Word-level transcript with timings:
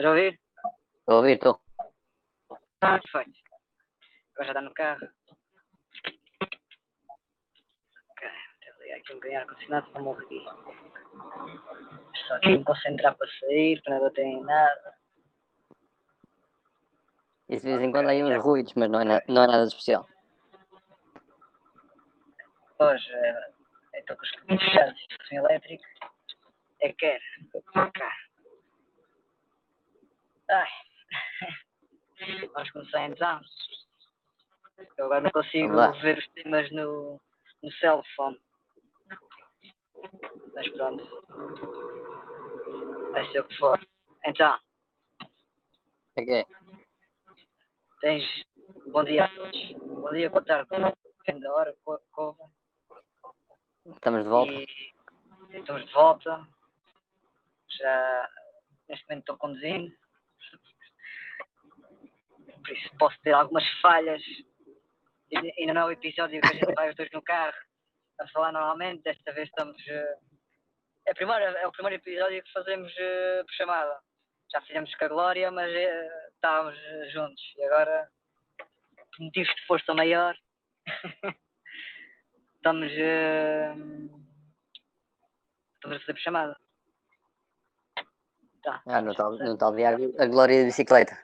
Estás 0.00 0.06
a 0.06 0.16
ouvir? 0.16 0.40
Estou 1.00 1.14
a 1.14 1.16
ouvir, 1.18 1.32
estou. 1.34 1.60
Ah, 2.80 2.98
perfeito. 2.98 3.38
Agora 4.32 4.44
já 4.46 4.50
está 4.52 4.60
no 4.62 4.72
carro. 4.72 5.06
Ok, 8.10 8.28
vou 8.76 8.82
ligar 8.82 8.96
aqui 8.96 9.12
um 9.12 9.16
bocadinho 9.16 9.40
ar-condicionado 9.40 9.90
para 9.90 10.00
morrer. 10.02 10.44
Só 12.26 12.34
aqui 12.36 12.48
me 12.48 12.64
concentrar 12.64 13.14
para 13.14 13.28
sair, 13.40 13.82
para 13.82 13.94
não 13.96 14.00
bater 14.04 14.24
em 14.24 14.42
nada. 14.42 14.94
Isso 17.50 17.66
de 17.66 17.72
vez 17.72 17.82
em 17.82 17.92
quando 17.92 18.06
há 18.08 18.12
aí 18.12 18.24
uns 18.24 18.42
ruídos, 18.42 18.72
mas 18.76 18.88
não 18.90 19.00
é, 19.02 19.04
na- 19.04 19.22
não 19.28 19.42
é 19.42 19.46
nada 19.48 19.64
especial. 19.64 20.08
Hoje 22.78 23.12
eh, 23.12 23.50
estou 23.98 24.16
com 24.16 24.22
os 24.22 24.30
caminhos 24.30 24.64
fechados, 24.64 25.06
elétrico. 25.30 25.84
É 26.80 26.90
que 26.94 27.04
era. 27.04 27.20
Cá. 27.92 28.16
Ai. 30.50 30.68
Vamos 32.52 32.70
começar 32.72 33.08
então. 33.08 33.40
Eu 34.98 35.04
agora 35.06 35.20
não 35.20 35.30
consigo 35.30 35.74
ver 36.02 36.18
os 36.18 36.28
temas 36.30 36.70
no, 36.72 37.20
no 37.62 37.72
cell 37.74 38.02
phone. 38.16 38.40
Mas 40.54 40.68
pronto. 40.70 41.04
Vai 43.12 43.30
ser 43.30 43.40
o 43.40 43.44
que 43.44 43.56
for. 43.56 43.80
Então, 44.26 44.58
é? 46.16 46.44
tens. 48.00 48.44
Bom 48.88 49.04
dia 49.04 49.24
a 49.24 49.28
todos. 49.28 49.72
Bom 49.78 50.10
dia, 50.10 50.30
boa 50.30 50.44
tarde. 50.44 50.68
Depende 51.18 51.40
da 51.42 51.52
hora, 51.52 51.76
co- 51.84 52.02
cova. 52.12 52.50
Estamos 53.86 54.24
de 54.24 54.28
volta. 54.28 54.52
E 54.52 54.66
estamos 55.52 55.86
de 55.86 55.92
volta. 55.92 56.46
Já 57.78 58.30
neste 58.88 59.06
momento 59.08 59.20
estou 59.22 59.36
conduzindo. 59.38 59.94
Por 62.64 62.76
isso 62.76 62.90
posso 62.98 63.18
ter 63.22 63.32
algumas 63.32 63.64
falhas. 63.80 64.22
Ainda- 65.34 65.74
não 65.74 65.82
é 65.82 65.84
o 65.86 65.90
episódio 65.92 66.40
que 66.40 66.46
a 66.48 66.52
gente 66.52 66.74
vai 66.74 66.90
os 66.90 66.96
dois 66.96 67.10
no 67.12 67.22
carro 67.22 67.56
a 68.20 68.28
falar 68.28 68.52
normalmente. 68.52 69.02
Desta 69.02 69.32
vez 69.32 69.48
estamos. 69.48 69.76
eh, 69.88 70.16
É, 71.06 71.12
a 71.12 71.14
primeira, 71.14 71.44
é 71.58 71.66
o 71.66 71.72
primeiro 71.72 71.96
episódio 71.96 72.42
que 72.44 72.52
fazemos 72.52 72.92
eh, 72.98 73.42
por 73.44 73.52
chamada. 73.54 74.00
Já 74.52 74.60
fizemos 74.62 74.94
com 74.96 75.04
a 75.04 75.08
Glória, 75.08 75.50
mas 75.50 75.70
eh, 75.72 76.28
estávamos 76.34 76.78
juntos. 77.12 77.42
E 77.56 77.64
agora, 77.64 78.08
por 78.58 79.24
motivos 79.24 79.54
de 79.54 79.66
força 79.66 79.94
maior, 79.94 80.36
estamos. 82.56 82.92
Estamos 85.74 85.96
a 85.96 86.00
fazer 86.00 86.12
por 86.12 86.20
chamada. 86.20 86.56
Tá. 88.62 88.82
Ah, 88.86 89.00
não 89.00 89.12
está 89.12 89.24
tá 89.56 89.68
a 89.68 89.70
ver 89.70 89.86
a, 90.20 90.26
glória 90.26 90.58
da 90.60 90.66
bicicleta. 90.66 91.16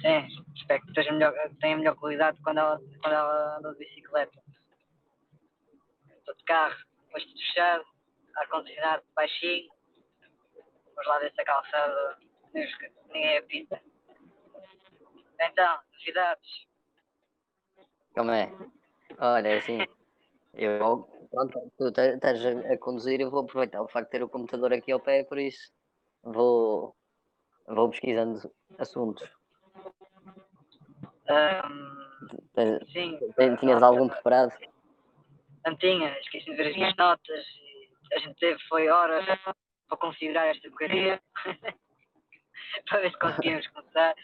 Sim, 0.00 0.26
espero 0.54 0.82
que 0.82 0.88
esteja 0.88 1.12
melhor, 1.12 1.34
tenha 1.60 1.76
melhor 1.76 1.96
qualidade 1.96 2.40
quando 2.42 2.58
ela, 2.58 2.78
quando 3.02 3.12
ela 3.12 3.58
anda 3.58 3.72
de 3.72 3.78
bicicleta. 3.78 4.42
Estou 6.18 6.34
de 6.34 6.44
carro, 6.44 6.76
depois 7.06 7.24
tudo 7.24 7.38
fechado, 7.38 7.84
ar-condicionado 8.36 9.02
baixinho. 9.14 9.70
Vamos 10.94 11.06
lá 11.06 11.18
ver 11.18 11.32
se 11.32 11.44
calçada 11.44 12.18
ninguém 13.12 13.38
apita. 13.38 13.80
Então, 15.40 15.78
novidades. 15.92 16.66
Como 18.14 18.30
é? 18.30 18.50
Olha, 19.18 19.48
é 19.48 19.58
assim. 19.58 19.78
Eu, 20.54 21.06
pronto, 21.30 21.72
tu 21.76 21.88
estás 21.88 22.44
a 22.44 22.78
conduzir, 22.78 23.20
eu 23.20 23.30
vou 23.30 23.40
aproveitar 23.40 23.82
o 23.82 23.88
facto 23.88 24.06
de 24.06 24.12
ter 24.12 24.22
o 24.22 24.28
computador 24.28 24.72
aqui 24.72 24.90
ao 24.90 25.00
pé, 25.00 25.22
por 25.24 25.38
isso 25.38 25.70
vou, 26.22 26.96
vou 27.66 27.90
pesquisando 27.90 28.50
assuntos. 28.78 29.35
Tens- 32.54 32.92
sim, 32.92 33.18
Tinhas 33.60 33.82
algum 33.82 34.08
preparado? 34.08 34.52
não 35.66 35.76
tinha, 35.76 36.16
esqueci 36.20 36.50
de 36.50 36.56
ver 36.56 36.68
as 36.68 36.76
minhas 36.76 36.96
notas. 36.96 37.44
A 38.12 38.18
gente 38.20 38.38
teve, 38.38 38.60
foi 38.68 38.88
horas 38.88 39.24
para 39.88 39.98
considerar 39.98 40.46
esta 40.46 40.68
porcaria. 40.68 41.20
para 42.88 43.00
ver 43.00 43.10
se 43.10 43.18
conseguimos 43.18 43.66
começar. 43.68 44.14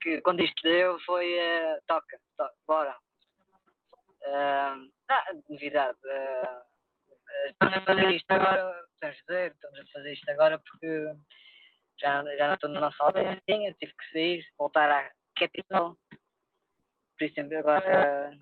Que 0.00 0.20
quando 0.20 0.42
isto 0.42 0.62
deu 0.62 0.98
foi 1.00 1.32
eh, 1.34 1.80
toca, 1.86 2.20
toca, 2.36 2.54
bora. 2.66 2.96
Ahm, 4.26 4.90
ah, 5.08 5.24
novidade. 5.48 5.98
ah, 6.10 6.62
estamos 7.48 7.76
a 7.76 7.80
fazer 7.82 8.10
isto 8.10 8.30
agora, 8.30 8.84
podemos 9.00 9.20
dizer, 9.20 9.52
estamos 9.52 9.80
a 9.80 9.92
fazer 9.92 10.12
isto 10.12 10.30
agora 10.30 10.58
porque 10.58 11.14
já, 12.00 12.22
já 12.36 12.46
não 12.46 12.54
estou 12.54 12.70
na 12.70 12.80
nossa 12.80 13.04
aldeia, 13.04 13.40
tive 13.46 13.92
que 13.92 14.12
sair, 14.12 14.44
voltar 14.56 14.90
à 14.90 15.10
capital. 15.36 15.96
Por 17.18 17.24
isso 17.24 17.40
agora 17.40 18.38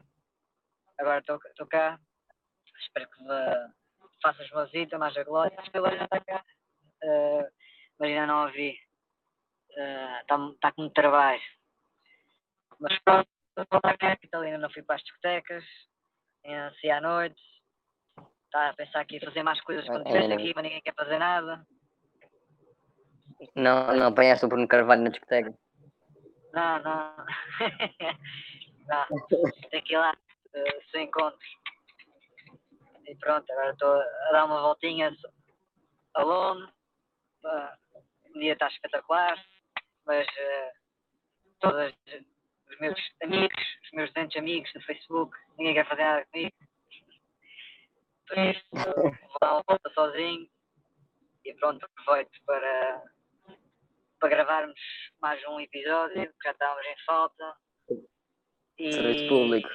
agora 0.98 1.18
estou 1.20 1.38
estou 1.46 1.66
cá. 1.66 1.98
Espero 2.78 3.08
que 3.10 3.22
me 3.22 3.72
faças 4.22 4.50
uma 4.52 4.66
visita 4.66 4.98
mais 4.98 5.16
a 5.16 5.24
Glória. 5.24 5.58
Acho 5.58 5.70
que 5.70 5.78
a 5.78 5.80
Glória 5.80 5.98
já 5.98 6.04
está 6.04 6.20
cá. 6.20 6.44
Ah, 7.02 7.48
mas 7.98 8.08
ainda 8.10 8.26
não 8.26 8.42
a 8.42 8.50
vi. 8.50 8.78
Está 9.70 10.38
tá 10.60 10.72
com 10.72 10.82
muito 10.82 10.94
trabalho. 10.94 11.42
Mas 12.78 12.98
pronto, 13.00 13.28
capital, 13.98 14.42
ainda 14.42 14.58
não 14.58 14.70
fui 14.70 14.82
para 14.82 14.96
as 14.96 15.02
discotecas. 15.02 15.64
Ainda 16.44 16.74
saí 16.80 16.90
à 16.90 17.00
noite. 17.00 17.40
Está 18.44 18.70
a 18.70 18.74
pensar 18.74 19.00
aqui 19.00 19.16
em 19.16 19.20
fazer 19.20 19.42
mais 19.42 19.60
coisas 19.62 19.86
quando 19.86 20.06
Ah, 20.06 20.10
estivesse 20.10 20.32
é. 20.32 20.34
aqui, 20.34 20.52
mas 20.54 20.64
ninguém 20.64 20.82
quer 20.82 20.94
fazer 20.94 21.18
nada. 21.18 21.66
Não, 23.54 23.94
não 23.96 24.06
apanhaste 24.08 24.44
o 24.44 24.48
Bruno 24.48 24.68
Carvalho 24.68 25.02
na 25.02 25.10
discoteca. 25.10 25.54
Não, 26.52 26.82
não. 26.82 27.26
ir 29.92 29.96
lá, 29.98 30.16
eh, 30.54 30.80
sem 30.90 31.04
encontros. 31.04 31.48
E 33.06 33.14
pronto, 33.16 33.50
agora 33.52 33.70
estou 33.72 33.92
a 34.00 34.32
dar 34.32 34.44
uma 34.46 34.60
voltinha. 34.62 35.14
Ah, 36.16 36.24
O 38.34 38.38
dia 38.38 38.52
está 38.52 38.68
espetacular, 38.68 39.42
mas 40.04 40.26
eh, 40.36 40.72
todos 41.60 41.94
os 42.70 42.78
meus 42.80 43.00
amigos, 43.22 43.64
os 43.84 43.90
meus 43.92 44.12
200 44.12 44.36
amigos 44.36 44.74
no 44.74 44.82
Facebook, 44.82 45.36
ninguém 45.56 45.74
quer 45.74 45.88
fazer 45.88 46.02
nada 46.02 46.26
comigo. 46.26 46.52
Por 48.28 48.38
isso, 48.38 48.64
vou 48.72 49.38
dar 49.40 49.52
uma 49.52 49.62
volta 49.68 49.90
sozinho 49.94 50.48
e 51.44 51.54
pronto, 51.54 51.84
aproveito 51.86 52.32
para, 52.44 53.02
para 54.18 54.28
gravarmos 54.28 54.80
mais 55.20 55.40
um 55.46 55.60
episódio, 55.60 56.26
que 56.32 56.44
já 56.44 56.50
estávamos 56.50 56.86
em 56.86 57.04
falta. 57.04 57.56
E, 58.78 58.92
Serviço 58.92 59.28
público. 59.28 59.68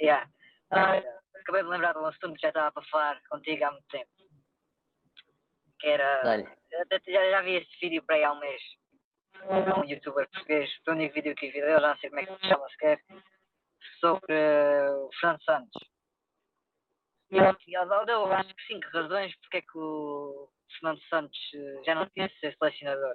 Yeah. 0.00 0.28
Ah, 0.70 1.02
acabei 1.40 1.62
de 1.62 1.68
lembrar 1.68 1.92
de 1.92 1.98
um 1.98 2.06
assunto 2.06 2.34
que 2.34 2.42
já 2.42 2.48
estava 2.48 2.72
para 2.72 2.88
falar 2.88 3.20
contigo 3.28 3.64
há 3.64 3.70
muito 3.70 3.88
tempo. 3.88 4.10
Que 5.80 5.88
era. 5.88 6.22
Olha, 6.24 6.56
Já, 7.06 7.30
já 7.30 7.42
vi 7.42 7.56
este 7.56 7.78
vídeo 7.80 8.02
para 8.04 8.16
aí 8.16 8.24
há 8.24 8.32
um 8.32 8.40
mês. 8.40 8.62
Um 9.44 9.84
youtuber 9.84 10.28
português, 10.30 10.70
o 10.86 10.90
único 10.90 11.14
vídeo 11.14 11.34
que 11.34 11.50
vi 11.50 11.60
dele, 11.60 11.80
já 11.80 11.88
não 11.88 11.96
sei 11.98 12.10
como 12.10 12.20
é 12.20 12.26
que 12.26 12.34
se 12.36 12.48
chama 12.48 12.68
sequer, 12.70 13.00
sobre 14.00 14.34
eh, 14.34 14.90
o 14.90 15.10
Fernando 15.20 15.42
Santos. 15.44 15.88
E 17.30 17.36
ele, 17.36 18.06
deu, 18.06 18.32
acho 18.32 18.54
que 18.54 18.66
cinco 18.66 18.88
razões 18.88 19.36
porque 19.40 19.58
é 19.58 19.62
que 19.62 19.78
o 19.78 20.48
Fernando 20.78 21.02
Santos 21.08 21.38
eh, 21.54 21.82
já 21.84 21.94
não 21.94 22.06
tinha 22.10 22.28
de 22.28 22.38
ser 22.38 22.56
selecionador. 22.56 23.14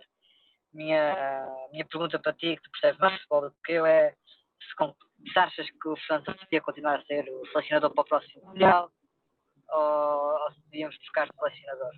Minha, 0.74 1.48
minha 1.72 1.86
pergunta 1.86 2.20
para 2.20 2.34
ti, 2.34 2.56
que 2.56 2.62
tu 2.62 2.72
percebes 2.72 3.00
mais 3.00 3.16
futebol 3.16 3.42
do 3.42 3.56
que 3.66 3.74
eu, 3.74 3.86
é 3.86 4.16
se, 4.62 5.32
se 5.32 5.40
achas 5.40 5.70
que 5.70 5.90
o 5.90 5.96
Fernando 5.98 6.26
Santos 6.26 6.44
devia 6.44 6.62
continuar 6.62 7.00
a 7.00 7.06
ser 7.06 7.30
o 7.30 7.46
selecionador 7.48 7.94
para 7.94 8.02
o 8.02 8.06
próximo 8.06 8.46
Mundial 8.46 8.92
ou, 9.70 10.44
ou 10.44 10.52
se 10.54 10.62
devíamos 10.70 10.98
buscar 10.98 11.28
selecionador? 11.34 11.92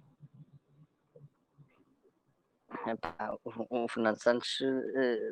epá, 2.88 3.38
o, 3.44 3.84
o 3.84 3.88
Fernando 3.88 4.18
Santos 4.18 4.58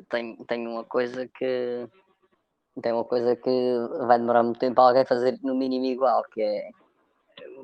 tem, 0.08 0.36
tem 0.44 0.66
uma 0.66 0.84
coisa 0.84 1.28
que 1.28 1.88
tem 2.80 2.92
uma 2.92 3.04
coisa 3.04 3.36
que 3.36 3.76
vai 4.06 4.18
demorar 4.18 4.42
muito 4.42 4.58
tempo 4.58 4.80
a 4.80 4.88
alguém 4.88 5.04
fazer 5.04 5.38
no 5.42 5.54
mínimo 5.54 5.84
igual, 5.84 6.22
que 6.32 6.40
é 6.40 6.70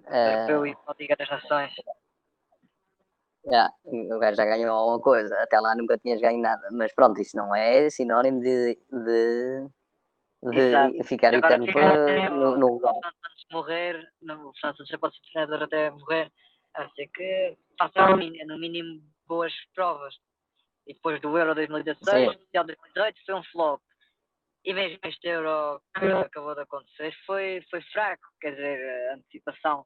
O 0.04 0.14
Europeu 0.14 0.66
e 0.66 0.76
Liga 0.98 1.16
das 1.16 1.30
Nações. 1.30 1.72
Já, 3.50 3.70
o 3.84 4.18
gajo 4.18 4.36
já 4.36 4.44
ganhou 4.44 4.76
alguma 4.76 5.00
coisa, 5.00 5.34
até 5.42 5.58
lá 5.58 5.74
nunca 5.74 5.96
tinhas 5.98 6.20
ganho 6.20 6.40
nada, 6.40 6.68
mas 6.72 6.94
pronto, 6.94 7.20
isso 7.20 7.36
não 7.36 7.54
é 7.54 7.88
sinónimo 7.90 8.40
de, 8.40 8.78
de, 8.90 9.68
de 10.50 11.04
ficar 11.04 11.34
eterno 11.34 11.66
fica 11.66 11.78
para, 11.80 12.30
no, 12.30 12.56
no 12.58 12.74
lugar. 12.74 12.92
o 12.92 13.00
Fernando 13.00 13.14
Santos 13.22 13.46
morrer, 13.52 14.12
não, 14.22 14.48
o 14.48 14.52
Fernando 14.54 14.76
Santos 14.76 14.88
já 14.88 14.98
pode 14.98 15.16
ser 15.16 15.22
treinador 15.32 15.62
até 15.62 15.90
morrer, 15.90 16.32
a 16.74 16.88
ser 16.90 17.08
que 17.08 17.56
faça 17.78 18.06
no 18.08 18.16
mínimo, 18.16 18.46
no 18.46 18.58
mínimo 18.58 19.02
boas 19.26 19.52
provas. 19.74 20.14
E 20.86 20.94
depois 20.94 21.20
do 21.20 21.36
Euro 21.36 21.54
2016, 21.54 22.18
Sim. 22.18 22.36
o 22.36 22.40
Mundial 22.40 22.64
2018 22.64 23.20
foi 23.26 23.34
um 23.34 23.42
flop. 23.44 23.80
E 24.64 24.72
mesmo 24.74 24.98
este 25.04 25.28
Euro 25.28 25.80
que 25.98 26.04
acabou 26.06 26.54
de 26.54 26.62
acontecer 26.62 27.14
foi, 27.26 27.62
foi 27.70 27.80
fraco, 27.92 28.22
quer 28.40 28.50
dizer, 28.52 29.10
a 29.10 29.14
antecipação. 29.14 29.84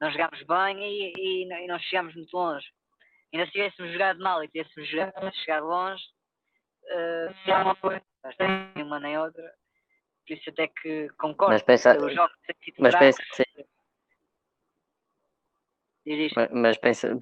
Não 0.00 0.10
jogámos 0.10 0.42
bem 0.44 0.78
e, 0.82 1.12
e, 1.16 1.46
não- 1.48 1.58
e 1.58 1.66
não 1.66 1.78
chegámos 1.78 2.14
muito 2.14 2.32
longe. 2.36 2.66
Ainda 3.34 3.46
se 3.46 3.52
tivéssemos 3.52 3.92
jogado 3.92 4.20
mal 4.20 4.42
e 4.44 4.48
tivéssemos 4.48 4.88
jogado, 4.88 5.34
chegado 5.34 5.66
longe, 5.66 6.04
uh, 6.84 7.34
se 7.44 7.52
há 7.52 7.62
uma 7.62 7.76
coisa, 7.76 8.02
mas 8.22 8.36
nem 8.38 8.84
uma 8.84 9.00
nem 9.00 9.18
outra. 9.18 9.52
Por 10.26 10.34
isso 10.34 10.50
até 10.50 10.68
que 10.68 11.08
concordo. 11.18 11.52
Mas 11.52 11.62
pensa, 11.62 11.98
os 11.98 12.14
jogos 12.14 12.34
mas 12.78 12.96
pensa, 12.96 13.22
mas, 16.34 16.48
mas 16.50 16.78
pensa, 16.78 17.18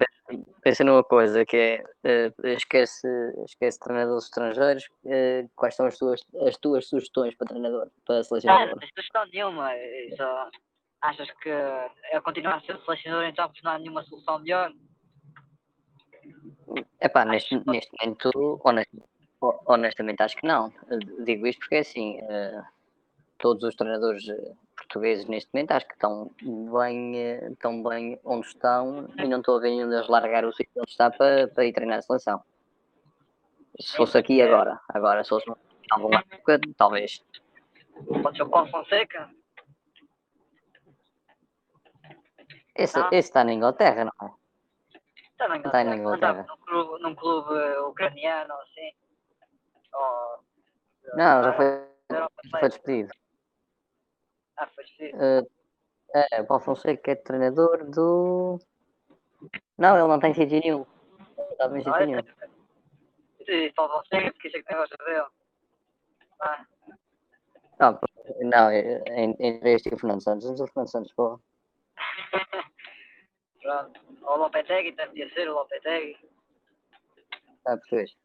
pensa, 0.61 0.83
numa 0.83 1.03
coisa 1.03 1.45
que 1.45 1.57
é 1.57 1.83
eh, 2.03 2.31
esquece, 2.43 3.07
esquece 3.45 3.79
treinadores 3.79 4.25
estrangeiros. 4.25 4.89
eh, 5.05 5.45
quais 5.55 5.75
são 5.75 5.85
as 5.85 5.97
tuas, 5.97 6.21
as 6.47 6.57
tuas 6.57 6.87
sugestões 6.87 7.35
para 7.35 7.47
treinador, 7.47 7.91
para 8.05 8.19
Ah, 8.19 8.23
selecionador? 8.23 8.67
não 8.69 8.77
tens 8.79 8.91
sugestão 8.95 9.25
nenhuma. 9.27 9.73
eh, 9.75 10.09
Só 10.15 10.49
achas 11.01 11.29
que 11.41 11.49
é 11.49 12.21
continuar 12.21 12.55
a 12.55 12.61
ser 12.61 12.79
selecionador 12.83 13.25
então 13.25 13.47
porque 13.47 13.61
não 13.63 13.71
há 13.73 13.79
nenhuma 13.79 14.03
solução 14.03 14.39
melhor? 14.39 14.71
Epá, 16.99 17.25
neste, 17.25 17.61
neste 17.67 17.91
momento, 17.99 18.59
honest- 18.63 18.89
ho- 19.41 19.59
honestamente, 19.67 20.21
acho 20.23 20.37
que 20.37 20.47
não. 20.47 20.73
Digo 21.23 21.45
isto 21.47 21.59
porque, 21.59 21.75
assim, 21.77 22.19
eh, 22.21 22.61
todos 23.37 23.63
os 23.63 23.75
treinadores 23.75 24.27
eh, 24.27 24.53
portugueses 24.75 25.25
neste 25.27 25.49
momento 25.53 25.71
acho 25.71 25.87
que 25.87 25.93
estão 25.93 26.31
bem, 26.39 27.17
eh, 27.17 27.49
estão 27.51 27.83
bem 27.83 28.19
onde 28.23 28.47
estão 28.47 29.07
e 29.17 29.27
não 29.27 29.39
estou 29.39 29.57
a 29.57 29.59
ver 29.61 29.69
nenhum 29.69 29.89
deles 29.89 30.07
largar 30.07 30.45
o 30.45 30.51
sítio 30.53 30.71
onde 30.81 30.89
está 30.91 31.11
para, 31.11 31.47
para 31.47 31.65
ir 31.65 31.73
treinar 31.73 31.99
a 31.99 32.01
seleção. 32.01 32.43
Se 33.79 33.95
fosse 33.97 34.17
aqui 34.17 34.41
agora, 34.41 34.79
agora, 34.89 35.23
se 35.23 35.29
fosse 35.29 35.51
alguma 35.91 36.19
época, 36.31 36.59
talvez. 36.77 37.23
Pode 38.21 38.37
ser 38.37 38.43
o 38.43 38.49
Paulo 38.49 38.69
Fonseca? 38.69 39.29
Esse, 42.75 42.97
Ah. 42.99 43.09
esse 43.11 43.29
está 43.29 43.43
na 43.43 43.53
Inglaterra, 43.53 44.05
não 44.05 44.27
é? 44.27 44.31
Está 45.33 45.47
na 45.47 45.57
Está 45.57 45.83
na 45.83 45.95
Inglaterra. 45.95 46.31
Inglaterra. 46.31 46.45
Num 46.47 46.57
clube, 46.57 47.03
num 47.03 47.15
clube 47.15 47.77
ucraniano, 47.89 48.53
assim. 48.53 48.91
Ou, 49.93 50.39
Não, 51.15 51.43
já 51.43 51.49
ah, 51.49 51.53
foi, 51.53 51.87
já 52.11 52.29
foi 52.59 52.69
despedido. 52.69 53.13
Ah, 54.57 54.67
foi 54.67 54.83
difícil. 54.85 55.19
Eh, 55.21 55.47
é, 56.13 56.43
Paulo 56.43 56.63
Fonseca 56.63 57.11
é 57.11 57.15
treinador 57.15 57.89
do. 57.89 58.59
Não, 59.77 59.97
ele 59.97 60.07
não 60.07 60.19
tem 60.19 60.33
sítio 60.33 60.59
nenhum. 60.59 60.85
Não 61.37 61.51
estava 61.51 61.77
em 61.77 61.83
sítio 61.83 62.05
nenhum. 62.05 62.21
E 63.47 63.73
Paulo 63.73 63.93
Fonseca, 63.93 64.31
porque 64.31 64.47
isso 64.47 64.57
é 64.57 64.59
que 64.61 64.65
tem 64.67 64.77
gosto 64.77 64.97
dele. 64.97 65.25
Ah, 66.39 66.65
Não, 67.79 67.99
não 68.41 68.71
em- 68.71 69.35
entre 69.39 69.73
este 69.73 69.89
e 69.89 69.95
o 69.95 69.97
Fernando 69.97 70.21
Santos, 70.21 70.59
o 70.59 70.67
Fernando 70.67 70.91
Santos, 70.91 71.13
pô. 71.13 71.39
pronto. 73.63 73.99
O 74.21 74.35
Lopetegui, 74.37 74.91
também 74.93 75.09
podia 75.09 75.33
ser 75.33 75.49
o 75.49 75.53
Lopetegui. 75.55 76.17
É 77.65 77.75
português. 77.75 78.15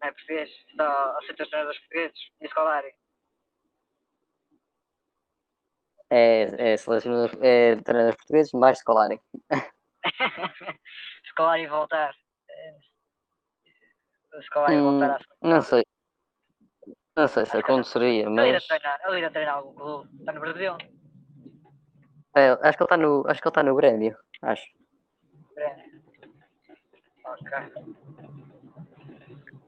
Não 0.00 0.08
é 0.08 0.12
português. 0.12 0.50
Só 0.76 1.18
aceita 1.18 1.42
os 1.44 1.48
treinadores 1.50 1.80
portugueses. 1.80 2.18
E 2.40 2.46
escolário. 2.46 2.92
É, 6.10 6.72
é 6.72 6.76
selecionador, 6.76 7.30
é 7.42 7.76
treinador 7.76 8.16
português, 8.16 8.52
mais 8.52 8.78
escolar. 8.78 9.08
escolário 11.24 11.64
e 11.64 11.66
voltar. 11.68 12.14
É. 12.48 12.76
E 14.36 14.76
Hum, 14.76 14.98
voltar 15.00 15.16
à 15.16 15.20
não 15.48 15.62
sei. 15.62 15.82
Não 17.16 17.26
sei 17.26 17.46
se 17.46 17.56
aconteceria, 17.56 18.26
Ele 18.26 18.48
irá 18.48 18.52
mas. 18.52 18.66
treinar, 18.66 19.00
ele 19.06 19.18
irá 19.18 19.30
treinar 19.30 19.54
algum 19.56 19.74
clube. 19.74 20.10
Está 20.20 20.32
no 20.32 20.40
Brasil. 20.40 20.76
É, 22.36 22.50
acho 22.68 22.76
que 22.76 22.82
ele 22.82 22.86
está 22.86 22.96
no. 22.96 23.26
Acho 23.28 23.40
que 23.40 23.48
ele 23.48 23.50
está 23.52 23.62
no 23.62 23.74
Grêmio. 23.76 24.16
Acho. 24.42 24.66
É. 25.56 25.70
Ok. 27.24 27.50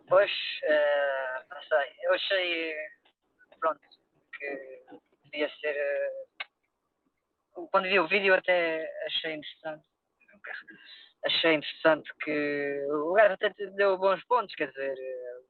Pois, 0.09 0.31
eh, 0.62 1.44
não 1.50 1.62
sei. 1.62 1.93
Eu 2.03 2.15
achei, 2.15 2.75
pronto, 3.61 3.81
que 4.38 5.00
devia 5.25 5.49
ser. 5.61 5.76
eh, 5.76 6.26
quando 7.70 7.88
vi 7.88 7.99
o 7.99 8.06
vídeo 8.09 8.35
até 8.35 8.88
achei 9.06 9.35
interessante. 9.35 9.85
Achei 11.25 11.55
interessante 11.55 12.11
que 12.23 12.87
o 12.91 13.12
gajo 13.12 13.35
até 13.35 13.50
deu 13.76 13.99
bons 13.99 14.23
pontos, 14.25 14.55
quer 14.55 14.69
dizer, 14.69 14.94
eh, 14.97 15.41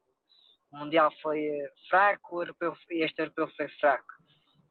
o 0.71 0.77
Mundial 0.77 1.11
foi 1.21 1.47
fraco, 1.89 2.37
o 2.37 2.41
europeu, 2.41 2.75
este 2.89 3.21
europeu 3.21 3.47
foi 3.55 3.67
fraco. 3.79 4.07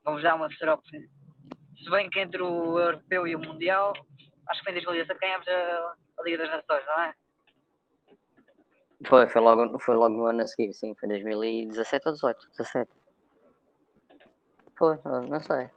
Vamos 0.04 0.22
dar 0.22 0.34
uma 0.34 0.48
terceira 0.48 0.74
oportunidade. 0.74 1.27
Se 1.82 1.90
bem 1.90 2.10
que 2.10 2.20
entre 2.20 2.42
o 2.42 2.78
europeu 2.78 3.26
e 3.26 3.36
o 3.36 3.38
Mundial, 3.38 3.92
acho 4.48 4.60
que 4.60 4.64
foi 4.64 4.72
em 4.72 4.84
2017 4.84 5.20
ganhámos 5.20 5.48
a, 5.48 5.94
a 6.18 6.22
Liga 6.22 6.38
das 6.38 6.50
Nações, 6.50 6.86
não 6.86 7.00
é? 7.02 7.14
Foi, 9.06 9.28
foi, 9.28 9.40
logo, 9.40 9.78
foi 9.78 9.94
logo 9.94 10.14
no 10.14 10.26
ano 10.26 10.42
a 10.42 10.46
seguir, 10.46 10.72
sim. 10.74 10.94
Foi 10.98 11.08
2017 11.08 12.08
ou 12.08 12.14
18? 12.14 12.48
17. 12.58 12.90
Foi, 14.76 14.98
não 15.04 15.22
não 15.22 15.40
sei. 15.40 15.70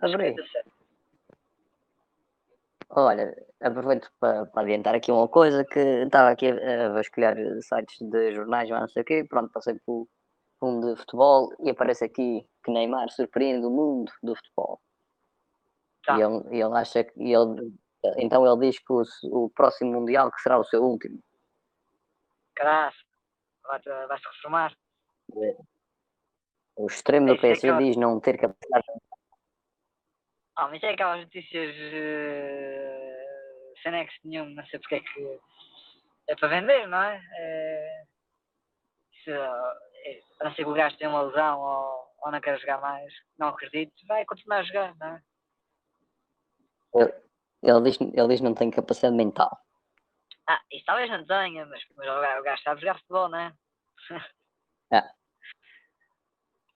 Adorei. 0.00 0.34
17. 0.34 0.70
Olha, 2.96 3.34
aproveito 3.60 4.10
para, 4.20 4.46
para 4.46 4.62
adiantar 4.62 4.94
aqui 4.94 5.10
uma 5.10 5.28
coisa 5.28 5.64
que 5.64 5.78
estava 5.78 6.30
aqui 6.30 6.46
a, 6.48 6.86
a 6.86 6.88
vasculhar 6.90 7.36
sites 7.60 7.98
de 8.00 8.34
jornais, 8.34 8.70
mas 8.70 8.80
não 8.80 8.88
sei 8.88 9.02
o 9.02 9.04
quê, 9.04 9.26
pronto, 9.28 9.50
passei 9.52 9.74
por 9.84 10.06
um 10.62 10.80
de 10.80 10.96
futebol 10.96 11.50
e 11.60 11.70
aparece 11.70 12.04
aqui 12.04 12.46
que 12.64 12.70
Neymar 12.70 13.10
surpreende 13.10 13.66
o 13.66 13.70
mundo 13.70 14.12
do 14.22 14.34
futebol. 14.36 14.80
Tá. 16.04 16.18
E 16.18 16.22
ele, 16.22 16.56
e 16.56 16.60
ele 16.60 16.76
acha 16.76 17.04
que 17.04 17.32
ele, 17.32 17.72
então 18.18 18.46
ele 18.46 18.70
diz 18.70 18.78
que 18.78 18.92
o, 18.92 19.02
o 19.24 19.50
próximo 19.50 19.92
Mundial 19.92 20.30
que 20.30 20.40
será 20.40 20.58
o 20.58 20.64
seu 20.64 20.82
último. 20.82 21.18
Caralho, 22.54 22.94
vais-te 24.08 24.28
reformar. 24.28 24.76
O 26.76 26.86
extremo 26.86 27.26
do 27.26 27.34
é 27.34 27.38
PSG 27.38 27.76
diz 27.78 27.96
não 27.96 28.20
ter 28.20 28.38
capacidade. 28.38 28.84
Ah, 30.56 30.68
mas 30.68 30.82
é 30.82 30.90
aquelas 30.90 31.20
notícias 31.20 31.74
uh, 31.74 33.24
sem 33.82 33.90
nexo 33.90 34.16
nenhum, 34.24 34.50
não 34.50 34.64
sei 34.66 34.78
porque 34.78 34.96
é 34.96 35.00
que 35.00 35.40
é 36.28 36.36
para 36.36 36.48
vender, 36.48 36.86
não 36.86 37.02
é? 37.02 37.20
é 37.36 38.04
se, 39.24 39.30
é, 39.30 40.20
a 40.40 40.44
não 40.44 40.54
ser 40.54 40.64
que 40.64 40.70
o 40.70 40.74
gajo 40.74 40.96
tenha 40.96 41.10
uma 41.10 41.22
lesão 41.22 41.58
ou, 41.58 42.14
ou 42.24 42.30
não 42.30 42.40
quer 42.40 42.58
jogar 42.60 42.80
mais, 42.80 43.12
não 43.38 43.48
acredito, 43.48 43.92
vai 44.06 44.24
continuar 44.24 44.58
a 44.58 44.62
jogar, 44.62 44.94
não 44.96 45.08
é? 45.08 45.22
Ele 46.94 47.80
diz, 47.82 48.00
ele 48.00 48.28
diz 48.28 48.40
não 48.40 48.54
tem 48.54 48.70
capacidade 48.70 49.16
mental. 49.16 49.58
Ah, 50.48 50.60
isso 50.70 50.84
talvez 50.84 51.10
não 51.10 51.24
tenha, 51.26 51.64
mas, 51.66 51.82
mas 51.96 52.08
o, 52.08 52.42
gajo, 52.42 52.62
sabe 52.62 52.80
jogar 52.82 52.98
futebol, 52.98 53.28
não 53.28 53.38
é? 53.38 53.52
Ah. 54.92 55.10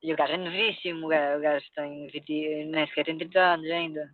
E 0.01 0.13
o 0.13 0.17
gajo 0.17 0.33
é 0.33 0.37
novíssimo, 0.37 1.07
o 1.07 1.09
gajo, 1.09 1.39
o 1.39 1.43
gajo 1.43 1.67
tem 1.75 2.07
20, 2.07 2.67
nem 2.67 2.87
sequer 2.87 3.05
tem 3.05 3.19
30 3.19 3.41
anos 3.41 3.69
ainda. 3.69 4.09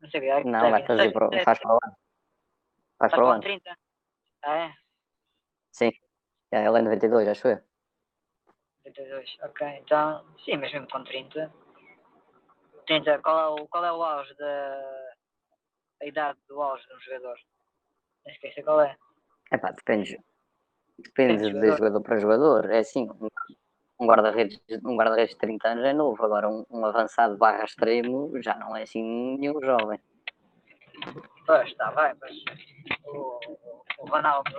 Não 0.00 0.08
sei 0.08 0.20
o 0.20 0.22
que 0.22 0.28
é. 0.28 0.44
Não, 0.44 0.70
vai 0.70 0.86
fazer 0.86 1.12
para, 1.12 1.44
faz 1.44 1.58
para 1.58 1.72
o 1.72 1.78
ano. 1.82 1.96
Faz 2.96 3.10
Faz 3.10 3.12
para 3.12 3.24
o 3.24 3.28
ano. 3.28 3.40
30. 3.40 3.78
Ah, 4.44 4.56
é? 4.56 4.74
Sim. 5.72 5.90
É, 6.52 6.64
ele 6.64 6.78
é 6.78 6.82
92, 6.82 7.28
acho 7.28 7.48
eu. 7.48 7.60
32. 8.84 9.36
Ok, 9.42 9.66
então, 9.80 10.24
sim, 10.44 10.56
mas 10.56 10.72
mesmo 10.72 10.88
com 10.88 11.02
30. 11.02 11.52
30, 12.86 13.18
qual 13.20 13.38
é 13.38 13.62
o, 13.62 13.68
qual 13.68 13.84
é 13.84 13.92
o 13.92 14.02
auge 14.02 14.34
da. 14.34 15.14
a 16.02 16.06
idade 16.06 16.38
do 16.48 16.60
auge 16.60 16.86
de 16.86 16.94
um 16.94 17.00
jogador? 17.00 17.36
Não 18.26 18.64
qual 18.64 18.80
é. 18.82 18.96
Epá, 19.52 19.70
depende. 19.72 20.18
Depende 20.98 21.36
Depende 21.38 21.42
de 21.42 21.50
jogador. 21.52 21.76
jogador 21.76 22.02
para 22.02 22.18
jogador. 22.18 22.70
É 22.70 22.78
assim, 22.78 23.08
um- 24.00 24.06
guarda-redes 24.06 24.60
um 24.84 24.96
guarda 24.96 25.26
de 25.26 25.36
30 25.36 25.68
anos 25.68 25.84
é 25.84 25.92
novo. 25.92 26.24
Agora 26.24 26.48
um, 26.48 26.64
um 26.70 26.84
avançado 26.84 27.36
barra 27.36 27.64
extremo 27.64 28.30
já 28.42 28.56
não 28.56 28.76
é 28.76 28.82
assim 28.82 29.02
nenhum 29.02 29.60
jovem. 29.62 30.00
Pois, 31.46 31.68
está 31.68 31.90
bem, 31.90 32.14
mas 32.20 32.36
o, 33.06 33.38
o 33.98 34.06
Ronaldo 34.06 34.50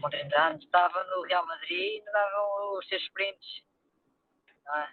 com 0.00 0.08
30 0.10 0.40
anos 0.40 0.64
estava 0.64 1.02
no 1.04 1.22
Real 1.22 1.44
Madrid 1.46 2.00
e 2.00 2.04
davam 2.04 2.78
os 2.78 2.86
seus 2.88 3.02
sprints. 3.02 3.62
Não 4.64 4.76
é? 4.76 4.88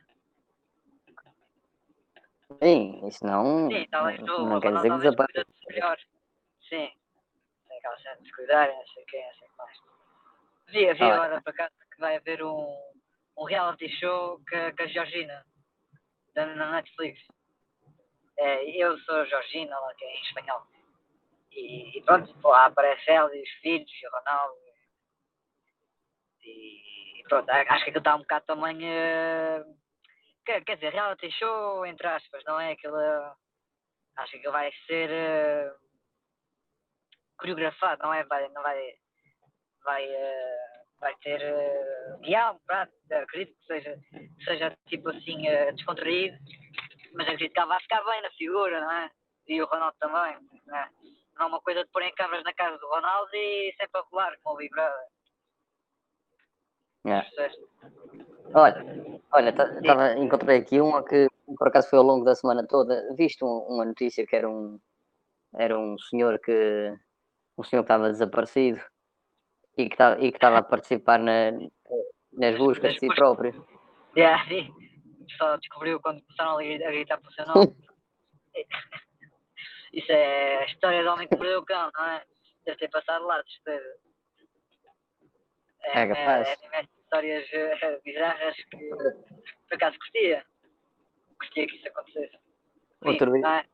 Sim, 2.58 3.08
isso 3.08 3.26
não, 3.26 3.70
Sim, 3.70 3.88
talvez 3.92 4.20
não, 4.22 4.46
não 4.46 4.60
quer 4.60 4.74
dizer 4.74 4.90
que 4.92 4.98
desapareça. 4.98 5.46
Sim. 6.68 6.92
Tem 7.68 7.82
cena 8.02 8.16
de 8.18 8.24
descuidar, 8.24 8.68
não 8.68 8.88
sei 8.88 9.06
quem, 9.06 9.26
não 9.26 9.34
sei 9.36 9.48
o 9.48 9.52
que 9.52 9.58
mais. 9.58 9.78
Vi, 10.68 10.94
vi 10.94 11.04
Ah, 11.04 11.14
agora 11.14 11.42
para 11.42 11.54
cá 11.54 11.70
que 11.70 12.00
vai 12.00 12.18
haver 12.18 12.44
um, 12.44 12.76
um 13.38 13.44
reality 13.44 13.88
show 14.00 14.42
com, 14.50 14.84
a 14.84 14.88
Georgina, 14.88 15.46
da, 16.34 16.48
na 16.48 16.72
Netflix. 16.72 17.22
É, 18.38 18.66
eu 18.70 18.98
sou 19.00 19.16
a 19.16 19.26
Georgina, 19.26 19.78
lá 19.80 19.94
que 19.96 20.06
é 20.06 20.18
em 20.18 20.22
espanhol. 20.22 20.64
E, 21.52 21.98
e 21.98 22.02
pronto, 22.04 22.34
pô, 22.42 22.50
lá 22.50 22.66
aparece 22.66 23.10
ela 23.10 23.36
e 23.36 23.44
os 23.44 23.50
filhos 23.62 23.90
e 24.02 24.08
o 24.08 24.12
Ronaldo. 24.12 24.56
E, 26.44 27.20
e 27.20 27.24
pronto, 27.24 27.50
acho 27.50 27.84
que 27.84 27.90
aquilo 27.90 27.98
está 28.00 28.16
um 28.16 28.20
bocado 28.20 28.46
também. 28.46 28.80
eh, 28.88 29.64
quer, 30.46 30.64
quer 30.64 30.76
dizer, 30.76 30.94
reality 30.94 31.32
show, 31.32 31.86
entre 31.86 32.08
aspas, 32.08 32.44
não 32.46 32.60
é 32.60 32.72
aquela. 32.74 33.36
Acho 34.18 34.32
que 34.32 34.38
aquilo 34.38 34.54
vai 34.54 34.72
ser. 34.88 35.10
eh, 35.10 35.74
coreografado, 37.40 38.04
não 38.04 38.14
é? 38.14 38.24
Vai, 38.26 38.48
não 38.50 38.62
vai, 38.62 38.94
vai, 39.84 40.06
uh, 40.06 41.00
vai 41.00 41.16
ter 41.24 41.42
uh, 41.42 42.20
guião, 42.20 42.60
pronto, 42.68 42.92
acredito 43.12 43.58
que 43.58 43.66
seja, 43.66 43.98
seja 44.44 44.78
tipo 44.88 45.10
assim 45.10 45.48
uh, 45.50 45.74
descontraído, 45.74 46.38
mas 47.14 47.28
acredito 47.28 47.54
que 47.54 47.60
ela 47.60 47.70
vai 47.70 47.82
ficar 47.82 48.04
bem 48.04 48.22
na 48.22 48.32
figura, 48.32 48.82
não 48.82 48.92
é? 48.92 49.12
E 49.48 49.62
o 49.62 49.66
Ronaldo 49.66 49.96
também, 50.00 50.38
não 50.68 50.78
é? 50.78 50.90
Não 51.36 51.46
é 51.46 51.50
uma 51.50 51.62
coisa 51.62 51.84
de 51.84 51.90
porem 51.92 52.14
câmaras 52.16 52.44
na 52.44 52.54
casa 52.54 52.78
do 52.78 52.88
Ronaldo 52.88 53.34
e 53.34 53.74
sempre 53.78 54.00
a 54.00 54.04
rolar 54.04 54.38
com 54.44 54.52
o 54.52 54.58
Big 54.58 54.70
Brother. 54.70 55.08
É. 57.08 57.26
Olha, 58.54 58.84
olha, 59.32 59.54
tava, 59.54 60.14
encontrei 60.18 60.60
aqui 60.60 60.80
uma 60.80 61.04
que 61.04 61.28
por 61.58 61.68
acaso 61.68 61.90
foi 61.90 62.00
ao 62.00 62.06
longo 62.06 62.26
da 62.26 62.36
semana 62.36 62.66
toda, 62.68 63.14
visto 63.16 63.46
uma 63.46 63.86
notícia 63.86 64.26
que 64.26 64.36
era 64.36 64.50
um 64.50 64.80
era 65.56 65.78
um 65.78 65.98
senhor 65.98 66.40
que 66.40 66.94
um 67.58 67.64
senhor 67.64 67.84
que 67.84 67.86
estava 67.86 68.10
desaparecido 68.10 68.80
e 69.78 69.88
que 69.88 69.94
estava, 69.94 70.20
e 70.20 70.32
que 70.32 70.38
estava 70.38 70.58
a 70.60 70.64
participar 70.64 71.20
na, 71.20 71.52
nas 72.34 72.58
buscas 72.58 72.94
de 72.94 73.00
si 73.00 73.08
próprio. 73.08 73.66
Yeah, 74.16 74.44
sim. 74.48 74.74
Só 75.38 75.58
descobriu 75.58 76.00
quando 76.00 76.22
começaram 76.24 76.58
a 76.58 76.92
gritar 76.92 77.18
para 77.20 77.30
o 77.30 77.34
seu 77.34 77.46
nome. 77.48 77.76
Isso 79.94 80.12
é 80.12 80.58
a 80.58 80.66
história 80.66 81.04
do 81.04 81.10
homem 81.10 81.28
que 81.28 81.36
perdeu 81.36 81.60
o 81.60 81.66
cão, 81.66 81.90
não 81.96 82.06
é? 82.06 82.24
Deve 82.66 82.78
ter 82.78 82.90
passado 82.90 83.26
lá, 83.26 83.42
de 83.42 83.52
certeza. 83.54 83.96
É, 85.82 86.02
é 86.02 86.08
capaz. 86.08 86.48
É, 86.48 86.80
é, 86.80 86.84
histórias 87.10 87.46
uh, 87.50 88.02
bizarras 88.06 88.56
que 88.70 88.90
por 88.90 89.76
acaso 89.76 89.98
gostia. 89.98 90.46
Gostia 91.40 91.68
que 91.68 91.76
isso 91.76 91.88
acontecesse. 91.88 92.38
Outro 93.02 93.32
dia, 93.32 93.48
é? 93.48 93.66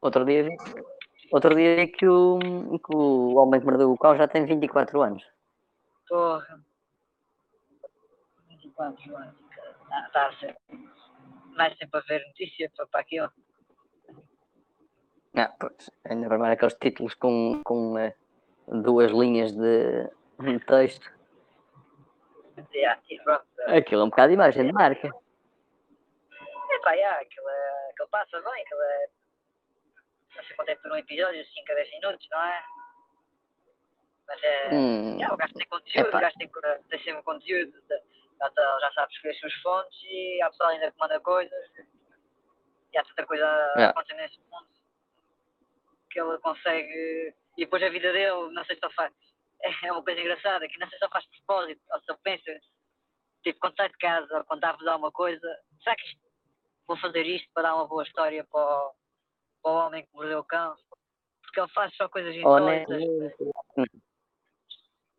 outro 0.00 0.24
dia 0.24 0.44
vi, 0.44 0.56
outro 1.32 1.54
dia 1.54 1.88
que 1.88 2.06
o, 2.06 2.38
que 2.78 2.96
o 2.96 3.34
homem 3.34 3.60
que 3.60 3.66
mordeu 3.66 3.90
o 3.90 3.98
cão 3.98 4.16
já 4.16 4.28
tem 4.28 4.46
24 4.46 5.02
anos. 5.02 5.24
Porra. 6.08 6.60
24 8.48 9.16
anos. 9.16 9.34
Ah, 9.90 10.06
está 10.06 10.28
a 10.28 10.32
ser. 10.38 10.56
Vai 11.56 11.74
sempre 11.76 11.98
a 11.98 12.02
ver 12.02 12.24
notícia 12.26 12.70
para, 12.90 13.00
aquilo. 13.00 13.30
Não, 15.32 15.48
pois, 15.58 15.90
ainda 16.04 16.28
para 16.28 16.38
mais 16.38 16.52
aqueles 16.52 16.74
títulos 16.74 17.14
com, 17.14 17.60
com 17.64 17.94
uh, 17.94 18.82
duas 18.82 19.10
linhas 19.10 19.52
de, 19.52 20.08
de 20.40 20.60
texto. 20.60 21.12
E 22.56 23.20
pronto. 23.22 23.44
Aquilo 23.66 24.02
é 24.02 24.04
um 24.04 24.10
bocado 24.10 24.28
de 24.28 24.34
imagem 24.34 24.66
de 24.66 24.72
marca. 24.72 25.08
É 25.08 26.78
pá, 26.80 26.92
yeah, 26.92 27.20
aquilo, 27.20 27.48
é, 27.48 27.90
aquilo 27.90 28.08
passa 28.08 28.40
bem, 28.40 28.62
aquilo 28.62 28.82
é. 28.82 29.08
Não 30.36 30.44
sei 30.44 30.56
quanto 30.56 30.68
é 30.68 30.74
por 30.76 30.92
um 30.92 30.96
episódio, 30.96 31.44
5 31.44 31.72
a 31.72 31.74
10 31.74 31.90
minutos, 31.90 32.28
não 32.30 32.42
é? 32.42 32.64
Mas 34.26 34.42
é. 34.42 34.74
Hum, 34.74 35.16
yeah, 35.16 35.34
o 35.34 35.36
gajo 35.36 35.54
tem 35.54 35.66
conteúdo, 35.66 36.08
epá. 36.08 36.18
o 36.18 36.20
gajo 36.20 36.36
tem, 36.38 36.50
tem 36.88 37.04
sempre 37.04 37.22
conteúdo, 37.22 37.72
já, 37.88 38.50
tá, 38.50 38.78
já 38.80 38.92
sabe 38.92 39.12
escolher 39.12 39.32
as 39.32 39.40
suas 39.40 39.54
fontes 39.54 40.02
e 40.04 40.42
há 40.42 40.50
pessoal 40.50 40.70
ainda 40.70 40.90
que 40.90 40.98
manda 40.98 41.20
coisas. 41.20 41.70
E 42.92 42.98
há 42.98 43.04
tanta 43.04 43.26
coisa 43.26 43.44
yeah. 43.76 43.90
acontecendo 43.90 44.18
nesse 44.18 44.40
mundo 44.50 44.68
que 46.10 46.20
ele 46.20 46.38
consegue. 46.38 47.34
E 47.56 47.64
depois 47.64 47.82
a 47.82 47.88
vida 47.88 48.12
dele, 48.12 48.52
não 48.52 48.64
sei 48.64 48.76
se 48.76 48.84
ele 48.84 48.94
faz 48.94 49.12
é 49.64 49.92
uma 49.92 50.04
coisa 50.04 50.20
engraçada, 50.20 50.68
que 50.68 50.78
não 50.78 50.88
sei 50.88 50.98
se 50.98 51.04
só 51.04 51.10
faz 51.10 51.24
propósito, 51.26 51.80
ou 51.90 52.00
se 52.00 52.22
pensa, 52.22 52.60
tipo, 53.42 53.58
quando 53.60 53.76
sai 53.76 53.88
de 53.88 53.98
casa, 53.98 54.38
ou 54.38 54.44
quando 54.44 54.58
está 54.58 54.70
a 54.70 54.78
fazer 54.78 54.90
alguma 54.90 55.12
coisa, 55.12 55.60
será 55.82 55.96
que 55.96 56.18
vou 56.86 56.96
fazer 56.98 57.26
isto 57.26 57.48
para 57.54 57.64
dar 57.64 57.74
uma 57.76 57.86
boa 57.86 58.02
história 58.02 58.44
para 58.44 58.60
o, 58.60 58.94
para 59.62 59.72
o 59.72 59.86
homem 59.86 60.04
que 60.04 60.14
mordeu 60.14 60.40
o 60.40 60.44
cão? 60.44 60.74
Porque 61.42 61.60
ele 61.60 61.72
faz 61.72 61.94
só 61.96 62.08
coisas 62.08 62.34
insólitas. 62.34 63.02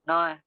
Não 0.05 0.27
é? 0.27 0.41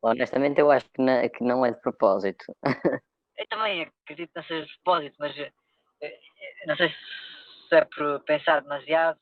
Honestamente, 0.00 0.60
eu 0.60 0.70
acho 0.70 0.88
que 0.90 1.00
não, 1.00 1.28
que 1.28 1.44
não 1.44 1.66
é 1.66 1.70
de 1.70 1.80
propósito. 1.80 2.44
eu 3.38 3.46
também 3.48 3.82
acredito 3.82 4.32
que 4.32 4.36
não 4.36 4.44
seja 4.44 4.66
de 4.66 4.74
propósito, 4.82 5.16
mas 5.18 5.38
eh, 5.38 5.52
eh, 6.00 6.20
não 6.66 6.76
sei 6.76 6.88
se 6.88 7.76
é 7.76 7.84
por 7.84 8.20
pensar 8.24 8.62
demasiado. 8.62 9.20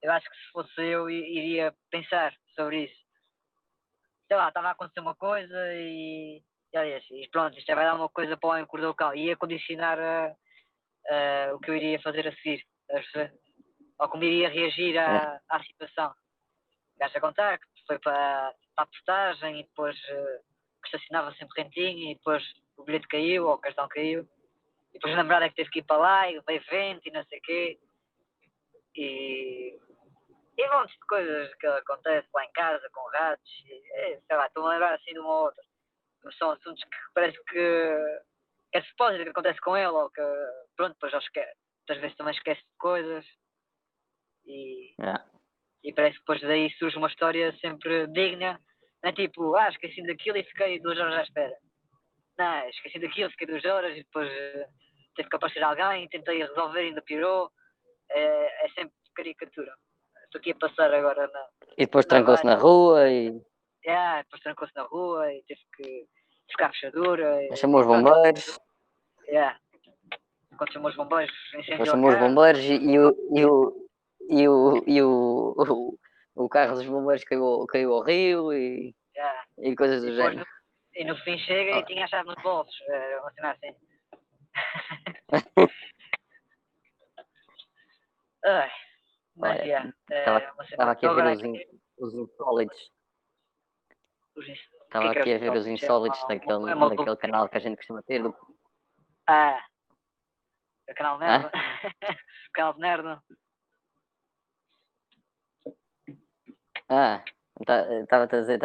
Eu 0.00 0.12
acho 0.12 0.28
que 0.30 0.36
se 0.36 0.52
fosse 0.52 0.82
eu, 0.82 1.10
iria 1.10 1.74
pensar 1.90 2.34
sobre 2.54 2.84
isso. 2.84 3.04
Sei 4.26 4.36
lá, 4.36 4.48
estava 4.48 4.68
a 4.68 4.70
acontecer 4.70 5.00
uma 5.00 5.14
coisa 5.14 5.56
e, 5.74 6.42
e 6.72 7.28
pronto, 7.30 7.58
isto 7.58 7.74
vai 7.74 7.84
dar 7.84 7.94
uma 7.94 8.08
coisa 8.08 8.36
para 8.36 8.48
o 8.48 8.52
homem 8.52 8.94
cão. 8.96 9.14
Ia 9.14 9.36
condicionar 9.36 9.98
uh, 9.98 10.32
uh, 10.32 11.54
o 11.54 11.60
que 11.60 11.70
eu 11.70 11.76
iria 11.76 12.00
fazer 12.00 12.26
a 12.26 12.34
seguir, 12.36 12.64
ou 13.98 14.08
como 14.08 14.24
iria 14.24 14.48
reagir 14.48 14.98
à, 14.98 15.40
à 15.48 15.62
situação. 15.62 16.14
Gajo 16.98 17.18
a 17.18 17.20
contar 17.20 17.58
que 17.58 17.66
foi 17.86 17.98
para, 17.98 18.54
para 18.74 18.84
a 18.84 18.86
postagem 18.86 19.60
e 19.60 19.62
depois 19.64 19.96
uh, 19.96 20.44
estacionava 20.84 21.34
sempre 21.34 21.62
rentinho 21.62 22.10
e 22.10 22.14
depois 22.14 22.42
o 22.76 22.84
bilhete 22.84 23.08
caiu 23.08 23.46
ou 23.46 23.54
o 23.54 23.58
cartão 23.58 23.88
caiu. 23.88 24.28
E 24.90 24.94
depois 24.94 25.12
a 25.12 25.16
namorada 25.16 25.46
é 25.46 25.48
que 25.48 25.56
teve 25.56 25.70
que 25.70 25.78
ir 25.80 25.84
para 25.84 25.96
lá 25.96 26.30
e 26.30 26.40
veio 26.40 26.62
vento 26.70 27.06
e 27.06 27.10
não 27.10 27.24
sei 27.24 27.38
o 27.38 27.42
quê. 27.42 27.78
E 28.96 29.78
e 30.56 30.68
montes 30.68 30.94
de 30.94 31.06
coisas 31.06 31.54
que 31.56 31.66
acontecem 31.66 32.30
lá 32.32 32.44
em 32.44 32.52
casa, 32.52 32.88
com 32.92 33.10
ratos, 33.10 33.52
e, 33.66 33.92
é, 33.94 34.20
sei 34.20 34.36
lá, 34.36 34.46
estou 34.46 34.66
a 34.66 34.70
lembrar 34.70 34.94
assim 34.94 35.12
de 35.12 35.18
uma 35.18 35.28
ou 35.28 35.44
outra. 35.46 35.62
São 36.38 36.52
assuntos 36.52 36.82
que 36.84 36.96
parece 37.12 37.38
que 37.44 38.22
é 38.72 38.82
supósito 38.82 39.24
que 39.24 39.30
acontece 39.30 39.60
com 39.60 39.76
ele, 39.76 39.88
ou 39.88 40.10
que, 40.10 40.22
pronto, 40.76 40.94
depois 40.94 41.12
já 41.12 41.18
esquece. 41.18 41.56
Muitas 41.80 42.00
vezes 42.00 42.16
também 42.16 42.34
esquece 42.34 42.60
de 42.60 42.76
coisas. 42.78 43.26
E, 44.46 44.94
yeah. 45.00 45.24
e 45.82 45.92
parece 45.92 46.14
que 46.14 46.20
depois 46.20 46.40
daí 46.42 46.70
surge 46.78 46.96
uma 46.96 47.08
história 47.08 47.52
sempre 47.58 48.06
digna. 48.08 48.60
Não 49.02 49.10
é 49.10 49.12
tipo, 49.12 49.54
ah, 49.56 49.68
esqueci 49.68 50.02
daquilo 50.06 50.38
e 50.38 50.44
fiquei 50.44 50.80
duas 50.80 50.98
horas 50.98 51.14
à 51.14 51.22
espera. 51.22 51.56
Não, 52.38 52.68
esqueci 52.68 52.98
daquilo, 53.00 53.30
fiquei 53.30 53.46
duas 53.46 53.64
horas 53.64 53.92
e 53.92 54.02
depois 54.02 54.28
uh, 54.28 54.66
teve 55.14 55.28
que 55.28 55.36
aparecer 55.36 55.62
alguém, 55.62 56.08
tentei 56.08 56.42
resolver, 56.42 56.80
ainda 56.80 57.02
pirou. 57.02 57.50
É, 58.10 58.66
é 58.66 58.68
sempre 58.70 58.94
caricatura 59.14 59.74
estou 60.34 60.40
aqui 60.40 60.50
a 60.50 60.56
passar 60.56 60.92
agora 60.92 61.28
na. 61.28 61.46
E 61.76 61.86
depois 61.86 62.06
trancou-se 62.06 62.44
na 62.44 62.56
rua 62.56 63.10
e. 63.10 63.40
É, 63.84 64.22
depois 64.22 64.42
trancou-se 64.42 64.74
na 64.74 64.82
rua 64.82 65.32
e 65.32 65.42
teve 65.46 65.60
que 65.76 66.06
ficar 66.50 66.70
fechadura. 66.70 67.42
E... 67.44 67.56
Chamou 67.56 67.80
os 67.80 67.86
bombeiros. 67.86 68.58
É. 69.28 69.54
Quando 70.56 70.72
chamou 70.72 70.90
os 70.90 70.96
bombeiros, 70.96 71.34
incendiou 71.54 71.86
chamou 71.86 72.10
os 72.10 72.18
bombeiros 72.18 72.62
e, 72.62 72.74
e, 72.74 72.98
o, 72.98 73.14
e, 73.32 73.44
o, 73.44 73.88
e, 74.30 74.48
o, 74.48 74.84
e 74.86 75.02
o, 75.02 75.54
o, 75.56 75.98
o 76.44 76.48
carro 76.48 76.74
dos 76.74 76.86
bombeiros 76.86 77.24
caiu, 77.24 77.66
caiu 77.68 77.92
ao 77.92 78.02
rio 78.02 78.52
e, 78.52 78.94
yeah. 79.16 79.44
e 79.58 79.74
coisas 79.74 80.02
do 80.02 80.14
género. 80.14 80.38
No, 80.38 80.46
e 80.94 81.04
no 81.04 81.16
fim 81.18 81.36
chega 81.38 81.76
oh. 81.76 81.80
e 81.80 81.84
tinha 81.86 82.04
a 82.04 82.08
chave 82.08 82.28
nos 82.28 82.40
bolsos, 82.42 82.74
uma 83.20 83.32
cena 83.32 83.50
assim. 83.50 83.74
Ai. 88.46 88.70
Olha, 89.40 89.64
yeah, 89.64 89.92
estava, 90.10 90.92
aqui 90.92 91.06
a 91.06 91.12
ver 91.12 91.26
os, 91.26 91.42
in, 91.42 91.60
os 91.98 92.14
insólitos. 92.14 92.92
Estava 94.36 95.10
aqui 95.10 95.34
a 95.34 95.38
ver 95.38 95.52
os 95.52 95.66
insólitos 95.66 96.20
daquele, 96.28 96.70
é 96.70 96.74
daquele 96.74 97.16
canal 97.16 97.48
que 97.48 97.56
a 97.56 97.60
gente 97.60 97.76
costuma 97.76 98.02
ter. 98.02 98.22
Do... 98.22 98.34
Ah, 99.26 99.60
o 100.88 100.94
canal 100.94 101.18
Nerd. 101.18 101.46
o 102.48 102.52
canal 102.52 102.74
de 102.74 102.80
Nerd. 102.80 103.20
Ah, 106.88 107.24
estava 107.60 108.24
a 108.24 108.26
dizer, 108.26 108.60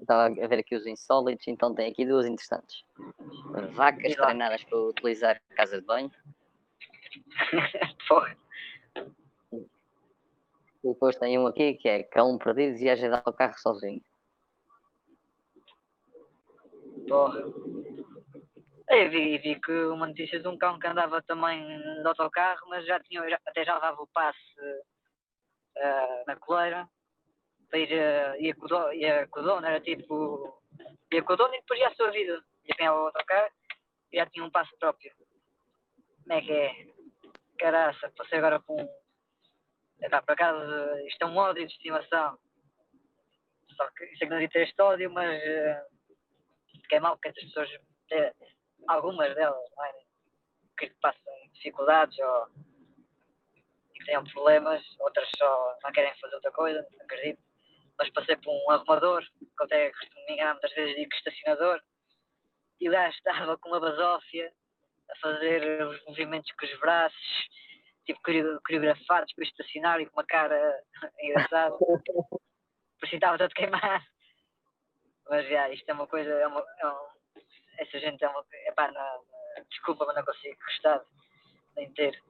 estava 0.00 0.24
a 0.24 0.48
ver 0.48 0.58
aqui 0.58 0.74
os 0.74 0.86
insólitos, 0.86 1.46
então 1.46 1.74
tem 1.74 1.92
aqui 1.92 2.04
duas 2.04 2.26
interessantes. 2.26 2.84
Vacas 3.72 4.16
treinadas 4.16 4.64
para 4.64 4.78
utilizar 4.78 5.40
casa 5.54 5.80
de 5.80 5.86
banho. 5.86 6.10
Porra. 8.08 8.41
E 10.84 10.88
depois 10.88 11.16
tem 11.16 11.38
um 11.38 11.46
aqui 11.46 11.74
que 11.74 11.88
é 11.88 12.02
cão 12.02 12.36
perdido 12.38 12.74
e 12.74 12.78
viaja 12.78 13.08
de 13.08 13.14
autocarro 13.14 13.58
sozinho. 13.58 14.02
Porra. 17.08 17.40
Eu 18.88 19.10
vi, 19.10 19.38
vi 19.38 19.60
que 19.60 19.72
uma 19.86 20.06
notícia 20.06 20.40
de 20.40 20.48
um 20.48 20.58
cão 20.58 20.78
que 20.78 20.86
andava 20.86 21.22
também 21.22 21.78
de 21.78 22.06
autocarro, 22.06 22.68
mas 22.68 22.84
já 22.84 23.00
tinha, 23.00 23.26
já, 23.28 23.38
até 23.46 23.64
já 23.64 23.74
levava 23.74 24.02
o 24.02 24.06
passe 24.08 24.38
uh, 25.78 26.24
na 26.26 26.36
coleira 26.36 26.86
para 27.70 27.78
ir, 27.78 27.90
uh, 27.90 28.42
ia, 28.42 28.54
com 28.54 28.66
o, 28.66 29.28
com 29.30 29.40
o 29.40 29.42
dono, 29.42 29.66
era 29.66 29.80
tipo, 29.80 30.62
ia 31.10 31.22
com 31.22 31.32
o 31.32 31.36
dono 31.36 31.54
e 31.54 31.60
depois 31.60 31.80
ia 31.80 31.88
a 31.88 31.94
sua 31.94 32.10
vida. 32.10 32.44
Ia 32.64 32.74
apanhava 32.74 32.98
o 32.98 33.06
autocarro 33.06 33.50
e 34.12 34.16
já 34.16 34.26
tinha 34.26 34.44
um 34.44 34.50
passe 34.50 34.76
próprio. 34.78 35.12
Como 36.24 36.38
é 36.38 36.40
que 36.42 36.52
é? 36.52 36.86
Caraça, 37.58 38.12
passei 38.16 38.38
agora 38.38 38.60
com 38.60 38.76
um 38.76 39.01
Epá, 40.02 40.20
por 40.22 40.32
acaso, 40.32 40.98
isto 41.06 41.22
é 41.22 41.26
um 41.26 41.36
ódio 41.36 41.66
de 41.66 41.72
estimação. 41.72 42.38
Só 43.76 43.88
que 43.90 44.04
isso 44.06 44.24
é 44.24 44.26
que 44.26 44.30
não 44.30 44.38
devia 44.38 44.50
ter 44.50 44.62
este 44.68 44.82
ódio, 44.82 45.10
mas 45.10 45.40
uh, 45.42 46.88
que 46.88 46.96
é 46.96 47.00
mau 47.00 47.16
que 47.18 47.28
as 47.28 47.34
pessoas, 47.34 47.70
eh, 48.10 48.34
algumas 48.88 49.34
delas, 49.34 49.70
não 49.76 49.84
é? 49.84 49.92
que 50.78 50.90
passam 51.00 51.32
dificuldades 51.54 52.18
ou 52.18 52.48
tenham 54.04 54.24
problemas, 54.24 54.82
outras 54.98 55.28
só 55.38 55.78
não 55.84 55.92
querem 55.92 56.12
fazer 56.20 56.34
outra 56.34 56.50
coisa, 56.50 56.86
acredito. 57.00 57.40
Mas 57.98 58.10
passei 58.10 58.36
por 58.36 58.52
um 58.52 58.70
arrumador, 58.70 59.22
que 59.38 59.64
até 59.64 59.92
me 60.26 60.34
enganar 60.34 60.54
muitas 60.54 60.74
vezes 60.74 60.96
digo 60.96 61.08
que 61.10 61.16
estacionador, 61.16 61.80
e 62.80 62.88
o 62.88 62.92
gajo 62.92 63.16
estava 63.16 63.56
com 63.58 63.68
uma 63.68 63.80
basófia 63.80 64.52
a 65.10 65.16
fazer 65.16 65.86
os 65.86 66.04
movimentos 66.06 66.50
com 66.52 66.66
os 66.66 66.80
braços, 66.80 67.48
tipo 68.04 68.20
coreografados 68.22 69.32
para 69.34 69.44
estacionar 69.44 70.00
e 70.00 70.06
com 70.06 70.12
uma 70.12 70.26
cara 70.26 70.82
engraçada. 71.20 71.76
Parecia 73.00 73.16
estava 73.16 73.38
todo 73.38 73.54
queimado. 73.54 74.04
Mas 75.28 75.48
já, 75.48 75.68
isto 75.70 75.88
é 75.88 75.92
uma 75.94 76.06
coisa, 76.06 76.30
é 76.30 76.46
uma, 76.46 76.60
é 76.60 76.86
um, 76.86 77.06
essa 77.78 77.98
gente 77.98 78.22
é 78.24 78.28
uma. 78.28 78.44
Não, 78.92 79.24
desculpa, 79.70 80.04
mas 80.06 80.16
não 80.16 80.24
consigo 80.24 80.56
gostar 80.64 81.02
nem 81.76 81.92
ter. 81.94 82.20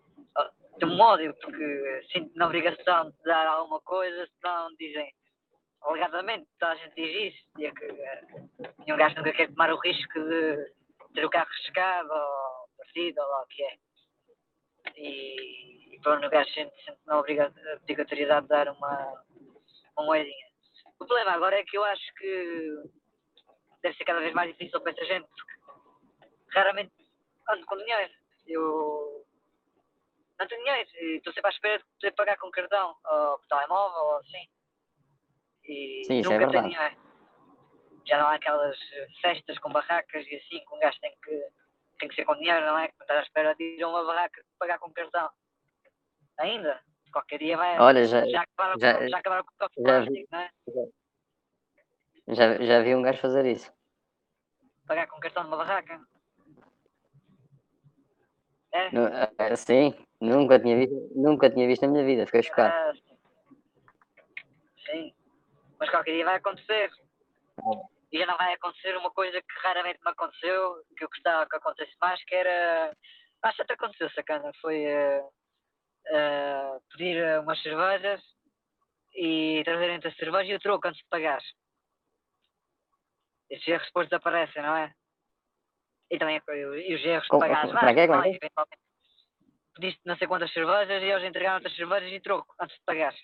De 0.79 0.87
um 0.87 0.97
porque 1.43 2.07
sinto 2.13 2.37
na 2.37 2.47
obrigação 2.47 3.11
de 3.11 3.23
dar 3.25 3.47
alguma 3.47 3.81
coisa, 3.83 4.27
senão 4.41 4.75
dizem, 4.77 5.13
alegadamente, 5.83 6.49
toda 6.59 6.73
a 6.73 6.77
gente 6.77 6.95
diz 6.95 7.35
isso, 7.35 7.45
e 7.59 7.67
é 7.67 7.73
que 7.73 7.85
uh, 7.87 8.97
gajo 8.97 9.17
nunca 9.17 9.33
quer 9.33 9.49
tomar 9.49 9.73
o 9.73 9.79
risco 9.81 10.19
de 10.19 10.73
ter 11.15 11.25
o 11.25 11.31
carro 11.31 11.51
riscado 11.51 12.09
ou 12.11 12.69
partido 12.79 13.21
ou 13.21 13.29
lá 13.29 13.43
o 13.43 13.47
que 13.47 13.63
é. 13.63 13.77
E, 14.97 15.95
e 15.95 16.01
pronto, 16.01 16.27
o 16.27 16.31
gajo 16.31 16.51
sente, 16.53 16.75
sente 16.85 16.99
na 17.07 17.19
obrigatoriedade 17.19 18.43
de 18.43 18.49
dar 18.49 18.69
uma, 18.69 19.25
uma 19.97 20.07
moedinha. 20.07 20.47
O 20.99 21.07
problema 21.07 21.33
agora 21.33 21.59
é 21.59 21.65
que 21.65 21.77
eu 21.77 21.85
acho 21.85 22.15
que 22.15 22.83
deve 23.83 23.97
ser 23.97 24.05
cada 24.05 24.21
vez 24.21 24.33
mais 24.33 24.51
difícil 24.51 24.81
para 24.81 24.93
essa 24.93 25.05
gente, 25.05 25.27
porque 25.29 25.53
raramente 26.55 26.93
ando 27.49 27.67
com 27.67 27.77
dinheiro. 27.77 28.13
Eu 28.47 29.27
não 30.39 30.47
tenho 30.47 30.63
dinheiro 30.63 30.91
e 30.95 31.17
estou 31.17 31.33
sempre 31.33 31.49
à 31.49 31.53
espera 31.53 31.79
de 31.79 31.85
poder 31.85 32.13
pagar 32.13 32.39
com 32.39 32.51
cartão 32.51 32.97
ou 33.05 33.39
com 33.39 33.47
telemóvel 33.49 34.03
ou 34.03 34.17
assim. 34.19 34.49
E 35.65 36.03
Sim, 36.07 36.19
isso 36.21 36.31
nunca 36.31 36.45
é 36.45 36.49
tenho 36.49 36.69
dinheiro. 36.69 36.97
Já 38.07 38.19
não 38.19 38.27
há 38.27 38.35
aquelas 38.35 38.77
festas 39.21 39.59
com 39.59 39.71
barracas 39.71 40.27
e 40.27 40.37
assim, 40.37 40.65
que 40.65 40.75
um 40.75 40.79
gajo 40.79 40.99
tem 41.01 41.17
que, 41.23 41.49
tem 41.99 42.09
que 42.09 42.15
ser 42.15 42.25
com 42.25 42.35
dinheiro, 42.37 42.65
não 42.67 42.79
é? 42.79 42.87
Estás 42.87 43.21
à 43.21 43.23
espera 43.23 43.55
de 43.55 43.65
ir 43.65 43.83
a 43.83 43.89
uma 43.89 44.05
barraca 44.05 44.43
pagar 44.59 44.79
com 44.79 44.93
cartão. 44.93 45.31
Ainda. 46.39 46.81
Qualquer 47.13 47.39
dia 47.39 47.57
vai. 47.57 47.79
Olha, 47.79 48.05
já, 48.07 48.27
já 48.27 48.43
acabaram, 48.43 48.81
já- 48.81 48.99
com, 48.99 49.09
já 49.09 49.19
acabaram 49.19 49.45
com 49.45 49.53
o 49.53 49.59
copo 49.59 49.75
de 49.81 49.87
já 49.89 50.01
vi. 50.01 50.07
plástico, 50.07 50.29
não 50.33 50.39
é? 50.41 50.51
já, 52.35 52.65
já 52.65 52.83
vi 52.83 52.95
um 52.95 53.03
gajo 53.03 53.19
fazer 53.21 53.45
isso. 53.47 53.73
Pagar 54.87 55.07
com 55.09 55.21
cartão 55.21 55.45
numa 55.45 55.59
barraca. 55.59 56.01
É? 58.73 58.91
Nu- 58.91 59.07
eh, 59.39 59.57
Sim, 59.57 59.95
nunca 60.21 60.59
tinha 60.59 60.77
visto, 60.77 60.95
nunca 61.15 61.51
tinha 61.51 61.67
visto 61.67 61.83
na 61.83 61.89
minha 61.89 62.05
vida, 62.05 62.25
fiquei 62.27 62.43
chocado. 62.43 62.73
Ah, 62.73 62.93
sim. 64.87 65.15
Mas 65.79 65.91
qualquer 65.91 66.13
dia 66.13 66.25
vai 66.25 66.37
acontecer. 66.37 66.91
E 68.13 68.19
já 68.19 68.27
não 68.27 68.37
vai 68.37 68.53
acontecer 68.53 68.97
uma 68.97 69.11
coisa 69.11 69.41
que 69.41 69.59
raramente 69.63 69.99
me 70.05 70.11
aconteceu, 70.11 70.85
que 70.97 71.05
eu 71.05 71.09
gostava 71.09 71.49
que 71.49 71.57
acontecesse 71.57 71.97
mais, 72.01 72.23
que 72.25 72.35
era. 72.35 72.95
Acho 73.43 73.57
que 73.57 73.63
até 73.63 73.75
aconteceu, 73.75 74.11
sacana. 74.11 74.53
Foi 74.61 74.85
eh, 74.85 75.25
eh, 76.07 76.79
pedir 76.91 77.41
umas 77.41 77.61
cervejas 77.63 78.23
e 79.15 79.63
trazerem-te 79.65 80.09
a 80.09 80.15
cerveja 80.15 80.53
e 80.53 80.57
o 80.57 80.61
troco 80.61 80.87
antes 80.87 81.01
de 81.01 81.09
pagares. 81.09 81.45
Esses 83.51 83.67
erros 83.67 83.87
depois 83.87 84.09
desaparecem, 84.09 84.63
não 84.63 84.77
é? 84.77 84.95
E 86.11 86.19
também 86.19 86.41
e 86.47 86.95
os 86.95 87.05
erros 87.05 87.25
de 87.25 87.39
pagar 87.39 87.65
as 87.65 87.71
é 87.71 88.07
não? 88.07 88.25
Eventualmente 88.27 88.83
Pediste 89.75 90.01
não 90.05 90.17
sei 90.17 90.29
quantas 90.29 90.53
cervejas 90.53 91.03
e 91.03 91.07
eles 91.07 91.25
entregaram-te 91.25 91.67
as 91.67 91.77
cervejas 91.77 92.13
e 92.13 92.21
troco 92.21 92.55
antes 92.61 92.77
de 92.77 92.85
pagares. 92.85 93.19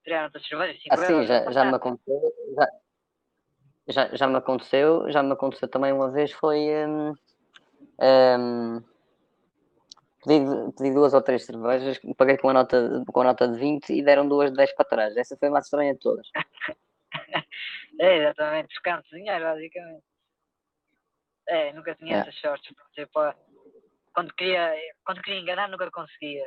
Entregaram-te 0.00 0.36
as 0.36 0.48
cervejas, 0.48 0.82
5 0.82 0.94
Assim, 0.94 1.26
já, 1.26 1.50
já 1.50 1.64
me 1.64 1.76
aconteceu, 1.76 2.20
já, 2.56 2.68
já, 3.88 4.08
já 4.14 4.26
me 4.26 4.36
aconteceu, 4.36 5.10
já 5.10 5.22
me 5.22 5.32
aconteceu 5.32 5.68
também 5.68 5.92
uma 5.92 6.10
vez, 6.10 6.32
foi 6.32 6.58
hum, 6.86 7.14
hum, 8.00 8.82
pedi, 10.24 10.44
pedi 10.76 10.94
duas 10.94 11.14
ou 11.14 11.22
três 11.22 11.44
cervejas, 11.44 11.98
paguei 12.16 12.36
com 12.38 12.48
a 12.48 12.52
nota, 12.52 12.88
de- 13.00 13.04
com 13.06 13.20
a 13.20 13.24
nota 13.24 13.48
de 13.48 13.58
20 13.58 13.92
e 13.92 14.02
deram 14.02 14.28
duas 14.28 14.50
de 14.50 14.56
10 14.56 14.72
para 14.74 14.84
trás. 14.88 15.16
Essa 15.16 15.36
foi 15.36 15.48
a 15.48 15.50
mais 15.50 15.64
estranha 15.66 15.94
de 15.94 16.00
todas. 16.00 16.26
É, 18.00 18.16
exatamente, 18.16 18.68
buscando 18.68 19.02
dinheiro, 19.12 19.44
basicamente. 19.44 20.04
É, 21.46 21.72
nunca 21.74 21.94
tinha 21.94 22.16
É. 22.16 22.20
essas 22.20 22.34
sortes. 22.40 22.74
Tipo, 22.94 23.20
quando 24.14 24.32
queria, 24.34 24.74
quando 25.04 25.20
queria 25.22 25.40
enganar, 25.40 25.68
nunca 25.68 25.90
conseguia. 25.90 26.44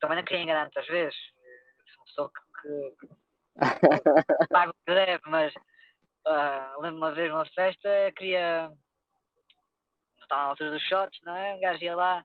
Também 0.00 0.16
não 0.18 0.24
queria 0.24 0.44
enganar 0.44 0.62
muitas 0.62 0.86
vezes. 0.86 1.14
Sou 1.94 2.04
pessoa 2.04 2.30
que, 2.62 3.06
que 3.06 3.08
paga 4.48 4.70
o 4.70 4.74
que 4.74 4.94
deve, 4.94 5.20
mas 5.26 5.52
ah, 6.26 6.76
lembro 6.80 6.98
uma 6.98 7.12
vez 7.12 7.30
numa 7.30 7.46
festa, 7.46 7.88
queria. 8.16 8.70
Estava 10.22 10.42
na 10.42 10.48
altura 10.48 10.70
dos 10.70 10.82
shots, 10.88 11.20
não 11.22 11.36
é? 11.36 11.54
Um 11.54 11.60
gajo 11.60 11.84
ia 11.84 11.94
lá, 11.94 12.24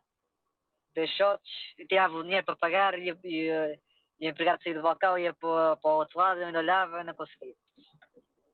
dez 0.95 1.09
shots, 1.11 1.49
e 1.77 1.85
tirava 1.85 2.13
o 2.15 2.23
dinheiro 2.23 2.45
para 2.45 2.55
pagar 2.55 2.97
e, 2.97 3.09
e, 3.23 3.79
e 4.19 4.27
o 4.27 4.29
empregado 4.29 4.61
saía 4.63 4.75
do 4.75 4.81
balcão 4.81 5.17
ia 5.17 5.33
para, 5.33 5.75
para 5.77 5.91
o 5.91 5.97
outro 5.97 6.17
lado, 6.17 6.39
eu 6.39 6.47
ainda 6.47 6.59
olhava, 6.59 7.03
não 7.03 7.13
conseguia. 7.13 7.53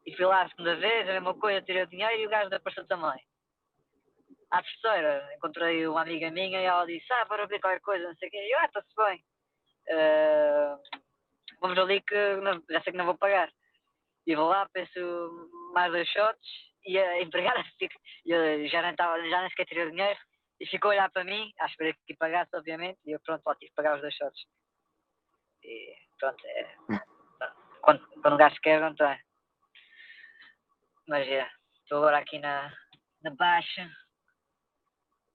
E 0.06 0.16
fui 0.16 0.26
lá 0.26 0.44
a 0.44 0.50
segunda 0.50 0.76
vez, 0.76 1.10
a 1.10 1.14
mesma 1.14 1.34
coisa, 1.34 1.62
tirei 1.62 1.84
o 1.84 1.88
dinheiro 1.88 2.22
e 2.22 2.28
o 2.28 2.30
gajo 2.30 2.54
apareceu 2.54 2.86
também. 2.88 3.20
À 4.52 4.62
terceira, 4.62 5.28
encontrei 5.36 5.88
uma 5.88 6.02
amiga 6.02 6.30
minha 6.32 6.62
e 6.62 6.66
ela 6.66 6.86
disse, 6.86 7.12
ah, 7.14 7.26
para 7.26 7.48
ver 7.48 7.60
qualquer 7.60 7.82
coisa, 7.82 8.08
não 8.08 8.16
sei 8.16 8.28
o 8.28 8.32
quê. 8.32 8.38
E 8.38 8.52
eu, 8.52 8.60
ah, 8.60 8.66
está-se 8.66 8.96
bem. 8.96 9.24
Ah, 9.90 10.80
vamos 11.60 11.78
ali 11.78 12.02
que 12.02 12.36
não- 12.38 12.64
já 12.70 12.82
sei 12.82 12.92
que 12.92 12.98
não 12.98 13.06
vou 13.06 13.18
pagar. 13.18 13.52
E 14.26 14.36
vou 14.36 14.50
lá, 14.50 14.68
penso 14.74 15.50
mais 15.74 15.92
dois 15.92 16.08
shots 16.10 16.66
e 16.86 16.98
a 16.98 17.22
empregada 17.22 17.64
fica, 17.80 17.98
e 18.26 18.32
eu 18.32 18.68
já 18.68 18.82
nem, 18.82 18.92
estava, 18.92 19.18
já 19.30 19.42
nem 19.42 19.50
sequer 19.50 19.66
tirei 19.66 19.86
o 19.86 19.92
dinheiro 19.92 20.20
e 20.60 20.66
ficou 20.68 20.92
a 20.92 20.94
olhar 20.94 21.12
para 21.12 21.24
mim, 21.24 21.52
à 21.60 21.66
espera 21.66 21.96
que 22.06 22.16
pagasse, 22.16 22.56
obviamente, 22.56 23.00
e 23.06 23.12
eu 23.12 23.20
pronto, 23.22 23.44
lá 23.46 23.56
tive 23.56 23.70
que 23.70 23.76
pagar 23.76 23.96
os 23.96 24.02
dois 24.02 24.16
shots. 24.16 24.46
E 25.64 25.96
pronto, 26.20 26.46
é, 26.46 26.76
quando, 27.82 28.08
quando 28.22 28.34
um 28.34 28.38
gajo 28.38 28.56
quer, 28.62 28.80
não 28.80 28.96
tem. 28.96 29.20
Mas 31.08 31.28
é, 31.28 31.50
estou 31.82 32.00
agora 32.00 32.20
aqui 32.20 32.40
na, 32.40 32.72
na 33.22 33.32
baixa, 33.32 33.90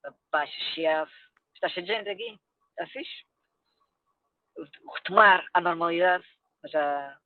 na 0.02 0.14
baixa 0.32 0.58
chave. 0.74 1.12
Está 1.54 1.68
cheio 1.68 1.86
de 1.86 1.92
gente 1.92 2.08
aqui, 2.08 2.40
está 2.70 2.86
fixe. 2.86 3.24
Retomar 4.94 5.46
a 5.54 5.60
normalidade, 5.60 6.26
mas 6.62 6.72
já 6.72 7.18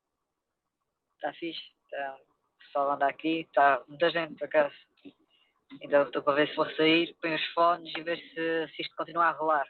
está 1.25 1.33
fixe. 1.33 1.63
Está, 1.85 2.17
o 2.17 2.59
pessoal 2.59 2.93
anda 2.93 3.07
aqui, 3.07 3.41
está 3.41 3.83
muita 3.89 4.11
gente 4.11 4.35
por 4.35 4.45
acaso. 4.45 4.75
Então 5.81 6.03
estou 6.03 6.23
para 6.23 6.35
ver 6.35 6.49
se 6.49 6.57
vou 6.57 6.71
sair, 6.77 7.15
ponho 7.21 7.35
os 7.35 7.47
fones 7.53 7.93
e 7.97 8.03
ver 8.03 8.19
se, 8.19 8.75
se 8.75 8.83
isto 8.83 8.95
continua 8.97 9.27
a 9.27 9.33
rolar. 9.33 9.67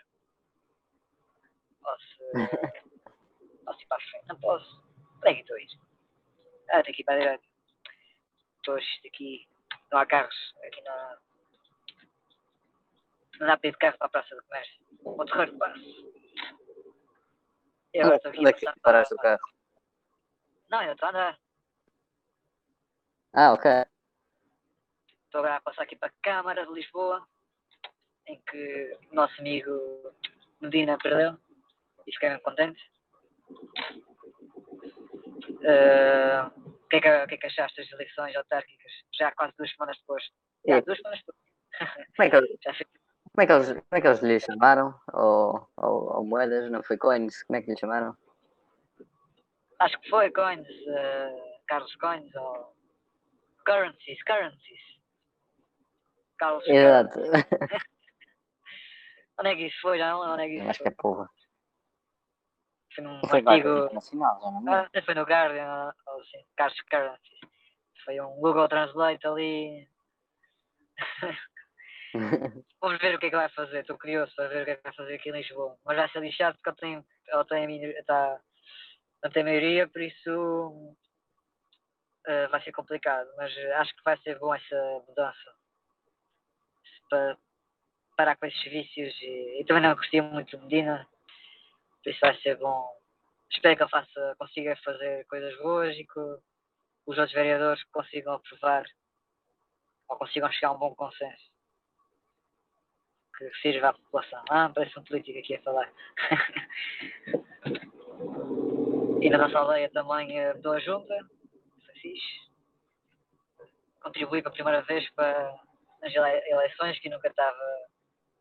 Ou 1.85 1.97
se 2.01 3.65
posso 3.65 3.81
ir 3.81 3.87
para 3.87 3.97
a 3.97 4.01
frente. 4.01 4.27
Não 4.29 4.41
posso. 4.41 4.85
Onde 5.19 5.29
é 5.29 5.35
que 5.35 5.41
estou 5.41 5.57
a 5.57 5.61
ir? 5.61 5.69
Ah, 6.71 6.79
estou 6.81 6.93
aqui 6.93 7.05
para 7.05 7.15
a 7.15 7.19
direita. 7.19 7.45
Estou 8.57 8.79
isto 8.79 9.07
aqui. 9.07 9.49
Não 9.93 9.99
há 9.99 10.07
carros. 10.07 10.55
Aqui 10.67 10.83
não. 10.83 11.17
Não 13.41 13.47
dá 13.47 13.57
para 13.57 13.69
ir 13.69 13.73
de 13.73 13.79
carro 13.79 13.99
para 13.99 14.07
a 14.07 14.11
Praça 14.11 14.35
do 14.35 14.43
Comércio. 14.45 14.83
O 15.05 15.25
terreiro 15.25 15.59
passo. 15.59 16.15
E 17.93 18.01
agora 18.01 18.17
estou 18.17 18.31
aqui 18.31 18.41
Onde 18.41 18.49
é 18.49 18.53
que 18.53 18.81
paraste 18.81 19.15
o 19.15 19.17
carro? 19.19 19.55
Não, 20.69 20.83
eu 20.83 20.93
estou 20.93 21.07
a 21.07 21.11
andar. 21.11 21.44
Ah, 23.35 23.53
ok. 23.53 23.67
Estou 25.27 25.41
agora 25.41 25.57
a 25.57 25.61
passar 25.61 25.83
aqui 25.83 25.97
para 25.97 26.09
a 26.09 26.13
Câmara 26.23 26.65
de 26.67 26.73
Lisboa, 26.73 27.27
em 28.27 28.41
que 28.49 28.97
o 29.11 29.15
nosso 29.15 29.41
amigo 29.41 29.73
Medina 30.61 30.97
perdeu 30.99 31.37
e 32.07 32.13
fiquei 32.13 32.31
muito 32.31 32.43
contente. 32.43 32.81
Eh, 35.63 36.51
O 36.55 36.89
que, 36.89 36.97
é 36.97 37.01
que, 37.01 37.25
o 37.25 37.27
que 37.27 37.35
é 37.35 37.39
que 37.39 37.47
achaste 37.47 37.81
das 37.83 37.91
eleições 37.91 38.37
autárquicas? 38.37 38.93
Já 39.19 39.33
quase 39.33 39.53
duas 39.59 39.71
semanas 39.73 39.99
depois. 39.99 40.23
Já, 40.69 40.77
É. 40.77 40.81
duas 40.83 40.99
semanas 40.99 41.21
depois. 41.21 42.07
Como 42.17 42.27
é 42.27 42.31
que 42.31 42.37
eles, 42.37 42.59
Já 42.63 42.73
como 43.35 43.43
é 43.43 43.47
que 43.47 43.53
eles, 43.53 43.69
como 43.73 43.85
é 43.91 44.01
que 44.01 44.07
eles 44.07 44.23
lhe 44.23 44.39
chamaram? 44.41 44.95
Ou, 45.13 45.69
ou, 45.77 46.17
ou 46.19 46.25
moedas? 46.25 46.71
Não 46.71 46.85
foi 46.85 46.97
coins? 46.97 47.43
Como 47.43 47.57
é 47.57 47.63
que 47.63 47.71
lhe 47.73 47.77
chamaram? 47.77 48.17
Acho 49.81 49.99
que 50.01 50.09
foi 50.09 50.31
Coins, 50.31 50.69
eh, 50.87 51.59
Carlos 51.67 51.95
Coins 51.97 52.33
ou 52.37 52.74
Currencies, 53.65 54.23
Currencies. 54.25 54.81
Carlos 56.39 56.67
Exato. 56.67 57.21
Onde 59.41 59.49
é 59.51 59.57
que 59.57 59.67
isso 59.67 59.81
foi? 59.81 59.99
Já 59.99 60.11
não 60.11 60.21
lembro 60.21 60.35
onde 60.35 60.43
é 60.45 60.49
que 60.49 60.55
Eu 60.55 60.61
isso 60.61 60.71
acho 60.71 60.79
que 60.79 60.85
foi. 60.85 60.93
é 60.93 60.97
porra. 60.97 61.29
Foi 62.95 63.05
num 63.05 63.21
foi 63.29 63.43
artigo. 63.45 63.79
internacional, 63.87 64.41
já 64.41 64.51
não 64.51 64.61
me 64.61 64.73
Ah, 64.73 64.89
foi 65.05 65.15
no 65.15 65.23
Guardian, 65.23 65.93
ou 66.07 66.21
assim, 66.21 66.45
Carlos 66.57 66.81
Currencies. 66.83 67.39
Foi 68.05 68.21
um 68.21 68.37
Google 68.37 68.69
Translate 68.69 69.27
ali. 69.27 69.89
Vamos 72.81 72.99
ver 73.01 73.17
o 73.17 73.19
que 73.19 73.27
é 73.27 73.31
que 73.31 73.37
vai 73.37 73.49
fazer. 73.49 73.81
Estou 73.81 73.99
curioso 73.99 74.33
para 74.37 74.49
ver 74.49 74.63
o 74.63 74.65
que 74.65 74.71
é 74.73 74.77
que 74.77 74.83
vai 74.83 74.93
fazer 74.95 75.15
aqui 75.15 75.31
em 75.31 75.33
Lisboa. 75.33 75.77
Mas 75.85 75.97
vai 75.97 76.09
ser 76.11 76.21
lixado 76.21 76.57
porque 76.63 76.85
ele 76.85 77.45
tem, 77.47 77.65
a 77.65 77.67
minori- 77.67 78.05
tá, 78.05 78.41
não 79.25 79.31
tem 79.31 79.43
maioria, 79.43 79.89
por 79.89 80.01
isso 80.03 80.97
eh, 82.27 82.47
vai 82.49 82.63
ser 82.63 82.73
complicado. 82.73 83.29
Mas 83.37 83.57
eh, 83.57 83.73
acho 83.75 83.95
que 83.95 84.03
vai 84.05 84.17
ser 84.19 84.39
bom 84.39 84.55
essa 84.55 85.03
mudança. 85.09 85.55
Para 87.09 87.39
parar 88.17 88.37
com 88.37 88.47
esses 88.47 88.63
vícios. 88.65 89.15
E, 89.21 89.61
e 89.61 89.65
também 89.67 89.83
não 89.83 89.95
gostei 89.95 90.21
muito 90.21 90.57
de 90.57 90.63
Medina. 90.63 91.07
Por 92.03 92.11
isso 92.11 92.21
vai 92.21 92.37
ser 92.41 92.57
bom. 92.57 92.89
Espero 93.51 93.77
que 93.77 93.83
ele 93.83 93.91
faça, 93.91 94.37
consiga 94.39 94.77
fazer 94.85 95.25
coisas 95.27 95.57
boas 95.59 95.97
e 95.97 96.05
que 96.05 96.21
os 96.21 97.19
outros 97.19 97.33
vereadores 97.33 97.83
consigam 97.85 98.35
aprovar 98.35 98.85
ou 100.09 100.19
consigam 100.19 100.51
chegar 100.53 100.69
a 100.69 100.73
um 100.73 100.79
bom 100.79 100.95
consenso 100.95 101.55
que 103.37 103.51
sirva 103.61 103.89
à 103.89 103.93
população. 103.93 104.43
Ah, 104.49 104.71
parece 104.75 104.99
um 104.99 105.05
político 105.05 105.39
aqui 105.39 105.57
a 105.57 105.63
falar. 105.63 105.93
e 109.21 109.31
na 109.31 109.39
nossa 109.39 109.59
aldeia 109.59 109.91
também 109.91 110.39
eh, 110.39 110.55
mudou 110.55 110.73
a 110.73 110.81
junta, 110.81 111.15
fixe. 112.09 112.53
Contribuí 114.03 114.43
pela 114.43 114.53
primeira 114.55 114.83
vez 114.83 115.09
para 115.15 115.55
nas 116.03 116.15
ele- 116.15 116.51
eleições 116.51 116.99
que 117.01 117.09
nunca 117.09 117.29
estava 117.29 117.89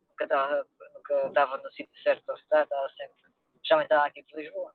nunca 0.10 0.24
estava 0.26 0.68
nunca 0.96 1.28
estava 1.28 1.58
no 1.58 1.72
sítio 1.72 2.02
certo 2.04 2.24
para 2.26 2.36
estar, 2.36 2.64
estava 2.64 2.90
sempre, 2.90 3.16
já 3.64 3.82
estava 3.82 4.06
aqui 4.06 4.24
por 4.24 4.40
Lisboa. 4.40 4.74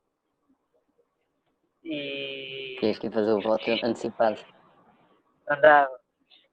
E 1.84 2.78
Tens 2.80 2.98
que 2.98 3.10
fazer 3.10 3.32
o 3.32 3.40
voto 3.40 3.70
antecipado. 3.84 4.40
andava. 5.48 6.00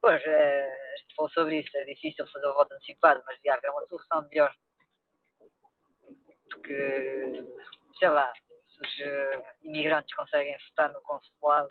Pois, 0.02 0.22
é, 0.26 0.94
a 0.94 0.98
gente 0.98 1.16
falou 1.16 1.32
sobre 1.32 1.60
isso, 1.62 1.76
é 1.78 1.86
difícil 1.86 2.28
fazer 2.28 2.48
o 2.48 2.54
voto 2.54 2.74
antecipado, 2.74 3.24
mas 3.26 3.40
já 3.44 3.60
é 3.64 3.70
uma 3.72 3.86
solução 3.88 4.22
melhor. 4.30 4.54
Porque, 6.52 7.44
sei 7.98 8.10
lá, 8.10 8.32
se 8.70 8.82
os 8.82 9.00
eh, 9.00 9.56
imigrantes 9.64 10.14
conseguem 10.16 10.56
votar 10.70 10.92
no 10.94 11.02
consulado, 11.02 11.68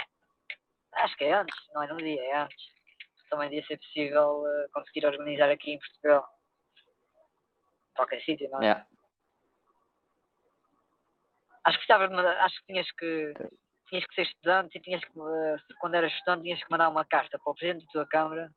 acho 0.97 1.17
que 1.17 1.25
é 1.25 1.33
antes, 1.33 1.57
não 1.75 1.83
é 1.83 1.87
no 1.87 1.97
dia, 1.97 2.23
é 2.23 2.37
antes. 2.43 2.73
Também 3.31 3.49
devia 3.49 3.67
ser 3.67 3.79
possível 3.79 4.47
eh, 4.47 4.69
conseguir 4.73 5.07
organizar 5.07 5.51
aqui 5.51 5.73
em 5.73 5.79
Portugal. 5.79 6.29
Qualquer 7.97 8.21
sítio, 8.23 8.49
não 8.51 8.61
é? 8.61 8.67
Yeah. 8.67 8.87
Acho 11.65 11.79
que 11.79 11.85
estavas, 11.85 12.11
acho 12.13 12.61
que 12.61 12.67
tinhas 12.67 12.91
que 12.93 13.35
tinhas 13.89 14.07
que 14.07 14.15
ser 14.15 14.23
estudante 14.23 14.79
e 14.79 14.81
tinhas 14.81 15.05
que, 15.05 15.19
eh, 15.19 15.57
quando 15.81 15.95
eras 15.95 16.13
estudante, 16.13 16.43
tinhas 16.45 16.63
que 16.63 16.71
mandar 16.71 16.89
uma 16.89 17.05
carta 17.05 17.39
para 17.39 17.51
o 17.51 17.55
presidente 17.55 17.87
da 17.87 17.93
tua 17.93 18.07
Câmara 18.07 18.51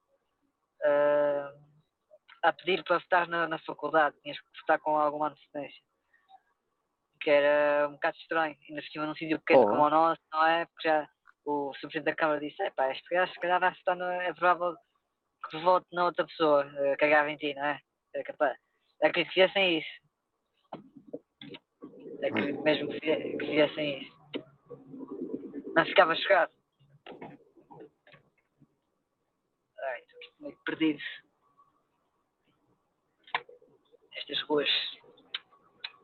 eh, 0.84 1.52
a 2.44 2.54
pedir 2.54 2.84
para 2.84 3.00
votar 3.00 3.28
na, 3.28 3.48
na 3.48 3.60
faculdade, 3.60 4.16
tinhas 4.22 4.40
que 4.40 4.60
votar 4.62 4.80
com 4.80 4.98
alguma 4.98 5.30
antecedência. 5.30 5.82
Que 7.22 7.30
era 7.32 7.88
um 7.88 7.94
bocado 7.94 8.18
estranho, 8.18 8.58
ainda 8.70 8.82
por 8.82 8.90
cima 8.90 9.06
num 9.06 9.16
sítio 9.16 9.40
pequeno 9.40 9.62
Oh. 9.62 9.68
como 9.70 9.84
o 9.84 9.90
nosso, 9.90 10.22
não 10.32 10.46
é? 10.46 10.66
Porque 10.66 10.88
já 10.88 11.10
o. 11.48 11.72
Presidente 11.72 12.04
da 12.06 12.16
Câmara 12.16 12.40
disse, 12.40 12.62
é 12.62 12.70
pá, 12.72 12.92
este 12.92 13.08
gajo 13.10 13.32
se 13.34 13.40
calhar 13.40 13.60
vai 13.60 13.74
votar, 13.74 13.96
no, 13.96 14.04
é 14.06 14.34
provável 14.34 14.76
que 15.50 15.58
vote 15.60 15.88
na 15.94 16.06
outra 16.06 16.26
pessoa, 16.26 16.70
eh, 16.78 16.96
cagava 16.98 17.30
em 17.32 17.38
ti, 17.38 17.54
não 17.54 17.64
é? 17.66 17.80
É 18.16 18.24
capaz. 18.24 18.58
É 19.02 19.12
que 19.12 19.26
fizessem 19.26 19.80
isso. 19.80 19.90
É 22.22 22.32
que 22.32 22.52
mesmo 22.52 22.90
que 22.90 23.00
fize- 23.00 23.38
que 23.38 23.46
fizessem 23.46 24.02
isso. 24.02 24.18
Não 25.76 25.86
ficava 25.86 26.16
chocado. 26.16 26.52
Ai, 29.80 30.00
estou 30.02 30.20
meio 30.40 30.58
perdido. 30.66 31.00
Estas 34.16 34.42
ruas. 34.44 34.70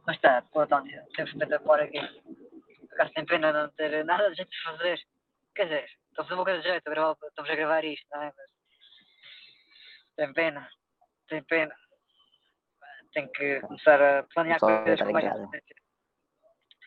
Mas 0.06 0.16
está, 0.18 0.42
pô, 0.44 0.60
António, 0.62 1.02
sempre 1.16 1.32
espetacular 1.32 1.80
aqui. 1.82 2.00
Por 2.00 2.94
acaso 2.94 3.14
tem 3.14 3.26
pena 3.26 3.52
não 3.52 3.70
ter 3.72 4.06
nada 4.06 4.30
de 4.30 4.46
de 4.46 4.64
fazer. 4.64 5.00
Quer 5.56 5.64
dizer, 5.66 5.86
estou 6.10 6.22
a 6.22 6.24
fazer 6.24 6.34
uma 6.34 6.44
coisa 6.44 6.62
de 6.62 6.68
jeito, 6.68 6.88
a 6.88 6.92
gravar- 6.92 7.18
estamos 7.28 7.50
a 7.52 7.56
gravar 7.56 7.84
isto, 7.86 8.08
não 8.12 8.22
é? 8.24 8.34
Mas 8.36 8.48
tem 10.16 10.34
pena, 10.34 10.70
tem 11.28 11.44
pena. 11.44 11.76
Tenho 13.14 13.32
que 13.32 13.60
começar 13.62 14.02
a 14.02 14.24
planear 14.24 14.60
Só 14.60 14.66
coisas 14.84 15.00
com 15.02 15.10
em 15.10 15.14
mais. 15.14 15.26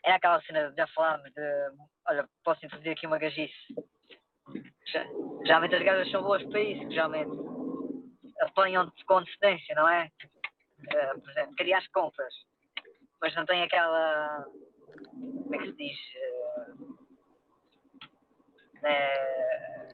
É 0.04 0.12
aquela 0.12 0.40
cena 0.42 0.70
de 0.70 0.76
já 0.76 0.86
falámos 0.88 1.32
de 1.32 1.70
olha, 2.08 2.28
posso 2.44 2.64
introduzir 2.64 2.92
aqui 2.92 3.06
uma 3.06 3.18
gajice. 3.18 3.54
Já, 4.86 5.04
geralmente 5.44 5.74
as 5.74 5.82
gajas 5.82 6.10
são 6.10 6.22
boas 6.22 6.42
para 6.44 6.60
isso, 6.60 6.90
geralmente 6.90 7.30
apanham-te 8.40 9.04
com 9.04 9.18
antecedência, 9.18 9.74
não 9.74 9.88
é? 9.88 10.10
Eh, 10.88 11.14
por 11.14 11.30
exemplo, 11.30 11.54
queria 11.56 11.78
as 11.78 11.86
compras, 11.88 12.34
mas 13.20 13.34
não 13.34 13.46
tem 13.46 13.62
aquela. 13.62 14.44
Como 14.44 15.54
é 15.54 15.58
que 15.58 15.70
se 15.70 15.76
diz? 15.76 15.98
eh, 16.16 16.95
eh, 18.86 19.88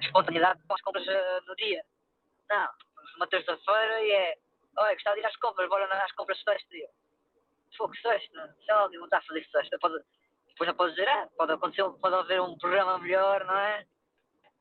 espontaneidade 0.00 0.60
com 0.66 0.74
as 0.74 0.80
compras 0.82 1.06
eh, 1.06 1.40
no 1.46 1.54
dia. 1.56 1.84
Não, 2.50 2.68
uma 3.16 3.26
terça-feira 3.26 4.02
e 4.02 4.10
é. 4.10 4.38
Olha, 4.76 4.94
gostava 4.94 5.16
de 5.16 5.22
ir 5.22 5.26
às 5.26 5.36
compras, 5.36 5.68
bora 5.68 6.04
às 6.04 6.12
compras 6.12 6.40
sexta. 6.42 6.76
E 6.76 6.82
eu, 6.82 6.88
Fogo, 7.76 7.94
sexta, 7.96 8.56
sei 8.64 8.74
lá, 8.74 8.88
não 8.88 9.04
está 9.04 9.18
a 9.18 9.22
fazer 9.22 9.44
sexta. 9.50 9.78
Pode, 9.78 10.02
depois 10.48 10.68
não 10.68 10.74
pode 10.76 10.92
dizer, 10.94 11.08
ah, 11.08 11.28
pode 11.36 11.52
acontecer, 11.52 11.84
pode 12.00 12.14
haver 12.14 12.40
um 12.40 12.56
programa 12.58 12.98
melhor, 12.98 13.44
não 13.44 13.56
é? 13.56 13.86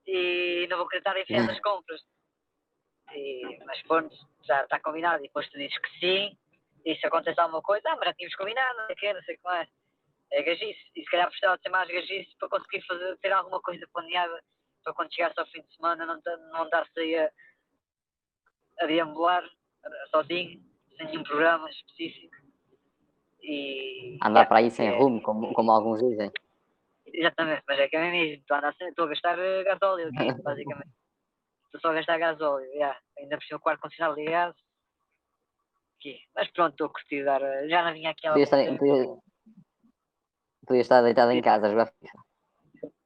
E 0.06 0.68
não 0.70 0.78
vou 0.78 0.88
querer 0.88 1.00
estar 1.00 1.20
enfiando 1.20 1.52
as 1.52 1.60
compras. 1.62 2.02
E, 3.14 3.58
mas 3.66 3.82
pronto, 3.84 4.16
já 4.44 4.64
está 4.64 4.80
combinado. 4.80 5.24
E 5.24 5.28
depois 5.28 5.50
tu 5.50 5.58
dizes 5.58 5.78
que 5.80 6.00
sim, 6.00 6.38
e 6.86 6.96
se 6.96 7.08
acontece 7.08 7.40
alguma 7.40 7.62
coisa, 7.62 7.90
ah, 7.90 7.96
mas 7.96 8.06
já 8.06 8.14
tínhamos 8.14 8.36
combinado, 8.36 8.78
não 8.78 8.86
sei 8.86 8.96
o 8.96 8.98
quê, 8.98 9.14
não 9.14 9.22
sei 9.24 9.38
como 9.38 9.56
é. 9.56 9.68
É 10.32 10.44
gajice. 10.44 10.80
E 10.96 11.02
se 11.02 11.10
calhar 11.10 11.28
precisava 11.28 11.58
de 11.58 11.64
ter 11.64 11.70
mais 11.70 11.90
gajice 11.90 12.36
para 12.40 12.50
conseguir 12.50 12.82
fazer, 12.86 13.18
ter 13.18 13.32
alguma 13.32 13.62
coisa 13.62 13.88
planeada 13.94 14.44
para 14.84 14.94
quando 14.94 15.14
chegasse 15.14 15.40
ao 15.40 15.46
fim 15.48 15.62
de 15.62 15.76
semana 15.76 16.06
não, 16.06 16.22
não 16.52 16.64
andasse 16.64 17.00
aí 17.00 17.16
a, 17.18 17.32
a 18.82 18.86
deambular 18.86 19.44
eh, 19.44 20.08
sozinho, 20.12 20.62
sem 20.98 21.08
nenhum 21.08 21.24
programa 21.24 21.70
específico. 21.70 22.36
E, 23.42 24.18
Andar 24.24 24.44
é, 24.44 24.46
para 24.46 24.58
aí 24.60 24.72
sem 24.72 24.88
é- 24.88 24.98
rumo, 24.98 25.22
como, 25.22 25.54
como 25.54 25.72
alguns 25.72 26.00
dizem. 26.00 26.32
Exatamente, 27.14 27.64
mas 27.68 27.80
é 27.80 27.88
que 27.88 27.96
é 27.96 28.12
mesmo. 28.12 28.34
Estou 28.42 28.56
a, 28.56 28.58
andar 28.60 28.76
estou 28.80 29.06
a 29.06 29.08
gastar 29.10 29.40
eh, 29.40 29.64
gasóleo 29.64 30.10
aqui, 30.10 30.18
basicamente. 30.44 30.92
Estou 31.66 31.82
só 31.82 31.90
a 31.90 31.94
gastar 31.94 32.18
gasóleo, 32.18 32.66
yeah. 32.74 32.98
ainda 33.18 33.38
por 33.38 33.46
cima 33.46 33.60
o 33.64 33.70
ar-condicionado 33.70 34.16
ligado. 34.16 34.56
Aqui. 36.00 36.20
Mas 36.36 36.50
pronto, 36.52 36.72
estou 36.74 36.88
a 36.88 36.90
curtir 36.90 37.24
dar. 37.24 37.42
eh, 37.42 37.68
Já 37.70 37.84
não 37.84 37.94
vinha 37.94 38.12
aqui 38.12 38.28
há 38.28 38.32
algum 38.32 38.46
Podias 40.68 40.86
estar, 40.86 41.02
deitado 41.02 41.32
em 41.32 41.42
casa 41.42 41.68
a 41.68 41.70
jogar 41.70 41.88
FIFA. 41.88 42.18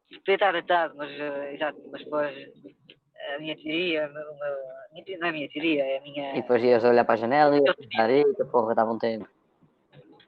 Podia 0.09 0.33
estar 0.35 0.51
deitado, 0.51 0.95
mas, 0.97 1.11
eh, 1.11 1.53
exato, 1.53 1.79
mas 1.91 2.03
depois 2.03 2.35
a 3.35 3.39
minha 3.39 3.55
teoria, 3.55 4.07
o 4.07 4.13
meu, 4.13 4.31
o 4.31 4.39
meu- 4.39 4.71
a 4.71 4.89
minha 4.91 5.05
teoria- 5.05 5.19
não 5.19 5.27
é 5.27 5.29
a 5.29 5.33
minha 5.33 5.49
teoria, 5.49 5.85
é 5.85 5.97
a 5.97 6.01
minha, 6.01 6.31
E 6.35 6.41
depois 6.41 6.63
ias 6.63 6.83
olhar 6.83 7.05
para 7.05 7.13
a 7.13 7.17
janela 7.17 7.55
e 7.55 7.61
pensar, 7.63 8.09
eita 8.09 8.45
porra, 8.45 8.75
dava 8.75 8.91
um 8.91 8.97
tempo. 8.99 9.29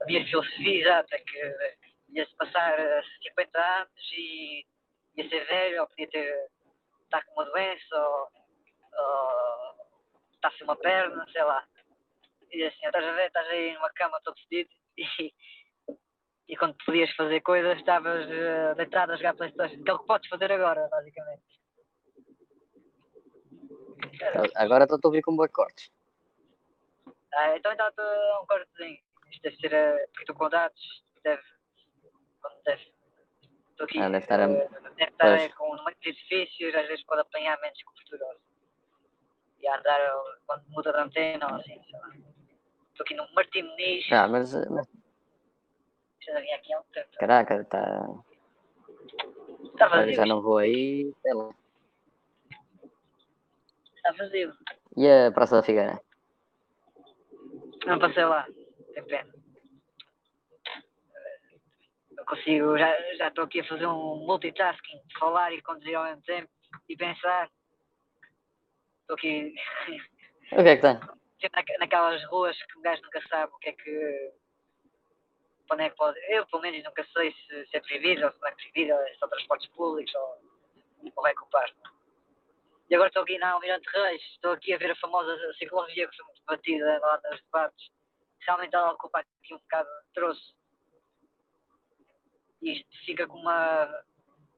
a 0.01 0.05
minha 0.05 0.25
filosofia, 0.25 0.81
exato, 0.81 1.15
é 1.15 1.17
que 1.19 1.37
eh, 1.39 1.75
ia-se 2.09 2.35
passar 2.35 2.79
eh, 2.79 3.01
50 3.23 3.59
anos 3.59 4.11
e 4.15 4.65
ia 5.15 5.29
ser 5.29 5.45
velho, 5.45 5.81
ou 5.81 5.87
podia 5.87 6.09
ter, 6.09 6.49
estar 7.03 7.23
com 7.25 7.33
uma 7.33 7.45
doença, 7.45 7.95
ou, 7.95 8.27
ou 8.99 9.75
estar 10.35 10.51
sem 10.53 10.63
uma 10.65 10.75
perna, 10.75 11.25
sei 11.31 11.43
lá. 11.43 11.63
E 12.51 12.63
assim, 12.63 12.85
estás 12.85 13.03
a 13.05 13.11
ver, 13.13 13.27
estás 13.27 13.47
aí 13.47 13.73
numa 13.73 13.89
cama 13.93 14.19
todo 14.23 14.35
vestido 14.35 14.69
e, 14.97 15.33
e 16.47 16.57
quando 16.57 16.75
podias 16.85 17.09
fazer 17.15 17.41
coisas, 17.41 17.77
estavas 17.77 18.29
eh, 18.29 18.75
deitado 18.75 19.13
a 19.13 19.15
jogar 19.15 19.35
Playstation, 19.35 19.83
que 19.83 19.89
é 19.89 19.93
o 19.93 19.99
que 19.99 20.05
podes 20.07 20.29
fazer 20.29 20.51
agora, 20.51 20.87
basicamente. 20.89 21.43
Agora 24.55 24.83
estou 24.83 24.99
a 25.03 25.07
ouvir 25.07 25.21
com 25.21 25.35
boa 25.35 25.47
cortes. 25.49 25.91
Ah, 27.33 27.55
então 27.57 27.71
a 27.71 28.41
um 28.41 28.45
cortezinho. 28.45 28.99
Isto 29.31 29.41
deve 29.41 29.55
ser 29.57 29.73
a. 29.75 29.93
Porque 30.07 30.21
estou 30.21 30.35
com 30.35 30.49
dados. 30.49 31.03
Deve. 31.23 31.41
Quando 32.41 32.63
deve. 32.63 32.93
Estou 33.71 33.85
aqui. 33.85 33.99
Ah, 33.99 34.09
deve 34.09 34.17
estar 34.17 34.39
a- 34.39 34.43
eh, 34.51 34.67
deve 34.69 35.11
estar 35.11 35.37
pois. 35.37 35.53
com 35.55 35.75
muitos 35.77 36.05
edifícios, 36.05 36.75
às 36.75 36.87
vezes 36.87 37.03
pode 37.05 37.21
apanhar 37.21 37.59
menos 37.61 37.81
cobertura. 37.83 38.25
E 39.59 39.67
a 39.67 39.79
andar 39.79 39.99
quando 40.45 40.63
muda 40.69 40.91
de 40.91 40.99
antena 40.99 41.47
ou 41.47 41.55
assim, 41.55 41.81
sei 41.83 41.99
lá. 41.99 42.09
Estou 42.91 43.03
aqui 43.05 43.15
no 43.15 43.33
Martim 43.33 43.63
Muniz. 43.63 44.11
Ah, 44.11 44.27
mas, 44.27 44.53
mas 44.69 44.87
Já 46.25 46.39
vim 46.39 46.51
aqui 46.51 46.73
há 46.73 46.79
um 46.79 46.83
tempo. 46.93 47.09
caraca, 47.19 47.55
está. 47.61 48.07
Está 49.73 49.87
vazio. 49.87 50.13
Já 50.13 50.25
não 50.25 50.41
vou 50.41 50.57
aí. 50.57 51.13
sei 51.21 51.33
lá. 51.33 51.49
Está 53.95 54.11
vazio. 54.13 54.53
E 54.97 55.07
a 55.09 55.31
Praça 55.31 55.55
da 55.57 55.63
Figueira? 55.63 55.99
Não 57.85 57.99
passei 57.99 58.23
lá. 58.25 58.45
Tem 58.93 59.03
pena. 59.05 59.33
Eu 62.17 62.25
consigo, 62.25 62.77
já, 62.77 63.15
já 63.15 63.27
estou 63.27 63.43
aqui 63.43 63.59
a 63.59 63.67
fazer 63.67 63.85
um 63.87 64.25
multitasking, 64.25 65.01
falar 65.19 65.51
e 65.51 65.61
conduzir 65.61 65.95
ao 65.95 66.05
mesmo 66.05 66.21
tempo 66.21 66.49
e 66.87 66.95
pensar. 66.95 67.49
Estou 69.01 69.15
aqui 69.17 69.53
O 70.53 70.63
que 70.63 70.69
é 70.69 70.75
que 70.77 70.81
tem? 70.81 70.93
na- 70.93 71.77
naquelas 71.79 72.23
ruas 72.29 72.55
que 72.63 72.77
o 72.77 72.81
gajo 72.81 73.01
nunca 73.01 73.21
sabe 73.27 73.51
o 73.53 73.57
que 73.57 73.69
é 73.69 73.73
que. 73.73 74.31
Para 75.67 75.75
onde 75.75 75.83
é 75.83 75.89
que 75.89 75.95
pode. 75.95 76.19
Eu, 76.29 76.45
pelo 76.47 76.61
menos, 76.61 76.83
nunca 76.83 77.05
sei 77.13 77.31
se, 77.31 77.65
se 77.67 77.77
é 77.77 77.79
proibido 77.81 78.25
ou 78.25 78.31
se 78.31 78.39
não 78.39 78.47
é 78.47 78.51
proibido, 78.51 78.93
ou 78.93 79.07
se 79.07 79.15
são 79.17 79.29
transportes 79.29 79.69
públicos 79.71 80.13
ou, 80.15 80.41
ou 81.15 81.27
é 81.27 81.33
culpar. 81.33 81.69
E 82.89 82.95
agora 82.95 83.07
estou 83.07 83.23
aqui 83.23 83.37
na 83.37 83.51
Almirante 83.51 83.89
Reis, 83.89 84.21
estou 84.33 84.51
aqui 84.51 84.73
a 84.73 84.77
ver 84.77 84.91
a 84.91 84.95
famosa 84.95 85.35
ciclovia 85.53 86.07
que 86.07 86.15
foi 86.15 86.25
muito 86.25 86.39
debatida 86.41 86.99
lá 86.99 87.19
nos 87.29 87.41
debates. 87.41 87.91
Realmente 88.45 88.75
ela 88.75 88.91
ocupa 88.91 89.19
aqui 89.19 89.53
um 89.53 89.57
bocado 89.57 89.89
de 89.89 90.13
troço. 90.13 90.55
E 92.61 92.73
isto 92.73 93.05
fica 93.05 93.25
com 93.25 93.37
uma, 93.37 94.03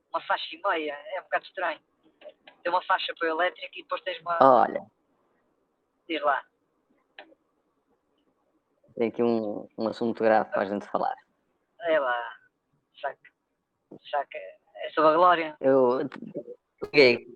uma 0.09 0.21
faixa 0.21 0.55
e 0.55 0.61
meia, 0.67 0.93
é 1.13 1.21
um 1.21 1.23
bocado 1.23 1.45
estranho. 1.45 1.79
Tem 2.63 2.71
uma 2.71 2.81
faixa 2.83 3.13
para 3.17 3.27
o 3.27 3.31
elétrico 3.31 3.77
e 3.77 3.83
depois 3.83 4.01
tens 4.01 4.19
uma. 4.21 4.37
Olha, 4.41 4.81
Diz 6.07 6.21
lá. 6.21 6.43
Tem 8.95 9.09
aqui 9.09 9.21
um, 9.23 9.67
um 9.77 9.87
assunto 9.87 10.23
grave 10.23 10.49
para 10.51 10.63
a 10.63 10.65
gente 10.65 10.85
falar. 10.87 11.15
É 11.81 11.99
lá. 11.99 12.33
Saca. 12.99 13.17
Saca. 14.09 14.37
É 14.37 14.89
sobre 14.93 15.11
a 15.11 15.15
glória. 15.15 15.57
Eu 15.59 15.99
liguei. 16.83 17.27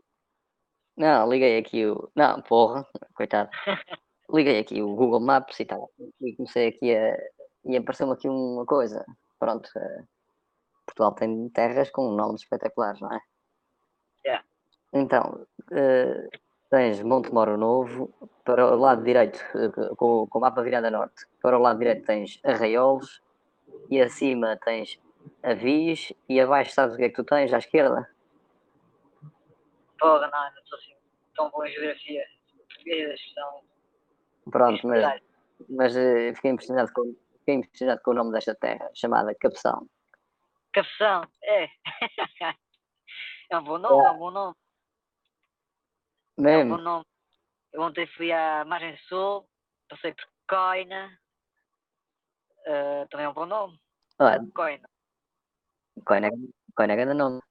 Não, 0.98 1.30
liguei 1.30 1.58
aqui 1.58 1.86
o. 1.86 2.12
Não, 2.15 2.41
porra, 2.41 2.86
coitado. 3.13 3.50
Liguei 4.32 4.60
aqui 4.60 4.82
o 4.82 4.95
Google 4.95 5.22
Maps 5.22 5.60
e 5.60 5.65
tal. 5.65 5.89
E 6.22 6.36
comecei 6.36 6.67
aqui 6.67 6.95
a. 6.95 7.17
E 7.65 7.76
apareceu-me 7.78 8.13
aqui 8.13 8.30
uma 8.30 8.65
coisa. 8.65 9.04
Pronto. 9.39 9.69
eh, 9.76 10.04
Portugal 10.86 11.13
tem 11.13 11.50
terras 11.50 11.89
com 11.89 12.12
nomes 12.12 12.41
espetaculares, 12.41 13.00
não 13.02 13.12
é? 13.12 13.19
Yeah. 14.26 14.45
Então, 14.93 15.48
eh, 15.72 16.28
tens 16.69 17.01
Monte 17.01 17.34
Moro 17.34 17.58
Novo, 17.58 18.13
para 18.43 18.65
o 18.65 18.75
lado 18.75 19.03
direito, 19.03 19.39
eh, 19.55 19.95
com, 19.95 20.27
com 20.27 20.38
o 20.38 20.41
mapa 20.41 20.62
virado 20.62 20.86
a 20.86 20.91
norte, 20.91 21.25
para 21.41 21.58
o 21.58 21.62
lado 21.62 21.79
direito 21.79 22.05
tens 22.05 22.39
Arraiolos, 22.43 23.21
e 23.89 24.01
acima 24.01 24.58
tens 24.58 24.99
Avis, 25.43 26.13
e 26.27 26.39
abaixo 26.39 26.73
sabes 26.73 26.95
o 26.95 26.97
que 26.97 27.03
é 27.05 27.10
que 27.10 27.15
tu 27.15 27.23
tens 27.23 27.53
à 27.53 27.58
esquerda? 27.58 28.10
Porra, 29.99 30.27
não, 30.27 30.51
não 30.51 30.62
estou 30.62 30.77
assim 30.77 30.99
tão 31.39 31.49
bom 31.49 31.65
em 31.65 31.71
geografia. 31.71 32.25
Portuguesas 32.67 33.19
são. 33.34 33.63
Pronto, 34.51 34.88
mas, 34.88 35.21
mas 35.69 35.95
eh, 35.95 36.34
fiquei, 36.34 36.51
impressionado 36.51 36.91
com, 36.93 37.15
fiquei 37.39 37.55
impressionado 37.55 38.01
com 38.03 38.12
o 38.12 38.13
nome 38.13 38.32
desta 38.32 38.53
terra, 38.55 38.89
chamada 38.93 39.34
Capção. 39.36 39.88
Capção, 40.73 41.23
é. 41.43 41.67
é 43.51 43.58
um 43.58 43.63
bom 43.63 43.77
nome, 43.77 44.05
é 44.05 44.12
um 44.12 44.17
bom 44.17 44.32
nome. 44.32 44.55
É 46.39 46.41
um 46.41 46.43
Mesmo? 46.43 46.78
bom 46.78 46.82
nome. 46.82 47.06
Eu 47.73 47.82
ontem 47.82 48.08
fui 48.15 48.32
à 48.32 48.63
Margem 48.65 48.97
Sul, 49.08 49.47
passei 49.89 50.13
por 50.13 50.25
Coina. 50.47 51.12
eh, 52.65 53.06
também 53.10 53.25
é 53.25 53.30
um 53.30 53.34
bom 53.34 53.45
nome. 53.45 53.80
Olha, 54.19 54.39
Coina. 54.56 54.88
Coina, 56.06 56.30
Coina 56.75 56.93
é 56.93 56.95
grande 56.95 57.13
nome. 57.13 57.41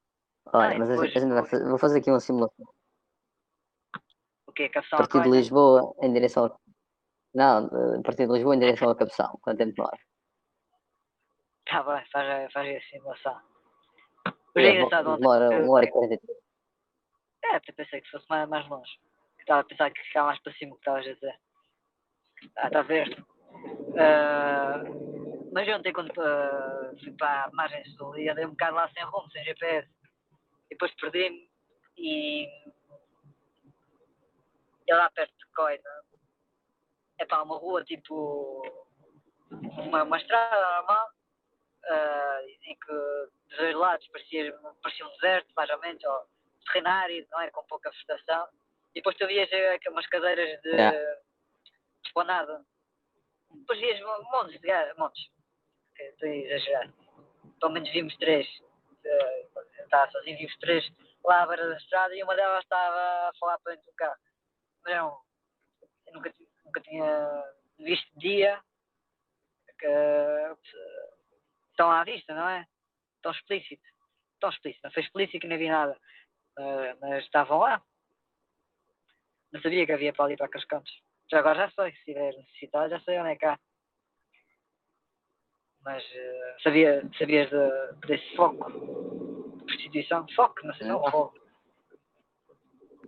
Olha, 0.52 0.74
Ah, 0.74 0.78
mas 0.78 0.88
depois- 0.88 1.14
a 1.16 1.20
gente 1.20 1.32
vai 1.32 1.44
fazer- 1.46 1.68
vou 1.68 1.78
fazer 1.78 1.98
aqui 1.98 2.10
uma 2.10 2.20
simulação. 2.20 2.66
O 4.46 4.52
quê? 4.52 4.68
Capção 4.68 4.98
a 4.98 5.02
partir 5.02 5.22
de? 5.22 5.30
Lisboa 5.30 5.94
em 6.02 6.12
direção 6.12 6.46
a... 6.46 6.56
Não, 7.34 7.66
a 7.66 8.02
partir 8.02 8.26
de 8.26 8.32
Lisboa 8.32 8.54
em 8.54 8.58
direção 8.58 8.88
a 8.90 8.96
Capção. 8.96 9.38
Quanto 9.42 9.58
tempo 9.58 9.74
demora? 9.74 9.98
Tá 11.66 11.82
bem, 11.82 12.04
faz, 12.10 12.52
faz 12.52 12.76
a 12.76 12.80
simulação. 12.88 13.40
Mas 14.54 14.64
é 14.64 14.70
engraçado 14.70 15.08
ontem. 15.10 15.20
Demora 15.20 15.48
porque- 15.48 15.62
uma 15.64 15.72
hora 15.74 15.84
e 15.84 15.90
43. 15.90 16.38
É, 17.44 17.56
até 17.56 17.72
pensei 17.72 18.00
que 18.00 18.10
fosse 18.10 18.26
mais, 18.28 18.48
mais 18.48 18.66
longe. 18.68 18.90
Estava 19.38 19.60
a 19.60 19.64
pensar 19.64 19.90
que 19.90 20.02
ficava 20.02 20.28
mais 20.28 20.40
para 20.42 20.52
cima 20.54 20.72
que 20.72 20.78
estavas 20.78 21.06
a 21.06 21.14
dizer. 21.14 21.40
Ah, 22.56 22.66
está 22.66 22.80
a 22.80 22.82
ver? 22.82 23.26
Ah, 23.98 24.82
mas 25.52 25.68
ontem 25.68 25.92
quando 25.92 26.12
ah, 26.20 26.92
fui 27.02 27.12
para 27.12 27.44
a 27.44 27.50
margem 27.52 27.84
sul 27.96 28.16
e 28.18 28.28
andei 28.28 28.44
um 28.44 28.50
bocado 28.50 28.76
lá 28.76 28.88
sem 28.90 29.02
rumo, 29.04 29.30
sem 29.30 29.44
GPS. 29.44 29.88
E 30.66 30.74
depois 30.74 30.94
perdi-me 30.96 31.48
e, 31.96 32.46
e 34.86 34.94
lá 34.94 35.10
perto 35.10 35.36
de 35.36 35.46
Coina 35.54 35.90
é 37.18 37.24
para 37.24 37.42
uma 37.42 37.56
rua 37.56 37.82
tipo 37.84 38.62
uma, 39.50 40.02
uma 40.02 40.18
estrada 40.18 40.76
normal 40.76 41.08
ah, 41.86 42.40
em 42.64 42.76
que 42.76 42.92
dos 43.48 43.56
dois 43.56 43.74
lados 43.74 44.06
parecia, 44.08 44.52
parecia 44.82 45.06
um 45.06 45.10
deserto, 45.12 45.52
mais 45.56 45.70
ou 45.70 45.78
menos, 45.80 46.04
ou 46.04 46.26
terrenário, 46.72 47.26
não 47.30 47.40
é? 47.40 47.50
Com 47.50 47.64
pouca 47.64 47.90
vegetação. 47.90 48.48
E 48.94 49.00
depois 49.00 49.16
tu 49.16 49.26
vias 49.26 49.48
eh, 49.52 49.78
umas 49.88 50.06
cadeiras 50.06 50.60
de 50.62 50.68
Yeah. 50.70 50.98
esplanada. 52.04 52.64
Depois 53.50 53.78
vias 53.78 54.00
montes 54.00 54.60
de 54.60 54.66
ga- 54.66 54.94
montes. 54.96 55.22
Estou 55.98 56.28
a 56.28 56.32
exagerar. 56.34 56.92
Pelo 57.60 57.72
menos 57.72 57.90
vimos 57.90 58.16
três. 58.18 58.46
Eh, 59.04 59.46
estava 59.82 60.10
sozinho, 60.10 60.38
vimos 60.38 60.56
três 60.58 60.84
lá 61.24 61.42
à 61.42 61.46
beira 61.46 61.68
da 61.68 61.76
estrada 61.76 62.14
e 62.14 62.22
uma 62.22 62.34
delas 62.36 62.62
estava 62.62 63.28
a 63.28 63.32
falar 63.38 63.58
para 63.58 63.72
dentro 63.74 63.90
do 63.90 63.94
carro. 63.96 64.16
Mas 64.84 64.94
não, 64.96 65.20
eu 66.06 66.12
nunca, 66.14 66.32
nunca 66.64 66.80
tinha 66.82 67.44
visto 67.78 68.18
dia 68.18 68.60
que 69.78 69.86
eh, 69.86 70.56
estão 71.70 71.90
à 71.90 72.04
vista, 72.04 72.34
não 72.34 72.48
é? 72.48 72.66
Tão 73.22 73.32
explícito. 73.32 73.82
Tão 74.40 74.50
explícito. 74.50 74.80
Não 74.84 74.92
foi 74.92 75.02
explícito 75.02 75.40
que 75.40 75.46
não 75.48 75.54
havia 75.56 75.70
nada. 75.72 76.00
Eh, 76.58 76.96
mas 77.00 77.24
estavam 77.24 77.58
lá. 77.58 77.82
Não 79.52 79.60
sabia 79.62 79.86
que 79.86 79.92
havia 79.92 80.12
para 80.12 80.24
ali 80.24 80.36
para 80.36 80.46
aqueles 80.46 80.66
cantos. 80.66 80.92
Já 81.30 81.38
agora 81.38 81.66
já 81.66 81.70
sei, 81.70 81.92
se 81.92 82.04
tiver 82.04 82.36
necessidade, 82.36 82.90
já 82.90 83.00
sei 83.00 83.18
onde 83.18 83.38
é 83.40 83.46
há. 83.46 83.58
Mas 85.82 86.04
eh, 86.12 86.56
sabia, 86.62 87.08
sabias 87.16 87.48
de, 87.48 88.06
desse 88.06 88.34
foco 88.34 88.70
de 88.70 89.64
prostituição? 89.64 90.26
Foco, 90.34 90.66
não 90.66 90.74
sei, 90.74 90.86
não, 90.88 91.00
Não. 91.00 91.10
foco. 91.10 91.38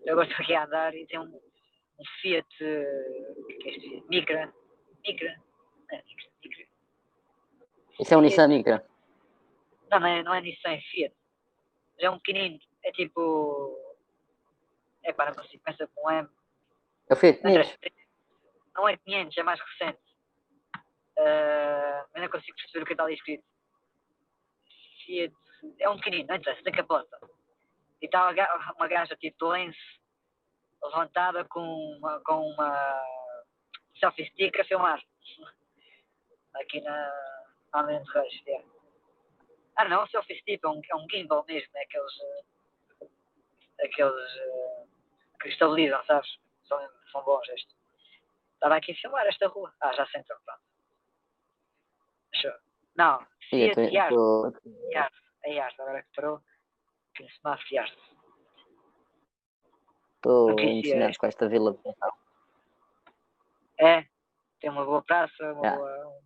Eu 0.05 0.17
gosto 0.17 0.33
aqui 0.41 0.55
a 0.55 0.65
andar 0.65 0.95
e 0.95 1.07
tem 1.07 1.19
um, 1.19 1.25
um 1.25 2.05
Fiat, 2.23 2.49
eh, 2.61 3.35
o 3.37 3.45
que 3.47 3.53
é 3.53 3.57
que 3.57 3.69
é 3.69 3.77
este? 3.77 4.09
Micra. 4.09 4.55
Micra. 5.07 5.43
É, 5.91 5.97
Micra, 5.97 6.31
Micra. 6.45 6.67
Isso 7.99 8.15
é 8.15 8.17
um 8.17 8.21
Nissan 8.21 8.49
Micra. 8.49 8.87
Não, 9.91 9.99
não 9.99 10.07
é, 10.07 10.23
não 10.23 10.35
é 10.35 10.41
Nissan, 10.41 10.71
é 10.71 10.81
Fiat. 10.81 11.15
Mas 11.95 12.05
é 12.05 12.11
um 12.11 12.19
pequenino. 12.19 12.61
É 12.85 12.93
tipo. 12.93 13.77
É 15.03 15.13
para 15.13 15.31
não 15.31 15.43
consigo, 15.43 15.63
começa 15.65 15.87
com 15.89 16.07
um 16.07 16.11
M. 16.11 16.29
Fui 17.17 17.33
Não, 17.33 17.41
500. 17.63 17.79
não 18.75 18.89
é 18.89 18.97
500, 18.99 19.37
é 19.39 19.43
mais 19.43 19.61
recente. 19.61 20.01
Ah, 21.19 22.07
eu 22.15 22.23
não 22.23 22.29
consigo 22.29 22.57
perceber 22.57 22.83
o 22.83 22.87
que 22.87 22.93
está 22.93 23.05
ali 23.05 23.15
escrito. 23.15 23.45
Fiat. 25.05 25.35
É 25.79 25.89
um 25.91 25.97
pequenino, 25.97 26.29
não 26.29 26.37
interessa, 26.37 26.63
tem 26.63 26.73
capota. 26.73 27.19
E 28.01 28.07
está 28.07 28.23
uma, 28.23 28.33
ga- 28.33 28.75
uma 28.77 28.89
gaja 28.89 29.17
tipo 29.17 29.47
lenço 29.49 29.79
levantada 30.83 31.45
com 31.45 31.61
uma, 31.99 32.21
com 32.21 32.41
uma 32.51 33.03
selfie 33.99 34.27
stick 34.31 34.59
a 34.59 34.65
filmar. 34.65 35.03
Aqui 36.55 36.81
na 36.81 37.13
Reis. 38.15 38.43
yeah. 38.47 38.67
Ah 39.77 39.85
não, 39.89 40.07
selfie 40.09 40.39
stick 40.41 40.65
é 40.65 40.69
um, 40.69 40.81
é 40.91 40.97
um 40.97 41.07
gimbal 41.11 41.45
mesmo, 41.47 41.71
é 41.77 41.83
aqueles. 41.83 42.13
eh, 42.21 42.45
aqueles 43.83 44.33
que 45.41 45.49
estabilizam, 45.49 46.05
sabes? 46.05 46.29
São, 46.65 46.79
são 47.13 47.25
bons 47.25 47.49
estes. 47.49 47.75
Estava 48.55 48.77
aqui 48.77 48.93
a 48.93 48.95
filmar 48.95 49.27
esta 49.27 49.49
rua. 49.49 49.73
Ah, 49.81 49.93
já 49.93 50.07
sei 50.09 50.21
então, 50.21 50.37
pronto. 50.45 50.61
Eu... 52.45 52.53
Não, 52.97 53.27
E 53.53 53.73
Fiat 53.73 53.81
Yard. 53.95 54.15
tô- 54.15 54.53
Yard. 54.93 55.15
É 55.45 55.55
Yard, 55.55 55.75
agora 55.81 56.03
que 56.03 56.09
parou. 56.15 56.41
Que 57.15 57.23
no 57.23 57.31
semáforo 57.31 57.69
Yard. 57.75 57.97
Estou 60.17 60.51
impressionado 60.61 61.19
com 61.19 61.27
esta 61.27 61.49
vila. 61.49 61.77
É, 63.79 64.05
tem 64.61 64.69
uma 64.71 64.85
boa 64.85 65.03
praça, 65.03 65.53
uma 65.55 65.67
Yeah. 65.67 65.77
boa... 65.79 66.21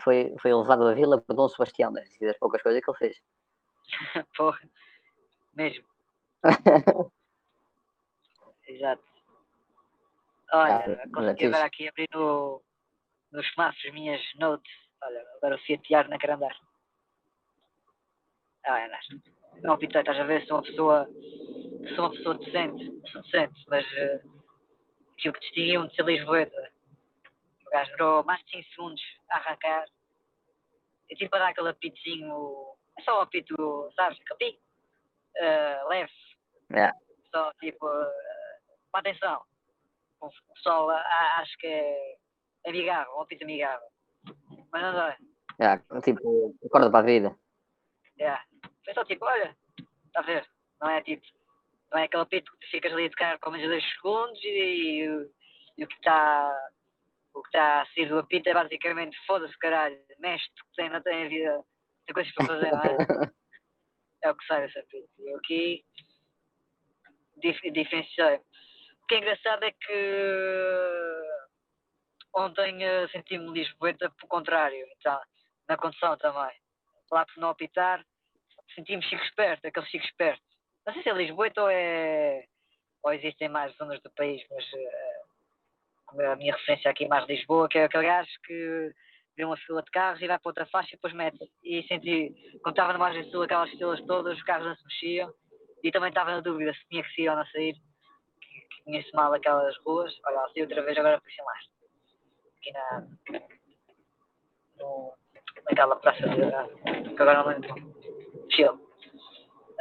Foi, 0.00 0.34
foi 0.40 0.52
levado 0.52 0.86
a 0.88 0.94
vila 0.94 1.20
por 1.20 1.34
Dom 1.34 1.48
Sebastião, 1.48 1.92
das 1.92 2.38
poucas 2.38 2.60
coisas 2.62 2.84
que 2.84 2.90
ele 2.90 2.98
fez. 2.98 3.22
Porra. 4.36 4.58
Mesmo, 5.54 5.84
exato. 8.66 9.02
Olha, 10.52 11.02
Ah, 11.02 11.08
consegui 11.14 11.46
agora 11.46 11.64
aqui 11.64 11.88
abrir 11.88 12.08
no, 12.12 12.62
nos 13.30 13.46
as 13.58 13.92
minhas 13.92 14.20
notes. 14.36 14.70
Olha, 15.02 15.24
agora 15.36 15.56
o 15.56 15.58
Fiat 15.60 15.92
Yard 15.92 16.10
não 16.10 16.18
quer 16.18 16.30
andar. 16.30 16.56
Ah, 18.64 18.78
é 18.78 18.86
andar. 18.86 19.00
Não, 19.62 19.78
Peter, 19.78 20.00
estás 20.00 20.18
a 20.18 20.24
ver? 20.24 20.46
Sou 20.46 20.56
uma 20.56 20.62
pessoa. 20.62 21.08
Sou 21.94 22.04
uma 22.04 22.10
pessoa 22.10 22.34
decente. 22.38 23.10
Sou 23.10 23.22
decente, 23.22 23.64
mas. 23.68 23.84
Uh, 23.92 24.42
aquilo 25.14 25.34
que 25.34 25.40
distinguiu 25.40 25.86
de 25.86 25.94
ser 25.94 26.04
Lisboeta. 26.04 26.72
O 27.66 27.70
gajo 27.70 27.90
durou 27.92 28.24
mais 28.24 28.42
de 28.44 28.50
5 28.50 28.68
segundos 28.70 29.02
a 29.30 29.36
arrancar. 29.36 29.86
E 31.08 31.16
tipo 31.16 31.34
a 31.36 31.38
dar 31.38 31.48
aquele 31.48 31.68
apitozinho. 31.68 32.76
É 32.98 33.02
só 33.02 33.18
um 33.18 33.22
apito, 33.22 33.90
sabes? 33.96 34.18
Pico. 34.38 34.60
Uh, 35.40 35.88
leve. 35.88 36.12
Yeah. 36.70 36.96
só, 37.30 37.52
tipo, 37.60 37.86
eh, 37.86 38.12
uma 38.92 39.00
atenção. 39.00 39.42
O 40.20 40.30
pessoal 40.54 40.90
ah, 40.90 41.38
acho 41.40 41.56
que 41.58 41.66
é 41.66 42.16
amigável, 42.66 43.12
uma 43.14 43.26
pizza 43.26 43.44
amigável. 43.44 43.88
Mas 44.72 44.82
não 44.82 44.92
dói. 44.92 45.14
Yeah, 45.60 45.82
tipo, 46.02 46.54
acorda 46.64 46.90
para 46.90 47.00
a 47.00 47.02
vida. 47.02 47.36
Yeah. 48.18 48.42
Foi 48.84 48.94
só 48.94 49.04
tipo, 49.04 49.24
olha, 49.24 49.56
está 50.06 50.20
a 50.20 50.22
ver? 50.22 50.46
Não 50.80 50.90
é 50.90 51.02
tipo, 51.02 51.26
não 51.92 52.00
é 52.00 52.04
aquele 52.04 52.26
pito 52.26 52.52
que 52.58 52.66
ficas 52.68 52.92
ali 52.92 53.06
a 53.06 53.10
tocar 53.10 53.38
por 53.38 53.52
menos 53.52 53.68
dois 53.68 53.84
segundos 53.94 54.40
e, 54.42 54.48
e, 54.48 55.30
e 55.78 55.84
o 55.84 55.88
que 55.88 55.94
está 55.94 56.70
o 57.34 57.42
que 57.42 57.48
está 57.48 57.82
a 57.82 57.86
sair 57.86 58.08
do 58.08 58.18
apito 58.18 58.48
é 58.48 58.54
basicamente 58.54 59.16
foda-se 59.26 59.56
caralho, 59.58 59.98
mexe 60.18 60.46
que 60.50 60.62
tem, 60.76 60.90
não 60.90 61.00
tem 61.00 61.28
vida, 61.28 61.64
tem 62.06 62.14
coisas 62.14 62.32
para 62.34 62.46
fazer, 62.46 62.70
não 62.70 62.82
é? 62.82 63.32
é 64.22 64.30
o 64.30 64.34
que 64.34 64.46
sai. 64.46 64.66
E 65.18 65.30
eu 65.30 65.36
aqui 65.38 65.84
dif 67.38 67.70
diferenciei. 67.70 68.36
O 68.36 69.06
que 69.06 69.14
é 69.14 69.18
engraçado 69.18 69.64
é 69.64 69.72
que 69.72 71.22
ontem 72.34 72.84
uh, 72.84 73.08
senti-me 73.10 73.52
lisboeta 73.52 74.10
por 74.10 74.26
contrário, 74.28 74.86
então, 74.98 75.20
na 75.68 75.76
condução 75.76 76.16
também. 76.16 76.56
Lá 77.10 77.26
por 77.26 77.38
não 77.38 77.50
apitar, 77.50 78.04
senti-me 78.74 79.02
chico 79.02 79.22
esperto, 79.24 79.66
aquele 79.66 79.86
chico 79.86 80.04
esperto. 80.06 80.42
Não 80.86 80.94
sei 80.94 81.02
se 81.02 81.10
é 81.10 81.12
lisboeta 81.12 81.62
ou 81.62 81.68
é. 81.70 82.44
ou 83.02 83.12
existem 83.12 83.48
mais 83.48 83.74
zonas 83.76 84.00
do 84.02 84.10
país, 84.12 84.42
mas 84.50 84.64
uh, 84.72 86.32
a 86.32 86.36
minha 86.36 86.54
referência 86.54 86.90
aqui 86.90 87.06
mais 87.08 87.26
Lisboa, 87.26 87.68
que 87.68 87.78
é 87.78 87.84
aquele 87.84 88.06
gajo 88.06 88.30
que 88.44 88.94
vê 89.36 89.44
uma 89.44 89.56
fila 89.56 89.82
de 89.82 89.90
carros 89.90 90.20
e 90.20 90.26
vai 90.26 90.38
para 90.38 90.48
outra 90.48 90.66
faixa 90.66 90.90
e 90.90 90.96
depois 90.96 91.14
mete. 91.14 91.38
E 91.62 91.82
senti, 91.84 92.34
quando 92.62 92.74
estava 92.74 92.92
na 92.92 92.98
margem 92.98 93.24
sul, 93.30 93.42
aquelas 93.42 93.70
filas 93.70 94.00
todas, 94.02 94.36
os 94.36 94.42
carros 94.44 94.66
não 94.66 94.76
se 94.76 94.84
mexiam, 94.84 95.32
e 95.82 95.90
também 95.90 96.10
estava 96.10 96.32
na 96.32 96.40
dúvida 96.40 96.72
se 96.74 96.86
tinha 96.88 97.02
que 97.02 97.14
sair 97.14 97.28
ou 97.28 97.36
não 97.36 97.46
sair, 97.46 97.74
que, 97.74 98.82
conheço 98.84 99.10
mal 99.14 99.32
aquelas 99.32 99.76
ruas. 99.78 100.12
Olha, 100.26 100.48
saí 100.52 100.62
outra 100.62 100.82
vez, 100.82 100.98
agora 100.98 101.20
por 101.20 101.44
mais. 101.44 101.64
Aqui 102.58 102.72
na. 102.72 103.06
No, 104.76 105.14
naquela 105.68 105.96
praça 105.96 106.22
de. 106.28 107.14
que 107.14 107.22
agora 107.22 107.42
não 107.42 107.48
lembro. 107.48 107.74
Chill. 108.50 108.74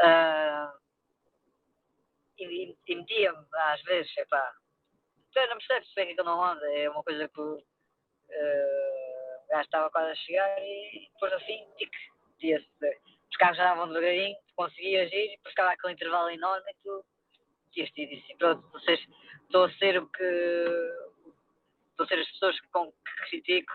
Uh, 0.01 0.71
e, 2.39 2.75
e 2.87 2.95
metia-me 2.95 3.45
às 3.53 3.81
vezes, 3.83 4.11
epá. 4.17 4.53
Então 5.29 5.47
não 5.47 5.57
percebes 5.57 5.93
bem 5.93 6.07
que 6.07 6.13
ele 6.13 6.23
não 6.23 6.43
anda, 6.43 6.65
é 6.73 6.89
uma 6.89 7.03
coisa 7.03 7.27
que. 7.27 7.41
Uh, 7.41 9.00
estava 9.59 9.89
quase 9.89 10.11
a 10.11 10.15
chegar 10.15 10.57
e 10.59 11.09
depois 11.13 11.33
assim, 11.33 11.65
tic, 11.77 11.91
metia-se. 12.29 12.67
Os 13.29 13.37
carros 13.37 13.57
já 13.57 13.63
andavam 13.63 13.87
devagarinho, 13.87 14.35
conseguias 14.55 15.11
ir, 15.11 15.31
depois 15.31 15.51
ficava 15.51 15.71
aquele 15.71 15.93
intervalo 15.93 16.29
enorme 16.29 16.71
e 16.71 16.75
tu 16.83 17.05
metias-te 17.67 18.01
e 18.01 18.07
disse, 18.07 18.35
pronto, 18.37 18.67
vocês, 18.71 18.99
estou 19.43 19.65
a 19.65 19.73
ser 19.73 19.97
o 19.97 20.07
que. 20.07 20.23
estou 21.91 22.05
a 22.05 22.07
ser 22.07 22.19
as 22.19 22.31
pessoas 22.31 22.59
com 22.71 22.91
que 22.91 23.29
critico, 23.29 23.73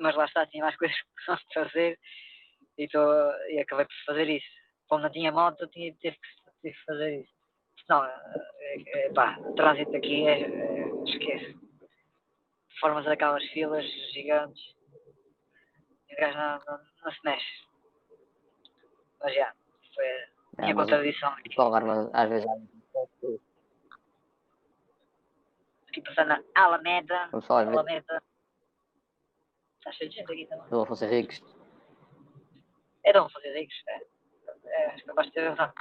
mas 0.00 0.16
lá 0.16 0.24
está, 0.24 0.46
tinha 0.46 0.64
mais 0.64 0.76
coisas 0.78 0.96
que 0.96 1.30
não 1.30 1.38
fazer 1.54 1.98
e, 2.76 2.88
tô, 2.88 3.00
e 3.50 3.58
acabei 3.60 3.86
por 3.86 4.04
fazer 4.06 4.28
isso. 4.28 4.46
Como 4.88 5.02
não 5.02 5.10
tinha 5.10 5.32
moto, 5.32 5.66
tinha, 5.68 5.92
tive, 5.94 6.16
tive 6.62 6.74
que 6.74 6.84
fazer 6.84 7.20
isso. 7.20 7.32
Não, 7.88 8.04
é, 8.04 8.12
é, 8.86 9.12
pá, 9.12 9.38
o 9.38 9.54
trânsito 9.54 9.96
aqui 9.96 10.26
é, 10.26 10.42
é 10.42 11.04
esquece 11.06 11.67
formas 12.78 13.04
daquelas 13.04 13.44
filas 13.50 13.84
gigantes 14.12 14.62
e 16.08 16.14
o 16.14 16.18
gajo 16.18 16.38
não, 16.38 16.58
não, 16.66 16.84
não 17.04 17.12
se 17.12 17.18
mexe. 17.24 17.68
Mas 19.20 19.34
já, 19.34 19.54
foi 19.94 20.06
a 20.58 20.62
minha 20.62 20.72
é, 20.72 20.74
contradição 20.74 21.28
aqui. 21.30 21.54
Bom, 21.56 21.74
agora, 21.74 22.10
às 22.12 22.28
vezes 22.28 22.48
Aqui 25.88 26.02
passando 26.02 26.28
na 26.28 26.42
Alameda. 26.54 27.28
Vamos 27.30 27.46
falar 27.46 27.66
Alameda. 27.66 28.22
Está 29.78 29.92
cheio 29.92 30.10
de 30.10 30.16
gente 30.16 30.30
aqui 30.30 30.46
também. 30.46 30.68
Dom 30.68 30.82
Afonso 30.82 31.04
Henriques. 31.04 31.42
É 33.04 33.12
Dom 33.12 33.24
Afonso 33.24 33.46
Henriques, 33.46 33.82
é. 33.88 34.02
é 34.66 34.86
acho 34.86 35.04
que 35.04 35.12
vais 35.12 35.30
ter 35.30 35.48
razão. 35.48 35.72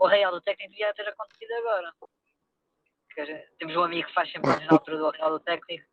O 0.00 0.06
Real 0.06 0.32
do 0.32 0.40
Técnico 0.40 0.70
devia 0.70 0.94
ter 0.94 1.08
acontecido 1.08 1.52
agora 1.52 1.92
temos 3.58 3.76
um 3.76 3.84
amigo 3.84 4.08
que 4.08 4.14
faz 4.14 4.30
sempre 4.30 4.50
anos 4.50 4.66
na 4.66 4.72
altura 4.72 4.98
do 4.98 5.10
Real 5.10 5.30
do 5.30 5.40
Técnico 5.40 5.84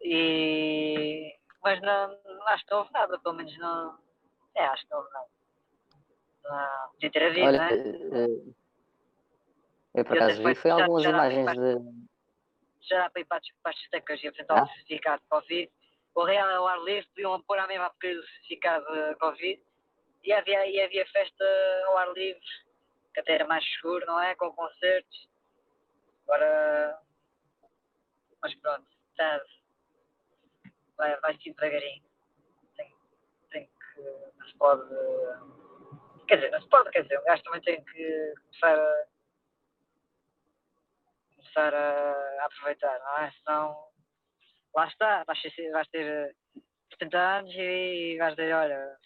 e 0.00 1.36
mas 1.62 1.80
não, 1.80 2.18
acho 2.48 2.64
que 2.64 2.70
não 2.72 2.78
houve 2.78 2.92
nada, 2.92 3.18
pelo 3.20 3.36
menos 3.36 3.56
não 3.58 3.98
é, 4.56 4.64
acho 4.66 4.82
que 4.82 4.90
não 4.90 4.98
houve 4.98 5.12
nada. 5.12 5.26
Não, 6.44 6.92
podia 6.92 7.10
ter 7.10 7.22
havido, 7.22 7.46
Olha, 7.46 7.58
não 7.58 7.64
é? 7.64 8.24
Eh, 8.24 8.52
eu 9.94 10.04
por 10.04 10.16
acaso 10.16 10.42
vi, 10.42 10.54
foi 10.54 10.70
já, 10.70 10.82
algumas 10.82 11.02
já 11.02 11.10
imagens 11.10 11.52
de. 11.52 12.02
Já 12.88 12.98
dá 12.98 13.10
para 13.10 13.20
ir 13.20 13.24
para, 13.26 13.40
para 13.62 13.72
as 13.72 13.80
secas 13.90 14.22
e 14.22 14.28
apresentar 14.28 14.58
ah? 14.58 14.64
o 14.64 14.66
certificado 14.66 15.22
de 15.22 15.28
Covid. 15.28 15.70
O 16.14 16.24
Real 16.24 16.50
é 16.50 16.60
o 16.60 16.66
ar 16.66 16.82
livre, 16.82 17.08
podiam 17.10 17.40
pôr 17.42 17.58
a 17.58 17.66
mesma 17.66 17.90
porcaria 17.90 18.16
do 18.16 18.26
certificado 18.26 18.84
de 18.92 19.14
Covid 19.16 19.62
e 20.24 20.32
havia, 20.32 20.66
e 20.66 20.80
havia 20.80 21.06
festa 21.06 21.44
ao 21.86 21.96
ar 21.98 22.12
livre, 22.12 22.42
que 23.14 23.20
até 23.20 23.34
era 23.34 23.46
mais 23.46 23.64
seguro, 23.76 24.04
não 24.06 24.20
é? 24.20 24.34
Com 24.34 24.52
concertos 24.52 25.28
Agora, 26.32 26.98
mas 28.40 28.54
pronto, 28.54 28.88
sabe? 29.18 29.44
Vai, 30.96 31.20
vai 31.20 31.36
ser 31.36 31.52
devagarinho. 31.52 32.02
Tem, 32.74 32.96
tem 33.50 33.66
que. 33.66 34.00
Não 34.38 34.46
se 34.46 34.56
pode. 34.56 34.88
Quer 36.26 36.36
dizer, 36.36 36.50
não 36.52 36.62
se 36.62 36.68
pode, 36.70 36.90
quer 36.90 37.02
dizer, 37.02 37.20
um 37.20 37.24
gajo 37.24 37.42
também 37.42 37.60
tem 37.60 37.84
que 37.84 38.34
começar 38.46 38.78
a. 38.78 39.06
começar 41.36 41.74
a, 41.74 42.46
aproveitar, 42.46 42.98
não 42.98 43.18
é? 43.18 43.32
Senão. 43.32 43.92
Lá 44.74 44.86
está, 44.88 45.24
vais 45.24 45.42
ter, 45.42 45.70
vais 45.70 45.88
ter 45.88 46.34
70 46.92 47.18
anos 47.18 47.54
e 47.54 48.16
vais 48.18 48.34
dizer, 48.34 48.54
olha, 48.54 48.96